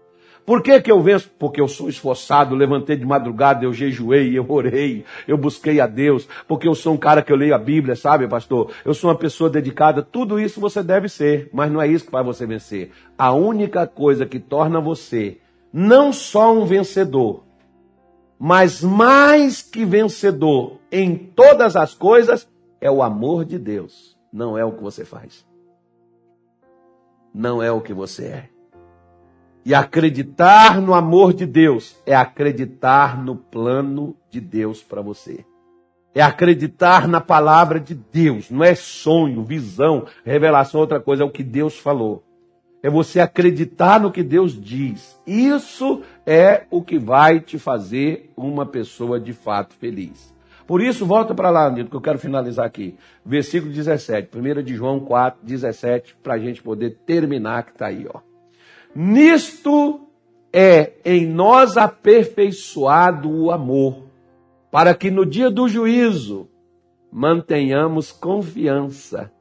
Por 0.46 0.62
que, 0.62 0.82
que 0.82 0.92
eu 0.92 1.02
venço? 1.02 1.32
Porque 1.40 1.62
eu 1.62 1.68
sou 1.70 1.88
esforçado, 1.88 2.56
levantei 2.56 2.98
de 2.98 3.06
madrugada, 3.06 3.64
eu 3.64 3.72
jejuei, 3.72 4.38
eu 4.38 4.46
orei, 4.50 5.06
eu 5.26 5.38
busquei 5.38 5.80
a 5.80 5.88
Deus, 5.88 6.28
porque 6.48 6.68
eu 6.68 6.76
sou 6.76 6.94
um 6.94 6.98
cara 6.98 7.22
que 7.22 7.32
eu 7.32 7.38
leio 7.38 7.56
a 7.56 7.60
Bíblia, 7.60 7.96
sabe, 7.96 8.28
pastor? 8.28 8.72
Eu 8.84 8.94
sou 8.94 9.10
uma 9.10 9.16
pessoa 9.18 9.50
dedicada, 9.50 10.02
tudo 10.02 10.40
isso 10.40 10.60
você 10.60 10.84
deve 10.84 11.08
ser, 11.08 11.50
mas 11.54 11.72
não 11.72 11.82
é 11.82 11.88
isso 11.88 12.06
que 12.06 12.12
faz 12.12 12.26
você 12.26 12.46
vencer. 12.46 12.92
A 13.18 13.32
única 13.32 13.88
coisa 13.88 14.26
que 14.26 14.40
torna 14.40 14.82
você 14.82 15.38
não 15.72 16.12
só 16.12 16.54
um 16.54 16.66
vencedor, 16.66 17.44
mas 18.46 18.84
mais 18.84 19.62
que 19.62 19.86
vencedor 19.86 20.82
em 20.92 21.16
todas 21.16 21.78
as 21.78 21.94
coisas, 21.94 22.46
é 22.82 22.92
o 22.92 23.02
amor 23.02 23.46
de 23.46 23.58
Deus, 23.58 24.18
não 24.34 24.58
é 24.58 24.66
o 24.66 24.74
que 24.74 24.84
você 24.84 25.06
faz. 25.06 25.48
Não 27.34 27.64
é 27.64 27.72
o 27.72 27.80
que 27.80 27.94
você 27.94 28.26
é. 28.26 28.50
E 29.64 29.74
acreditar 29.74 30.82
no 30.82 30.94
amor 30.94 31.34
de 31.34 31.46
Deus 31.46 31.96
é 32.06 32.14
acreditar 32.14 33.18
no 33.18 33.38
plano 33.38 34.14
de 34.30 34.42
Deus 34.42 34.84
para 34.84 35.02
você. 35.02 35.46
É 36.14 36.22
acreditar 36.22 37.08
na 37.08 37.22
palavra 37.22 37.80
de 37.80 37.96
Deus. 37.96 38.52
Não 38.52 38.62
é 38.62 38.76
sonho, 38.76 39.42
visão, 39.42 40.06
revelação, 40.26 40.82
outra 40.82 41.00
coisa. 41.00 41.24
É 41.24 41.26
o 41.26 41.32
que 41.32 41.46
Deus 41.46 41.80
falou. 41.80 42.26
É 42.84 42.90
você 42.90 43.22
acreditar 43.22 44.02
no 44.02 44.12
que 44.12 44.22
Deus 44.22 44.62
diz. 44.62 45.18
Isso 45.26 46.04
é 46.26 46.64
o 46.72 46.82
que 46.82 46.98
vai 46.98 47.40
te 47.40 47.60
fazer 47.60 48.32
uma 48.36 48.66
pessoa 48.66 49.20
de 49.20 49.34
fato 49.34 49.76
feliz. 49.76 50.34
Por 50.66 50.82
isso, 50.82 51.06
volta 51.06 51.36
para 51.36 51.50
lá, 51.50 51.70
Nito, 51.70 51.90
que 51.90 51.96
eu 51.96 52.02
quero 52.02 52.18
finalizar 52.18 52.66
aqui. 52.66 52.96
Versículo 53.26 53.72
17, 53.72 54.30
1 54.36 54.64
de 54.64 54.76
João 54.76 55.00
4, 55.00 55.46
17, 55.46 56.16
para 56.24 56.36
a 56.36 56.40
gente 56.40 56.64
poder 56.64 56.98
terminar, 57.06 57.64
que 57.64 57.72
está 57.72 57.88
aí, 57.88 58.08
ó. 58.12 58.22
Nisto 58.96 60.08
é 60.54 60.94
em 61.04 61.26
nós 61.26 61.76
aperfeiçoado 61.78 63.30
o 63.30 63.52
amor, 63.52 64.04
para 64.72 64.94
que 64.94 65.12
no 65.12 65.26
dia 65.26 65.50
do 65.50 65.68
juízo 65.68 66.48
mantenhamos 67.12 68.12
confiança, 68.12 69.32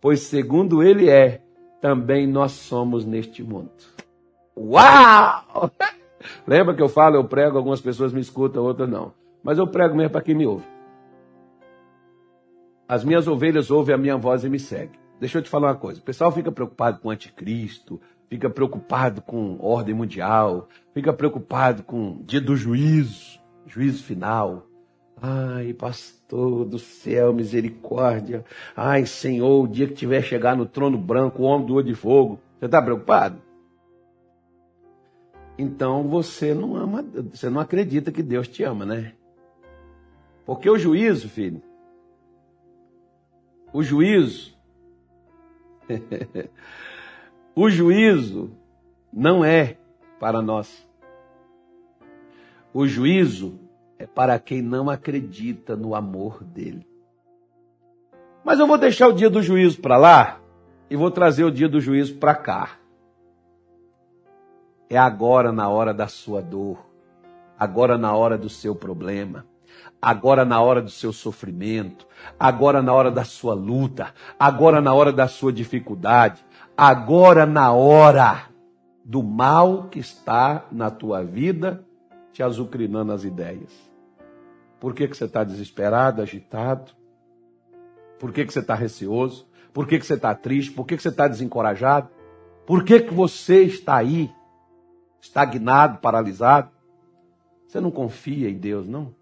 pois 0.00 0.20
segundo 0.20 0.82
ele 0.82 1.10
é, 1.10 1.42
também 1.80 2.26
nós 2.26 2.52
somos 2.52 3.04
neste 3.04 3.42
mundo. 3.42 3.70
Uau! 4.56 5.70
Lembra 6.46 6.74
que 6.74 6.82
eu 6.82 6.88
falo, 6.88 7.16
eu 7.16 7.24
prego, 7.24 7.56
algumas 7.56 7.80
pessoas 7.80 8.12
me 8.12 8.20
escutam, 8.20 8.62
outras 8.62 8.88
não. 8.88 9.12
Mas 9.42 9.58
eu 9.58 9.66
prego 9.66 9.96
mesmo 9.96 10.10
para 10.10 10.22
quem 10.22 10.34
me 10.34 10.46
ouve. 10.46 10.66
As 12.88 13.04
minhas 13.04 13.28
ovelhas 13.28 13.70
ouvem 13.70 13.94
a 13.94 13.98
minha 13.98 14.16
voz 14.16 14.44
e 14.44 14.48
me 14.48 14.58
seguem. 14.58 14.98
Deixa 15.20 15.38
eu 15.38 15.42
te 15.42 15.48
falar 15.48 15.68
uma 15.68 15.76
coisa. 15.76 16.00
O 16.00 16.04
pessoal 16.04 16.32
fica 16.32 16.50
preocupado 16.50 16.98
com 16.98 17.08
o 17.08 17.10
anticristo, 17.10 18.00
fica 18.28 18.50
preocupado 18.50 19.22
com 19.22 19.58
ordem 19.60 19.94
mundial, 19.94 20.68
fica 20.92 21.12
preocupado 21.12 21.82
com 21.82 22.20
dia 22.24 22.40
do 22.40 22.56
juízo, 22.56 23.38
juízo 23.66 24.02
final. 24.02 24.66
Ai, 25.22 25.74
pastor 25.74 26.64
do 26.64 26.78
céu, 26.78 27.32
misericórdia. 27.32 28.44
Ai, 28.74 29.04
Senhor, 29.04 29.64
o 29.64 29.68
dia 29.68 29.86
que 29.86 29.94
tiver 29.94 30.22
chegar 30.22 30.56
no 30.56 30.64
trono 30.64 30.96
branco, 30.96 31.42
o 31.42 31.46
homem 31.46 31.66
do 31.66 31.74
olho 31.74 31.86
de 31.86 31.94
fogo. 31.94 32.40
Você 32.58 32.66
está 32.66 32.80
preocupado? 32.80 33.40
Então 35.60 36.08
você 36.08 36.54
não 36.54 36.74
ama, 36.74 37.02
você 37.02 37.50
não 37.50 37.60
acredita 37.60 38.10
que 38.10 38.22
Deus 38.22 38.48
te 38.48 38.62
ama, 38.62 38.86
né? 38.86 39.12
Porque 40.46 40.70
o 40.70 40.78
juízo, 40.78 41.28
filho, 41.28 41.62
o 43.70 43.82
juízo, 43.82 44.56
o 47.54 47.68
juízo 47.68 48.50
não 49.12 49.44
é 49.44 49.76
para 50.18 50.40
nós. 50.40 50.88
O 52.72 52.86
juízo 52.86 53.60
é 53.98 54.06
para 54.06 54.38
quem 54.38 54.62
não 54.62 54.88
acredita 54.88 55.76
no 55.76 55.94
amor 55.94 56.42
dele. 56.42 56.86
Mas 58.42 58.58
eu 58.58 58.66
vou 58.66 58.78
deixar 58.78 59.08
o 59.08 59.12
dia 59.12 59.28
do 59.28 59.42
juízo 59.42 59.78
para 59.82 59.98
lá 59.98 60.40
e 60.88 60.96
vou 60.96 61.10
trazer 61.10 61.44
o 61.44 61.50
dia 61.50 61.68
do 61.68 61.82
juízo 61.82 62.16
para 62.16 62.34
cá. 62.34 62.79
É 64.90 64.98
agora 64.98 65.52
na 65.52 65.68
hora 65.68 65.94
da 65.94 66.08
sua 66.08 66.42
dor, 66.42 66.84
agora 67.56 67.96
na 67.96 68.12
hora 68.12 68.36
do 68.36 68.48
seu 68.48 68.74
problema, 68.74 69.46
agora 70.02 70.44
na 70.44 70.60
hora 70.60 70.82
do 70.82 70.90
seu 70.90 71.12
sofrimento, 71.12 72.08
agora 72.36 72.82
na 72.82 72.92
hora 72.92 73.08
da 73.08 73.22
sua 73.22 73.54
luta, 73.54 74.12
agora 74.36 74.80
na 74.80 74.92
hora 74.92 75.12
da 75.12 75.28
sua 75.28 75.52
dificuldade, 75.52 76.44
agora 76.76 77.46
na 77.46 77.72
hora 77.72 78.46
do 79.04 79.22
mal 79.22 79.84
que 79.84 80.00
está 80.00 80.66
na 80.72 80.90
tua 80.90 81.22
vida 81.22 81.84
te 82.32 82.42
azucrinando 82.42 83.12
as 83.12 83.22
ideias. 83.22 83.70
Por 84.80 84.92
que, 84.92 85.06
que 85.06 85.16
você 85.16 85.26
está 85.26 85.44
desesperado, 85.44 86.20
agitado? 86.20 86.90
Por 88.18 88.32
que, 88.32 88.44
que 88.44 88.52
você 88.52 88.58
está 88.58 88.74
receoso? 88.74 89.46
Por 89.72 89.86
que, 89.86 90.00
que 90.00 90.06
você 90.06 90.14
está 90.14 90.34
triste? 90.34 90.72
Por 90.72 90.84
que, 90.84 90.96
que 90.96 91.02
você 91.02 91.10
está 91.10 91.28
desencorajado? 91.28 92.08
Por 92.66 92.82
que, 92.82 93.00
que 93.00 93.14
você 93.14 93.62
está 93.62 93.96
aí, 93.96 94.32
estagnado, 95.20 95.98
paralisado? 95.98 96.70
Você 97.66 97.80
não 97.80 97.90
confia 97.90 98.48
em 98.48 98.58
Deus, 98.58 98.88
não? 98.88 99.14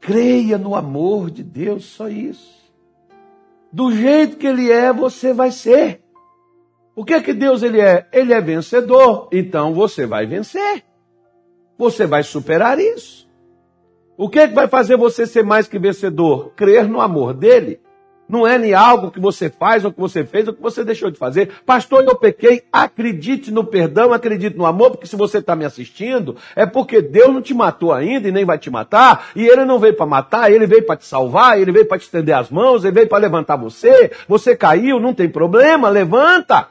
Creia 0.00 0.58
no 0.58 0.74
amor 0.74 1.30
de 1.30 1.42
Deus, 1.42 1.84
só 1.84 2.08
isso. 2.08 2.60
Do 3.72 3.92
jeito 3.92 4.36
que 4.36 4.46
Ele 4.46 4.70
é, 4.70 4.92
você 4.92 5.32
vai 5.32 5.50
ser. 5.52 6.02
O 6.94 7.04
que 7.04 7.14
é 7.14 7.22
que 7.22 7.32
Deus 7.32 7.62
ele 7.62 7.80
é? 7.80 8.06
Ele 8.12 8.34
é 8.34 8.40
vencedor. 8.42 9.28
Então 9.32 9.72
você 9.72 10.04
vai 10.04 10.26
vencer. 10.26 10.84
Você 11.78 12.06
vai 12.06 12.22
superar 12.22 12.78
isso. 12.78 13.26
O 14.18 14.28
que 14.28 14.38
é 14.38 14.46
que 14.46 14.54
vai 14.54 14.68
fazer 14.68 14.98
você 14.98 15.26
ser 15.26 15.42
mais 15.42 15.66
que 15.66 15.78
vencedor? 15.78 16.52
Crer 16.54 16.86
no 16.86 17.00
amor 17.00 17.32
dele. 17.32 17.79
Não 18.30 18.46
é 18.46 18.56
nem 18.56 18.72
algo 18.72 19.10
que 19.10 19.18
você 19.18 19.50
faz, 19.50 19.84
ou 19.84 19.92
que 19.92 20.00
você 20.00 20.24
fez, 20.24 20.46
ou 20.46 20.54
que 20.54 20.62
você 20.62 20.84
deixou 20.84 21.10
de 21.10 21.18
fazer. 21.18 21.50
Pastor, 21.66 22.04
eu 22.04 22.14
pequei. 22.14 22.62
Acredite 22.72 23.50
no 23.50 23.64
perdão, 23.64 24.12
acredite 24.12 24.56
no 24.56 24.64
amor, 24.64 24.92
porque 24.92 25.06
se 25.06 25.16
você 25.16 25.38
está 25.38 25.56
me 25.56 25.64
assistindo, 25.64 26.36
é 26.54 26.64
porque 26.64 27.02
Deus 27.02 27.32
não 27.32 27.42
te 27.42 27.52
matou 27.52 27.92
ainda 27.92 28.28
e 28.28 28.32
nem 28.32 28.44
vai 28.44 28.58
te 28.58 28.70
matar. 28.70 29.30
E 29.34 29.44
Ele 29.46 29.64
não 29.64 29.78
veio 29.78 29.94
para 29.94 30.06
matar, 30.06 30.52
Ele 30.52 30.66
veio 30.66 30.86
para 30.86 30.96
te 30.96 31.04
salvar, 31.04 31.60
Ele 31.60 31.72
veio 31.72 31.86
para 31.86 31.98
te 31.98 32.02
estender 32.02 32.34
as 32.34 32.50
mãos, 32.50 32.84
Ele 32.84 32.94
veio 32.94 33.08
para 33.08 33.18
levantar 33.18 33.56
você. 33.56 34.12
Você 34.28 34.54
caiu, 34.54 35.00
não 35.00 35.12
tem 35.12 35.28
problema, 35.28 35.88
levanta. 35.88 36.68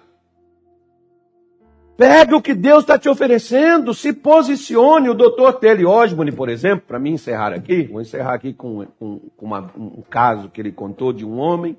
Pegue 1.99 2.33
o 2.33 2.41
que 2.41 2.53
Deus 2.53 2.79
está 2.79 2.97
te 2.97 3.09
oferecendo, 3.09 3.93
se 3.93 4.13
posicione. 4.13 5.09
O 5.09 5.13
doutor 5.13 5.55
Telly 5.55 5.85
Osmond, 5.85 6.31
por 6.31 6.47
exemplo, 6.47 6.85
para 6.87 6.97
mim 6.97 7.11
encerrar 7.11 7.51
aqui, 7.51 7.89
vou 7.91 7.99
encerrar 7.99 8.35
aqui 8.35 8.53
com, 8.53 8.85
com, 8.97 9.19
com 9.35 9.45
uma, 9.45 9.69
um 9.75 10.01
caso 10.09 10.47
que 10.47 10.61
ele 10.61 10.71
contou 10.71 11.11
de 11.11 11.25
um 11.25 11.37
homem 11.37 11.77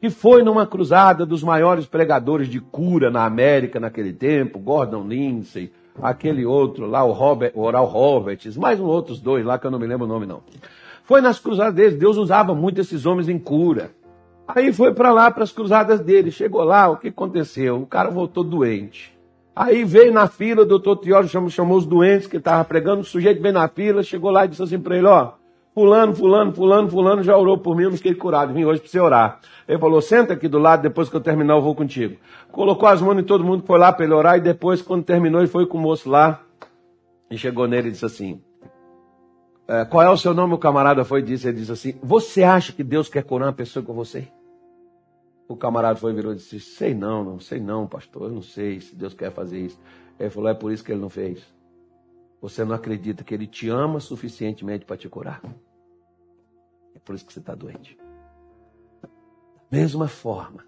que 0.00 0.10
foi 0.10 0.44
numa 0.44 0.64
cruzada 0.64 1.26
dos 1.26 1.42
maiores 1.42 1.86
pregadores 1.86 2.46
de 2.46 2.60
cura 2.60 3.10
na 3.10 3.24
América 3.24 3.80
naquele 3.80 4.12
tempo, 4.12 4.60
Gordon 4.60 5.08
Lindsay, 5.08 5.72
aquele 6.00 6.46
outro 6.46 6.86
lá, 6.86 7.02
o, 7.02 7.10
Robert, 7.10 7.50
o 7.56 7.62
Oral 7.62 7.86
Roberts, 7.86 8.56
mais 8.56 8.78
um 8.78 8.84
outros 8.84 9.20
dois 9.20 9.44
lá 9.44 9.58
que 9.58 9.66
eu 9.66 9.72
não 9.72 9.80
me 9.80 9.88
lembro 9.88 10.06
o 10.06 10.08
nome 10.08 10.24
não. 10.24 10.40
Foi 11.02 11.20
nas 11.20 11.40
cruzadas 11.40 11.74
deles, 11.74 11.98
Deus 11.98 12.16
usava 12.16 12.54
muito 12.54 12.80
esses 12.80 13.04
homens 13.04 13.28
em 13.28 13.40
cura. 13.40 13.90
Aí 14.46 14.72
foi 14.72 14.94
para 14.94 15.10
lá, 15.10 15.28
para 15.32 15.42
as 15.42 15.50
cruzadas 15.50 15.98
dele, 15.98 16.30
chegou 16.30 16.62
lá, 16.62 16.88
o 16.88 16.96
que 16.96 17.08
aconteceu? 17.08 17.82
O 17.82 17.86
cara 17.86 18.08
voltou 18.08 18.44
doente. 18.44 19.17
Aí 19.60 19.82
veio 19.82 20.12
na 20.12 20.28
fila, 20.28 20.62
o 20.62 20.64
doutor 20.64 20.98
Tiório 20.98 21.28
chamou, 21.28 21.50
chamou 21.50 21.76
os 21.76 21.84
doentes 21.84 22.28
que 22.28 22.36
estavam 22.36 22.64
pregando, 22.64 23.00
o 23.00 23.04
sujeito 23.04 23.42
veio 23.42 23.52
na 23.52 23.66
fila, 23.66 24.04
chegou 24.04 24.30
lá 24.30 24.44
e 24.44 24.48
disse 24.48 24.62
assim 24.62 24.78
para 24.78 24.96
ele, 24.96 25.08
ó, 25.08 25.32
fulano, 25.74 26.14
fulano, 26.14 26.52
fulano, 26.52 26.88
fulano 26.88 27.24
já 27.24 27.36
orou 27.36 27.58
por 27.58 27.76
mim, 27.76 27.82
eu 27.82 27.90
não 27.90 27.96
fiquei 27.96 28.14
curado, 28.14 28.54
vim 28.54 28.64
hoje 28.64 28.80
para 28.80 28.88
você 28.88 29.00
orar. 29.00 29.40
Ele 29.66 29.76
falou, 29.80 30.00
senta 30.00 30.34
aqui 30.34 30.46
do 30.46 30.60
lado, 30.60 30.82
depois 30.82 31.08
que 31.08 31.16
eu 31.16 31.20
terminar 31.20 31.54
eu 31.56 31.60
vou 31.60 31.74
contigo. 31.74 32.18
Colocou 32.52 32.88
as 32.88 33.02
mãos 33.02 33.18
em 33.18 33.24
todo 33.24 33.42
mundo, 33.42 33.64
foi 33.66 33.80
lá 33.80 33.92
para 33.92 34.04
ele 34.04 34.14
orar, 34.14 34.36
e 34.36 34.40
depois, 34.40 34.80
quando 34.80 35.02
terminou, 35.02 35.40
ele 35.40 35.48
foi 35.48 35.66
com 35.66 35.76
o 35.76 35.80
moço 35.80 36.08
lá, 36.08 36.40
e 37.28 37.36
chegou 37.36 37.66
nele 37.66 37.88
e 37.88 37.90
disse 37.90 38.06
assim, 38.06 38.40
é, 39.66 39.84
qual 39.84 40.04
é 40.04 40.08
o 40.08 40.16
seu 40.16 40.32
nome? 40.32 40.54
O 40.54 40.58
camarada 40.58 41.04
foi 41.04 41.18
e 41.18 41.24
disse, 41.24 41.48
ele 41.48 41.58
disse 41.58 41.72
assim, 41.72 41.94
você 42.00 42.44
acha 42.44 42.72
que 42.72 42.84
Deus 42.84 43.08
quer 43.08 43.24
curar 43.24 43.48
uma 43.48 43.52
pessoa 43.52 43.84
com 43.84 43.92
você? 43.92 44.28
O 45.48 45.56
camarada 45.56 45.98
foi 45.98 46.12
virou 46.12 46.32
e 46.32 46.36
disse: 46.36 46.60
Sei 46.60 46.94
não, 46.94 47.24
não 47.24 47.40
sei 47.40 47.58
não, 47.58 47.86
pastor, 47.86 48.24
eu 48.24 48.34
não 48.34 48.42
sei 48.42 48.80
se 48.80 48.94
Deus 48.94 49.14
quer 49.14 49.32
fazer 49.32 49.58
isso. 49.58 49.80
Ele 50.20 50.28
falou: 50.28 50.50
É 50.50 50.54
por 50.54 50.70
isso 50.70 50.84
que 50.84 50.92
ele 50.92 51.00
não 51.00 51.08
fez. 51.08 51.42
Você 52.40 52.64
não 52.64 52.74
acredita 52.74 53.24
que 53.24 53.34
ele 53.34 53.46
te 53.46 53.68
ama 53.68 53.98
suficientemente 53.98 54.84
para 54.84 54.96
te 54.96 55.08
curar. 55.08 55.42
É 56.94 56.98
por 56.98 57.14
isso 57.14 57.24
que 57.24 57.32
você 57.32 57.40
está 57.40 57.54
doente. 57.54 57.98
Da 59.02 59.08
mesma 59.70 60.06
forma. 60.06 60.64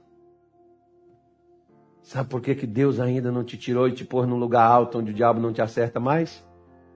Sabe 2.03 2.29
por 2.29 2.41
que, 2.41 2.55
que 2.55 2.67
Deus 2.67 2.99
ainda 2.99 3.31
não 3.31 3.45
te 3.45 3.57
tirou 3.57 3.87
e 3.87 3.93
te 3.93 4.05
pôs 4.05 4.27
num 4.27 4.39
lugar 4.39 4.67
alto 4.67 4.99
onde 4.99 5.13
o 5.13 5.15
diabo 5.15 5.39
não 5.39 5.53
te 5.53 5.63
acerta 5.63 6.01
mais? 6.01 6.45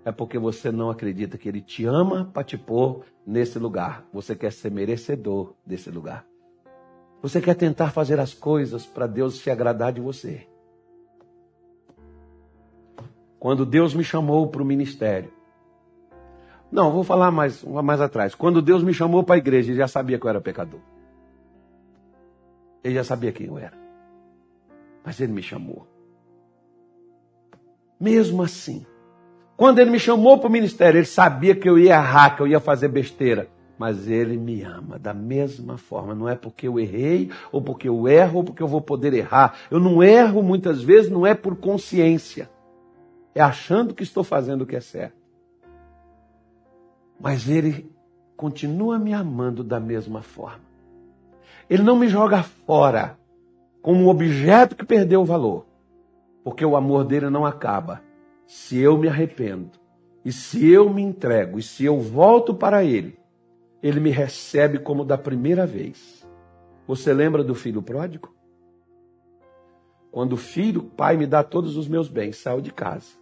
É 0.05 0.11
porque 0.11 0.39
você 0.39 0.73
não 0.73 0.91
acredita 0.91 1.39
que 1.39 1.49
ele 1.49 1.61
te 1.61 1.85
ama 1.85 2.31
para 2.33 2.43
te 2.43 2.59
pôr 2.59 3.05
nesse 3.25 3.59
lugar. 3.59 4.05
Você 4.13 4.35
quer 4.35 4.53
ser 4.53 4.71
merecedor 4.71 5.55
desse 5.65 5.91
lugar. 5.91 6.27
Você 7.25 7.41
quer 7.41 7.55
tentar 7.55 7.91
fazer 7.91 8.21
as 8.21 8.35
coisas 8.35 8.85
para 8.85 9.07
Deus 9.07 9.39
se 9.39 9.51
agradar 9.51 9.95
de 9.95 9.99
você. 9.99 10.47
Quando 13.39 13.65
Deus 13.65 13.95
me 13.95 14.05
chamou 14.05 14.47
para 14.49 14.61
o 14.61 14.65
ministério. 14.65 15.33
Não, 16.71 16.93
vou 16.93 17.03
falar 17.03 17.31
mais, 17.31 17.65
mais 17.65 17.99
atrás. 18.03 18.35
Quando 18.35 18.61
Deus 18.61 18.83
me 18.83 18.93
chamou 18.93 19.25
para 19.25 19.37
a 19.37 19.39
igreja, 19.39 19.71
ele 19.71 19.79
já 19.79 19.89
sabia 19.89 20.19
que 20.19 20.27
eu 20.27 20.29
era 20.29 20.39
pecador. 20.39 20.81
Ele 22.85 22.95
já 22.95 23.05
sabia 23.05 23.33
quem 23.33 23.47
eu 23.47 23.57
era. 23.57 23.73
Mas 25.03 25.19
ele 25.19 25.33
me 25.33 25.43
chamou. 25.43 25.89
Mesmo 27.99 28.43
assim, 28.43 28.85
quando 29.57 29.79
ele 29.79 29.91
me 29.91 29.99
chamou 29.99 30.37
para 30.37 30.49
o 30.49 30.53
ministério, 30.53 30.99
ele 30.99 31.07
sabia 31.07 31.57
que 31.57 31.71
eu 31.71 31.79
ia 31.79 31.95
errar, 31.95 32.37
que 32.37 32.43
eu 32.43 32.47
ia 32.47 32.61
fazer 32.61 32.89
besteira 32.89 33.49
mas 33.79 34.09
ele 34.09 34.37
me 34.37 34.63
ama 34.63 34.99
da 34.99 35.13
mesma 35.13 35.77
forma. 35.77 36.15
Não 36.15 36.29
é 36.29 36.35
porque 36.35 36.69
eu 36.69 36.79
errei, 36.79 37.31
ou 37.51 37.61
porque 37.61 37.89
eu 37.89 38.07
erro, 38.09 38.39
ou 38.39 38.45
porque 38.45 38.63
eu 38.63 38.69
vou 38.69 38.81
poder 38.81 39.13
errar. 39.13 39.57
Eu 39.71 39.81
não 39.81 40.03
erro 40.03 40.43
muitas 40.43 40.83
vezes, 40.83 41.11
não 41.11 41.27
é 41.27 41.35
por 41.35 41.57
consciência. 41.57 42.49
É 43.35 43.41
achando 43.41 43.95
que 43.95 44.03
estou 44.03 44.23
fazendo 44.23 44.63
o 44.63 44.67
que 44.67 44.77
é 44.77 44.81
certo. 44.81 45.17
Mas 47.21 47.49
ele 47.49 47.91
continua 48.37 48.99
me 48.99 49.13
amando 49.13 49.65
da 49.65 49.81
mesma 49.81 50.23
forma. 50.23 50.63
Ele 51.69 51.83
não 51.83 51.97
me 51.97 52.09
joga 52.09 52.43
fora 52.43 53.19
como 53.83 54.05
um 54.05 54.09
objeto 54.09 54.77
que 54.77 54.85
perdeu 54.85 55.23
o 55.23 55.25
valor. 55.25 55.67
Porque 56.45 56.65
o 56.65 56.77
amor 56.77 57.05
dele 57.05 57.31
não 57.31 57.45
acaba 57.45 58.03
se 58.47 58.79
eu 58.79 58.97
me 58.99 59.09
arrependo. 59.09 59.71
E 60.25 60.33
se 60.33 60.71
eu 60.71 60.89
me 60.89 61.03
entrego, 61.03 61.59
e 61.59 61.63
se 61.63 61.85
eu 61.85 62.01
volto 62.01 62.55
para 62.55 62.85
ele, 62.85 63.19
ele 63.85 64.01
me 64.01 64.09
recebe 64.09 64.79
como 64.79 65.05
da 65.05 65.19
primeira 65.19 65.67
vez. 65.67 66.27
Você 66.87 67.13
lembra 67.13 67.45
do 67.45 67.55
filho 67.55 67.83
pródigo? 67.83 68.35
Quando 70.11 70.33
o 70.33 70.37
filho, 70.39 70.81
o 70.81 70.85
pai 70.85 71.19
me 71.19 71.27
dá 71.27 71.43
todos 71.43 71.77
os 71.77 71.87
meus 71.87 72.09
bens, 72.09 72.39
saiu 72.39 72.63
de 72.63 72.73
casa. 72.73 73.13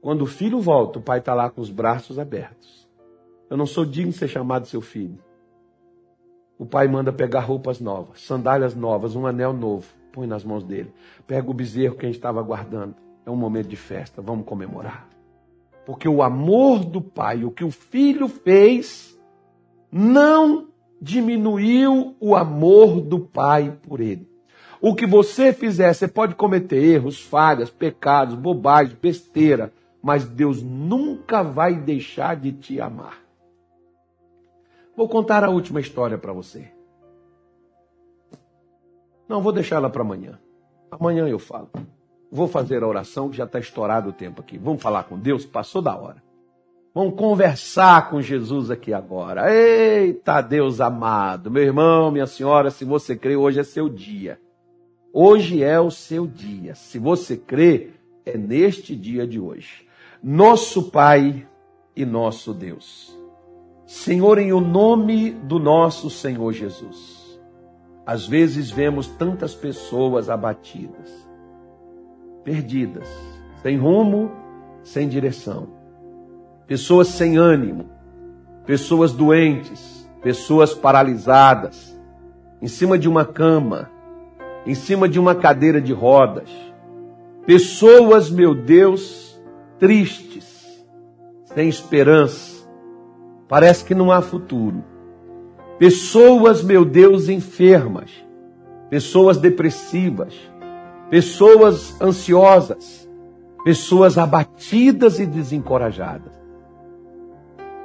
Quando 0.00 0.22
o 0.22 0.26
filho 0.26 0.60
volta, 0.60 1.00
o 1.00 1.02
pai 1.02 1.18
está 1.18 1.34
lá 1.34 1.50
com 1.50 1.60
os 1.60 1.70
braços 1.70 2.20
abertos. 2.20 2.88
Eu 3.50 3.56
não 3.56 3.66
sou 3.66 3.84
digno 3.84 4.12
de 4.12 4.18
ser 4.18 4.28
chamado 4.28 4.68
seu 4.68 4.80
filho. 4.80 5.18
O 6.56 6.64
pai 6.64 6.86
manda 6.86 7.12
pegar 7.12 7.40
roupas 7.40 7.80
novas, 7.80 8.20
sandálias 8.20 8.76
novas, 8.76 9.16
um 9.16 9.26
anel 9.26 9.52
novo, 9.52 9.92
põe 10.12 10.24
nas 10.24 10.44
mãos 10.44 10.62
dele. 10.62 10.94
Pega 11.26 11.50
o 11.50 11.54
bezerro 11.54 11.96
que 11.96 12.06
a 12.06 12.08
gente 12.08 12.18
estava 12.18 12.40
guardando. 12.42 12.94
É 13.26 13.30
um 13.30 13.36
momento 13.36 13.66
de 13.66 13.76
festa, 13.76 14.22
vamos 14.22 14.46
comemorar. 14.46 15.08
Porque 15.84 16.08
o 16.08 16.22
amor 16.22 16.84
do 16.84 17.00
pai, 17.00 17.44
o 17.44 17.50
que 17.50 17.64
o 17.64 17.72
filho 17.72 18.28
fez, 18.28 19.09
não 19.90 20.68
diminuiu 21.00 22.14
o 22.20 22.36
amor 22.36 23.00
do 23.00 23.18
Pai 23.18 23.78
por 23.82 24.00
ele. 24.00 24.28
O 24.80 24.94
que 24.94 25.06
você 25.06 25.52
fizer, 25.52 25.92
você 25.92 26.08
pode 26.08 26.34
cometer 26.34 26.82
erros, 26.82 27.20
falhas, 27.20 27.70
pecados, 27.70 28.34
bobagem, 28.34 28.96
besteira. 29.00 29.72
mas 30.02 30.26
Deus 30.26 30.62
nunca 30.62 31.42
vai 31.42 31.74
deixar 31.74 32.34
de 32.34 32.52
te 32.52 32.80
amar. 32.80 33.18
Vou 34.96 35.06
contar 35.06 35.44
a 35.44 35.50
última 35.50 35.78
história 35.80 36.16
para 36.16 36.32
você. 36.32 36.70
Não, 39.28 39.42
vou 39.42 39.52
deixar 39.52 39.76
ela 39.76 39.90
para 39.90 40.02
amanhã. 40.02 40.38
Amanhã 40.90 41.28
eu 41.28 41.38
falo. 41.38 41.68
Vou 42.32 42.48
fazer 42.48 42.82
a 42.82 42.88
oração 42.88 43.28
que 43.28 43.36
já 43.36 43.44
está 43.44 43.58
estourado 43.58 44.08
o 44.08 44.12
tempo 44.12 44.40
aqui. 44.40 44.56
Vamos 44.56 44.82
falar 44.82 45.04
com 45.04 45.18
Deus? 45.18 45.44
Passou 45.44 45.82
da 45.82 45.94
hora. 45.94 46.22
Vamos 46.92 47.14
conversar 47.14 48.10
com 48.10 48.20
Jesus 48.20 48.68
aqui 48.68 48.92
agora. 48.92 49.54
Eita, 49.54 50.40
Deus 50.40 50.80
amado. 50.80 51.48
Meu 51.48 51.62
irmão, 51.62 52.10
minha 52.10 52.26
senhora, 52.26 52.68
se 52.68 52.84
você 52.84 53.14
crê, 53.14 53.36
hoje 53.36 53.60
é 53.60 53.62
seu 53.62 53.88
dia. 53.88 54.40
Hoje 55.12 55.62
é 55.62 55.78
o 55.78 55.90
seu 55.90 56.26
dia. 56.26 56.74
Se 56.74 56.98
você 56.98 57.36
crê, 57.36 57.90
é 58.26 58.36
neste 58.36 58.96
dia 58.96 59.24
de 59.24 59.38
hoje. 59.38 59.86
Nosso 60.20 60.90
Pai 60.90 61.46
e 61.94 62.04
nosso 62.04 62.52
Deus. 62.52 63.16
Senhor, 63.86 64.38
em 64.38 64.52
o 64.52 64.60
nome 64.60 65.30
do 65.30 65.60
nosso 65.60 66.10
Senhor 66.10 66.52
Jesus. 66.52 67.40
Às 68.04 68.26
vezes 68.26 68.68
vemos 68.68 69.06
tantas 69.06 69.54
pessoas 69.54 70.28
abatidas, 70.28 71.08
perdidas, 72.42 73.08
sem 73.62 73.76
rumo, 73.76 74.32
sem 74.82 75.08
direção. 75.08 75.79
Pessoas 76.70 77.08
sem 77.08 77.36
ânimo, 77.36 77.86
pessoas 78.64 79.12
doentes, 79.12 80.08
pessoas 80.22 80.72
paralisadas, 80.72 82.00
em 82.62 82.68
cima 82.68 82.96
de 82.96 83.08
uma 83.08 83.24
cama, 83.24 83.90
em 84.64 84.76
cima 84.76 85.08
de 85.08 85.18
uma 85.18 85.34
cadeira 85.34 85.80
de 85.80 85.92
rodas. 85.92 86.48
Pessoas, 87.44 88.30
meu 88.30 88.54
Deus, 88.54 89.36
tristes, 89.80 90.86
sem 91.42 91.68
esperança. 91.68 92.64
Parece 93.48 93.84
que 93.84 93.92
não 93.92 94.12
há 94.12 94.22
futuro. 94.22 94.84
Pessoas, 95.76 96.62
meu 96.62 96.84
Deus, 96.84 97.28
enfermas. 97.28 98.12
Pessoas 98.88 99.38
depressivas. 99.38 100.34
Pessoas 101.10 102.00
ansiosas. 102.00 103.10
Pessoas 103.64 104.16
abatidas 104.16 105.18
e 105.18 105.26
desencorajadas. 105.26 106.39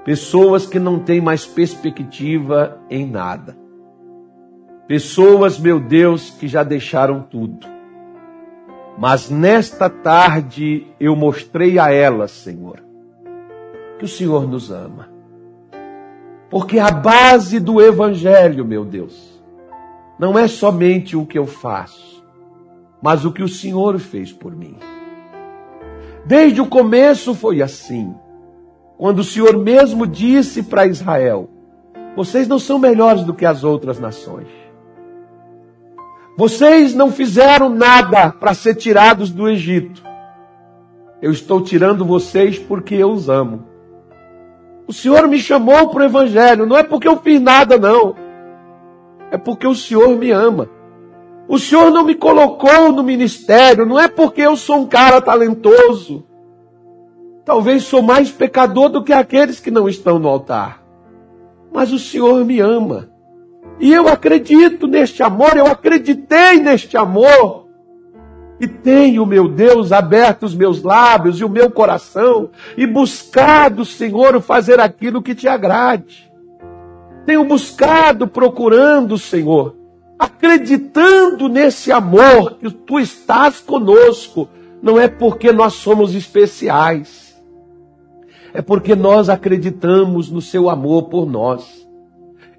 Pessoas 0.05 0.67
que 0.67 0.77
não 0.77 0.99
têm 0.99 1.19
mais 1.19 1.47
perspectiva 1.47 2.79
em 2.91 3.09
nada. 3.09 3.57
Pessoas, 4.87 5.57
meu 5.57 5.79
Deus, 5.79 6.29
que 6.29 6.47
já 6.47 6.61
deixaram 6.61 7.23
tudo. 7.23 7.65
Mas 8.99 9.31
nesta 9.31 9.89
tarde 9.89 10.85
eu 10.99 11.15
mostrei 11.15 11.79
a 11.79 11.91
elas, 11.91 12.29
Senhor, 12.29 12.83
que 13.97 14.05
o 14.05 14.07
Senhor 14.07 14.47
nos 14.47 14.71
ama. 14.71 15.09
Porque 16.51 16.77
a 16.77 16.91
base 16.91 17.59
do 17.59 17.81
Evangelho, 17.81 18.63
meu 18.63 18.85
Deus, 18.85 19.43
não 20.19 20.37
é 20.37 20.47
somente 20.47 21.17
o 21.17 21.25
que 21.25 21.39
eu 21.39 21.47
faço, 21.47 22.23
mas 23.01 23.25
o 23.25 23.31
que 23.31 23.41
o 23.41 23.49
Senhor 23.49 23.97
fez 23.97 24.31
por 24.31 24.55
mim. 24.55 24.77
Desde 26.23 26.61
o 26.61 26.67
começo 26.67 27.33
foi 27.33 27.63
assim. 27.63 28.13
Quando 28.97 29.19
o 29.19 29.23
Senhor 29.23 29.57
mesmo 29.57 30.07
disse 30.07 30.63
para 30.63 30.87
Israel: 30.87 31.49
Vocês 32.15 32.47
não 32.47 32.59
são 32.59 32.79
melhores 32.79 33.23
do 33.23 33.33
que 33.33 33.45
as 33.45 33.63
outras 33.63 33.99
nações. 33.99 34.47
Vocês 36.37 36.93
não 36.93 37.11
fizeram 37.11 37.69
nada 37.69 38.29
para 38.31 38.53
ser 38.53 38.75
tirados 38.75 39.31
do 39.31 39.47
Egito. 39.49 40.03
Eu 41.21 41.31
estou 41.31 41.61
tirando 41.61 42.05
vocês 42.05 42.59
porque 42.59 42.95
eu 42.95 43.09
os 43.11 43.29
amo. 43.29 43.63
O 44.87 44.93
Senhor 44.93 45.27
me 45.27 45.39
chamou 45.39 45.89
para 45.89 46.01
o 46.01 46.05
Evangelho, 46.05 46.65
não 46.65 46.77
é 46.77 46.83
porque 46.83 47.07
eu 47.07 47.17
fiz 47.17 47.41
nada, 47.41 47.77
não. 47.77 48.15
É 49.31 49.37
porque 49.37 49.65
o 49.65 49.73
Senhor 49.73 50.09
me 50.17 50.31
ama. 50.31 50.69
O 51.47 51.57
Senhor 51.57 51.89
não 51.91 52.03
me 52.03 52.15
colocou 52.15 52.91
no 52.91 53.03
ministério, 53.03 53.85
não 53.85 53.99
é 53.99 54.07
porque 54.07 54.41
eu 54.41 54.55
sou 54.55 54.77
um 54.77 54.87
cara 54.87 55.21
talentoso. 55.21 56.25
Talvez 57.45 57.83
sou 57.83 58.01
mais 58.01 58.31
pecador 58.31 58.89
do 58.89 59.03
que 59.03 59.13
aqueles 59.13 59.59
que 59.59 59.69
não 59.69 59.87
estão 59.87 60.17
no 60.17 60.27
altar. 60.27 60.83
Mas 61.71 61.93
o 61.93 61.99
Senhor 61.99 62.43
me 62.43 62.59
ama. 62.59 63.09
E 63.79 63.93
eu 63.93 64.07
acredito 64.07 64.87
neste 64.87 65.21
amor, 65.21 65.55
eu 65.55 65.67
acreditei 65.67 66.59
neste 66.59 66.97
amor. 66.97 67.67
E 68.59 68.67
tenho, 68.67 69.25
meu 69.25 69.49
Deus, 69.49 69.91
aberto 69.91 70.43
os 70.43 70.55
meus 70.55 70.81
lábios 70.81 71.39
e 71.39 71.43
o 71.43 71.49
meu 71.49 71.69
coração 71.69 72.49
e 72.77 72.87
buscado, 72.87 73.83
Senhor, 73.83 74.39
fazer 74.41 74.79
aquilo 74.79 75.21
que 75.21 75.35
te 75.35 75.47
agrade. 75.47 76.31
Tenho 77.25 77.43
buscado, 77.43 78.27
procurando, 78.27 79.17
Senhor, 79.17 79.75
acreditando 80.17 81.49
nesse 81.49 81.91
amor 81.91 82.55
que 82.55 82.71
tu 82.71 82.99
estás 82.99 83.59
conosco. 83.59 84.47
Não 84.81 84.99
é 84.99 85.07
porque 85.07 85.51
nós 85.51 85.73
somos 85.73 86.15
especiais, 86.15 87.24
é 88.55 88.61
porque 88.61 88.95
nós 88.95 89.27
acreditamos 89.27 90.31
no 90.31 90.41
seu 90.41 90.69
amor 90.69 91.03
por 91.03 91.29
nós. 91.29 91.85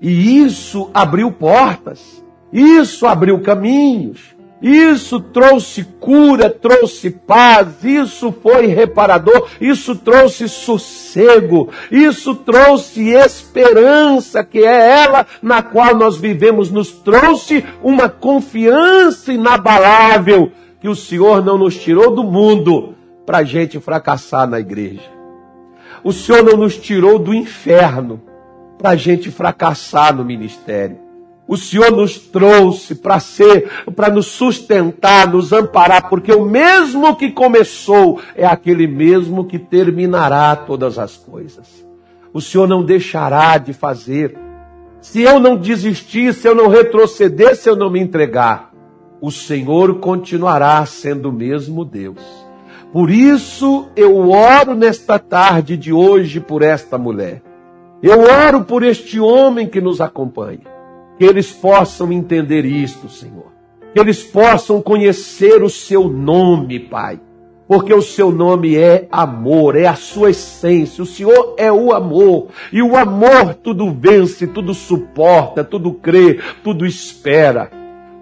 E 0.01 0.43
isso 0.43 0.91
abriu 0.93 1.33
portas, 1.33 2.23
isso 2.53 3.07
abriu 3.07 3.41
caminhos, 3.41 4.37
isso 4.61 5.19
trouxe 5.21 5.85
cura, 5.99 6.51
trouxe 6.51 7.11
paz, 7.11 7.83
isso 7.83 8.31
foi 8.43 8.67
reparador, 8.67 9.49
isso 9.59 9.97
trouxe 9.97 10.51
sossego, 10.51 11.71
isso 11.91 12.35
trouxe 12.35 13.09
esperança, 13.09 14.45
que 14.45 14.59
é 14.59 15.03
ela 15.03 15.27
na 15.41 15.63
qual 15.63 15.97
nós 15.97 16.19
vivemos, 16.19 16.71
nos 16.71 16.91
trouxe 16.91 17.65
uma 17.83 18.09
confiança 18.09 19.33
inabalável 19.33 20.53
que 20.79 20.89
o 20.91 20.95
Senhor 20.95 21.43
não 21.43 21.57
nos 21.57 21.75
tirou 21.75 22.15
do 22.15 22.23
mundo 22.23 22.95
para 23.25 23.39
a 23.39 23.45
gente 23.45 23.81
fracassar 23.81 24.47
na 24.47 24.61
igreja. 24.61 25.16
O 26.03 26.13
Senhor 26.13 26.43
não 26.43 26.57
nos 26.57 26.77
tirou 26.77 27.19
do 27.19 27.35
inferno 27.35 28.21
para 28.79 28.91
a 28.91 28.97
gente 28.97 29.31
fracassar 29.31 30.15
no 30.15 30.25
ministério. 30.25 30.99
O 31.49 31.57
Senhor 31.57 31.93
nos 31.93 32.19
trouxe 32.19 32.95
para 32.95 33.21
ser, 33.21 33.71
para 33.95 34.11
nos 34.11 34.27
sustentar, 34.27 35.29
nos 35.29 35.53
amparar, 35.53 36.09
porque 36.09 36.33
o 36.33 36.45
mesmo 36.45 37.15
que 37.15 37.31
começou 37.31 38.21
é 38.35 38.45
aquele 38.45 38.87
mesmo 38.87 39.45
que 39.45 39.59
terminará 39.59 40.57
todas 40.57 40.99
as 40.99 41.17
coisas. 41.17 41.87
O 42.33 42.41
Senhor 42.41 42.67
não 42.67 42.85
deixará 42.85 43.59
de 43.59 43.73
fazer. 43.73 44.37
Se 45.01 45.23
eu 45.23 45.39
não 45.39 45.57
desistir, 45.57 46.35
se 46.35 46.49
eu 46.49 46.55
não 46.55 46.69
retroceder, 46.69 47.55
se 47.55 47.69
eu 47.69 47.77
não 47.77 47.91
me 47.91 48.01
entregar, 48.01 48.73
o 49.21 49.31
Senhor 49.31 50.01
continuará 50.01 50.85
sendo 50.85 51.29
o 51.29 51.33
mesmo 51.33 51.85
Deus. 51.85 52.46
Por 52.97 53.11
isso 53.11 53.89
eu 53.95 54.31
oro 54.31 54.75
nesta 54.75 55.19
tarde 55.19 55.77
de 55.77 55.93
hoje 55.93 56.41
por 56.41 56.63
esta 56.63 56.97
mulher 56.97 57.43
eu 58.03 58.21
oro 58.21 58.65
por 58.65 58.83
este 58.83 59.21
homem 59.21 59.69
que 59.69 59.83
nos 59.83 60.01
acompanha, 60.01 60.61
que 61.19 61.25
eles 61.25 61.53
possam 61.53 62.11
entender 62.11 62.65
isto, 62.65 63.07
Senhor. 63.11 63.53
Que 63.93 64.01
eles 64.01 64.23
possam 64.23 64.81
conhecer 64.81 65.63
o 65.63 65.69
seu 65.69 66.09
nome, 66.09 66.79
Pai. 66.79 67.21
Porque 67.69 67.93
o 67.93 68.01
seu 68.01 68.31
nome 68.31 68.77
é 68.77 69.07
amor, 69.13 69.77
é 69.77 69.87
a 69.87 69.95
sua 69.95 70.31
essência. 70.31 71.03
O 71.03 71.07
Senhor 71.07 71.55
é 71.59 71.71
o 71.71 71.93
amor. 71.93 72.49
E 72.73 72.81
o 72.81 72.97
amor 72.97 73.55
tudo 73.55 73.91
vence, 73.91 74.47
tudo 74.47 74.73
suporta, 74.73 75.63
tudo 75.63 75.93
crê, 75.93 76.41
tudo 76.65 76.87
espera. 76.87 77.71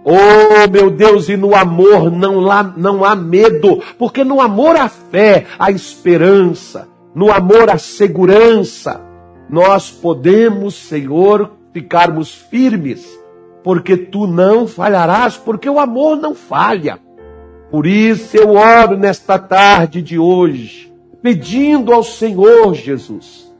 Oh, 0.04 0.70
meu 0.70 0.90
Deus, 0.90 1.28
e 1.28 1.36
no 1.36 1.56
amor 1.56 2.10
não 2.10 2.50
há, 2.50 2.62
não 2.62 3.04
há 3.04 3.16
medo, 3.16 3.82
porque 3.98 4.22
no 4.22 4.40
amor 4.40 4.76
há 4.76 4.88
fé, 4.88 5.46
há 5.58 5.70
esperança, 5.70 6.86
no 7.14 7.32
amor 7.32 7.70
há 7.70 7.78
segurança 7.78 9.04
nós 9.48 9.90
podemos, 9.90 10.74
Senhor, 10.74 11.52
ficarmos 11.72 12.34
firmes, 12.34 13.06
porque 13.62 13.96
tu 13.96 14.26
não 14.26 14.66
falharás, 14.66 15.36
porque 15.36 15.68
o 15.68 15.78
amor 15.78 16.16
não 16.16 16.34
falha. 16.34 16.98
Por 17.70 17.86
isso 17.86 18.36
eu 18.36 18.54
oro 18.54 18.96
nesta 18.96 19.38
tarde 19.38 20.00
de 20.00 20.18
hoje, 20.18 20.92
pedindo 21.22 21.92
ao 21.92 22.02
Senhor 22.02 22.74
Jesus 22.74 23.52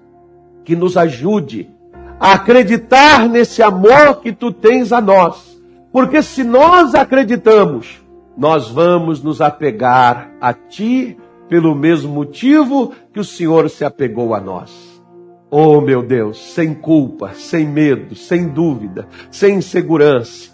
que 0.64 0.74
nos 0.74 0.96
ajude 0.96 1.70
a 2.18 2.32
acreditar 2.34 3.28
nesse 3.28 3.62
amor 3.62 4.20
que 4.20 4.32
tu 4.32 4.50
tens 4.50 4.92
a 4.92 5.00
nós. 5.00 5.53
Porque 5.94 6.20
se 6.22 6.42
nós 6.42 6.92
acreditamos, 6.92 8.02
nós 8.36 8.68
vamos 8.68 9.22
nos 9.22 9.40
apegar 9.40 10.28
a 10.40 10.52
ti 10.52 11.16
pelo 11.48 11.72
mesmo 11.72 12.12
motivo 12.12 12.92
que 13.12 13.20
o 13.20 13.24
Senhor 13.24 13.70
se 13.70 13.84
apegou 13.84 14.34
a 14.34 14.40
nós. 14.40 15.00
Oh, 15.48 15.80
meu 15.80 16.02
Deus, 16.02 16.52
sem 16.52 16.74
culpa, 16.74 17.30
sem 17.34 17.64
medo, 17.64 18.16
sem 18.16 18.48
dúvida, 18.48 19.06
sem 19.30 19.58
insegurança, 19.58 20.50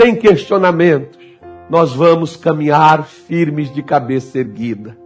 sem 0.00 0.16
questionamentos, 0.16 1.18
nós 1.68 1.92
vamos 1.92 2.34
caminhar 2.34 3.04
firmes 3.04 3.70
de 3.70 3.82
cabeça 3.82 4.38
erguida. 4.38 4.96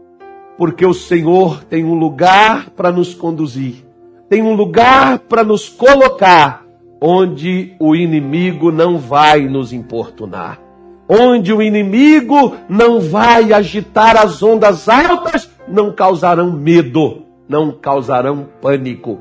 porque 0.57 0.87
o 0.87 0.95
Senhor 0.95 1.64
tem 1.64 1.85
um 1.85 1.95
lugar 1.95 2.70
para 2.70 2.93
nos 2.93 3.12
conduzir, 3.12 3.85
tem 4.29 4.41
um 4.41 4.55
lugar 4.55 5.18
para 5.18 5.43
nos 5.43 5.68
colocar 5.68 6.64
onde 7.07 7.77
o 7.79 7.95
inimigo 7.95 8.73
não 8.73 8.97
vai 8.97 9.47
nos 9.47 9.75
importunar, 9.75 10.59
onde 11.07 11.53
o 11.53 11.61
inimigo 11.61 12.57
não 12.67 12.99
vai 12.99 13.53
agitar 13.53 14.17
as 14.17 14.43
ondas 14.43 14.89
altas, 14.89 15.51
não 15.69 15.93
causarão 15.93 16.51
medo, 16.51 17.27
não 17.47 17.73
causarão 17.73 18.49
pânico. 18.59 19.21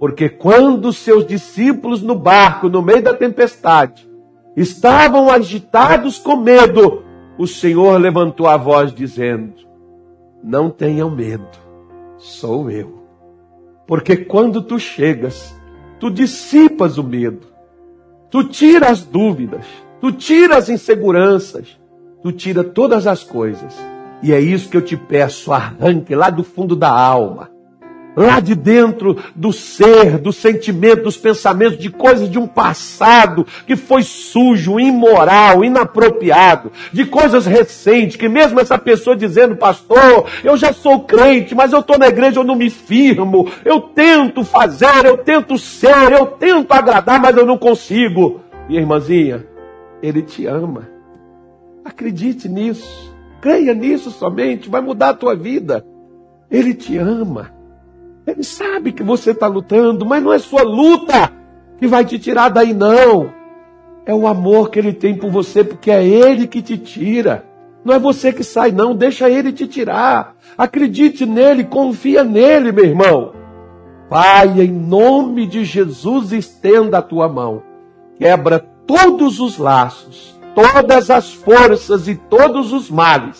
Porque 0.00 0.28
quando 0.28 0.92
seus 0.92 1.24
discípulos 1.24 2.02
no 2.02 2.16
barco, 2.16 2.68
no 2.68 2.82
meio 2.82 3.00
da 3.00 3.14
tempestade, 3.14 4.10
estavam 4.56 5.30
agitados 5.30 6.18
com 6.18 6.34
medo, 6.34 7.04
o 7.38 7.46
Senhor 7.46 7.96
levantou 8.00 8.48
a 8.48 8.56
voz 8.56 8.92
dizendo: 8.92 9.54
Não 10.42 10.68
tenham 10.68 11.08
medo, 11.08 11.46
sou 12.16 12.68
eu. 12.68 12.98
Porque 13.86 14.16
quando 14.16 14.60
tu 14.60 14.80
chegas, 14.80 15.56
tu 15.98 16.10
dissipas 16.10 16.98
o 16.98 17.04
medo, 17.04 17.46
tu 18.30 18.44
tira 18.44 18.88
as 18.90 19.02
dúvidas, 19.02 19.64
tu 20.00 20.12
tira 20.12 20.56
as 20.56 20.68
inseguranças, 20.68 21.78
tu 22.22 22.32
tira 22.32 22.62
todas 22.62 23.06
as 23.06 23.22
coisas. 23.22 23.74
E 24.22 24.32
é 24.32 24.40
isso 24.40 24.68
que 24.68 24.76
eu 24.76 24.82
te 24.82 24.96
peço, 24.96 25.52
arranque 25.52 26.14
lá 26.14 26.30
do 26.30 26.42
fundo 26.42 26.74
da 26.74 26.90
alma 26.90 27.57
lá 28.18 28.40
de 28.40 28.54
dentro 28.54 29.16
do 29.34 29.52
ser, 29.52 30.18
do 30.18 30.32
sentimento, 30.32 31.04
dos 31.04 31.16
pensamentos, 31.16 31.78
de 31.78 31.88
coisas 31.88 32.28
de 32.28 32.38
um 32.38 32.46
passado 32.46 33.46
que 33.66 33.76
foi 33.76 34.02
sujo, 34.02 34.80
imoral, 34.80 35.64
inapropriado, 35.64 36.72
de 36.92 37.06
coisas 37.06 37.46
recentes, 37.46 38.16
que 38.16 38.28
mesmo 38.28 38.58
essa 38.58 38.76
pessoa 38.76 39.16
dizendo, 39.16 39.56
pastor, 39.56 40.26
eu 40.42 40.56
já 40.56 40.72
sou 40.72 41.00
crente, 41.00 41.54
mas 41.54 41.72
eu 41.72 41.78
estou 41.78 41.96
na 41.96 42.08
igreja, 42.08 42.40
eu 42.40 42.44
não 42.44 42.56
me 42.56 42.68
firmo, 42.68 43.48
eu 43.64 43.80
tento 43.80 44.42
fazer, 44.42 45.06
eu 45.06 45.18
tento 45.18 45.56
ser, 45.56 46.12
eu 46.12 46.26
tento 46.26 46.72
agradar, 46.72 47.20
mas 47.20 47.36
eu 47.36 47.46
não 47.46 47.56
consigo. 47.56 48.40
Minha 48.68 48.80
irmãzinha, 48.80 49.46
ele 50.02 50.22
te 50.22 50.44
ama. 50.46 50.88
Acredite 51.84 52.48
nisso. 52.48 53.08
Creia 53.40 53.72
nisso 53.72 54.10
somente, 54.10 54.68
vai 54.68 54.80
mudar 54.80 55.10
a 55.10 55.14
tua 55.14 55.36
vida. 55.36 55.86
Ele 56.50 56.74
te 56.74 56.96
ama. 56.96 57.57
Ele 58.28 58.44
sabe 58.44 58.92
que 58.92 59.02
você 59.02 59.30
está 59.30 59.46
lutando, 59.46 60.04
mas 60.04 60.22
não 60.22 60.30
é 60.30 60.38
sua 60.38 60.62
luta 60.62 61.32
que 61.78 61.86
vai 61.86 62.04
te 62.04 62.18
tirar 62.18 62.50
daí, 62.50 62.74
não. 62.74 63.32
É 64.04 64.12
o 64.14 64.26
amor 64.26 64.68
que 64.68 64.78
ele 64.78 64.92
tem 64.92 65.16
por 65.16 65.30
você, 65.30 65.64
porque 65.64 65.90
é 65.90 66.06
ele 66.06 66.46
que 66.46 66.60
te 66.60 66.76
tira. 66.76 67.46
Não 67.82 67.94
é 67.94 67.98
você 67.98 68.30
que 68.30 68.44
sai, 68.44 68.70
não. 68.70 68.94
Deixa 68.94 69.30
ele 69.30 69.50
te 69.50 69.66
tirar. 69.66 70.36
Acredite 70.58 71.24
nele, 71.24 71.64
confia 71.64 72.22
nele, 72.22 72.70
meu 72.70 72.84
irmão. 72.84 73.32
Pai, 74.10 74.60
em 74.60 74.70
nome 74.70 75.46
de 75.46 75.64
Jesus, 75.64 76.30
estenda 76.30 76.98
a 76.98 77.02
tua 77.02 77.28
mão. 77.30 77.62
Quebra 78.18 78.58
todos 78.86 79.40
os 79.40 79.56
laços, 79.56 80.38
todas 80.54 81.08
as 81.08 81.32
forças 81.32 82.08
e 82.08 82.14
todos 82.14 82.74
os 82.74 82.90
males. 82.90 83.38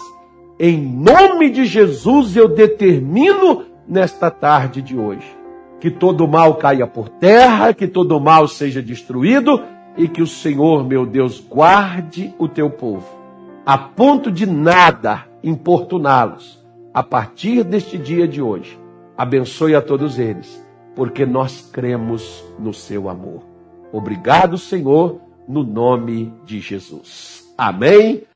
Em 0.59 0.81
nome 0.81 1.51
de 1.51 1.67
Jesus, 1.67 2.37
eu 2.37 2.49
determino 2.49 3.65
nesta 3.89 4.31
tarde 4.31 4.83
de 4.83 4.97
hoje. 4.97 5.37
Que 5.81 5.91
todo 5.91 6.29
mal 6.29 6.57
caia 6.57 6.87
por 6.87 7.09
terra, 7.09 7.73
que 7.73 7.87
todo 7.87 8.21
mal 8.21 8.47
seja 8.47 8.83
destruído 8.83 9.63
e 9.97 10.07
que 10.07 10.23
o 10.23 10.27
Senhor, 10.27 10.87
meu 10.87 11.07
Deus, 11.07 11.41
guarde 11.41 12.35
o 12.39 12.47
teu 12.49 12.71
povo, 12.71 13.09
a 13.65 13.77
ponto 13.79 14.31
de 14.31 14.47
nada 14.47 15.25
importuná-los 15.43 16.59
a 16.93 17.03
partir 17.03 17.65
deste 17.65 17.99
dia 17.99 18.27
de 18.27 18.43
hoje. 18.43 18.79
Abençoe 19.17 19.75
a 19.75 19.83
todos 19.83 20.19
eles, 20.19 20.65
porque 20.95 21.27
nós 21.27 21.69
cremos 21.73 22.45
no 22.59 22.73
seu 22.73 23.09
amor. 23.09 23.43
Obrigado, 23.93 24.59
Senhor, 24.59 25.21
no 25.47 25.65
nome 25.65 26.33
de 26.45 26.61
Jesus. 26.61 27.53
Amém. 27.57 28.23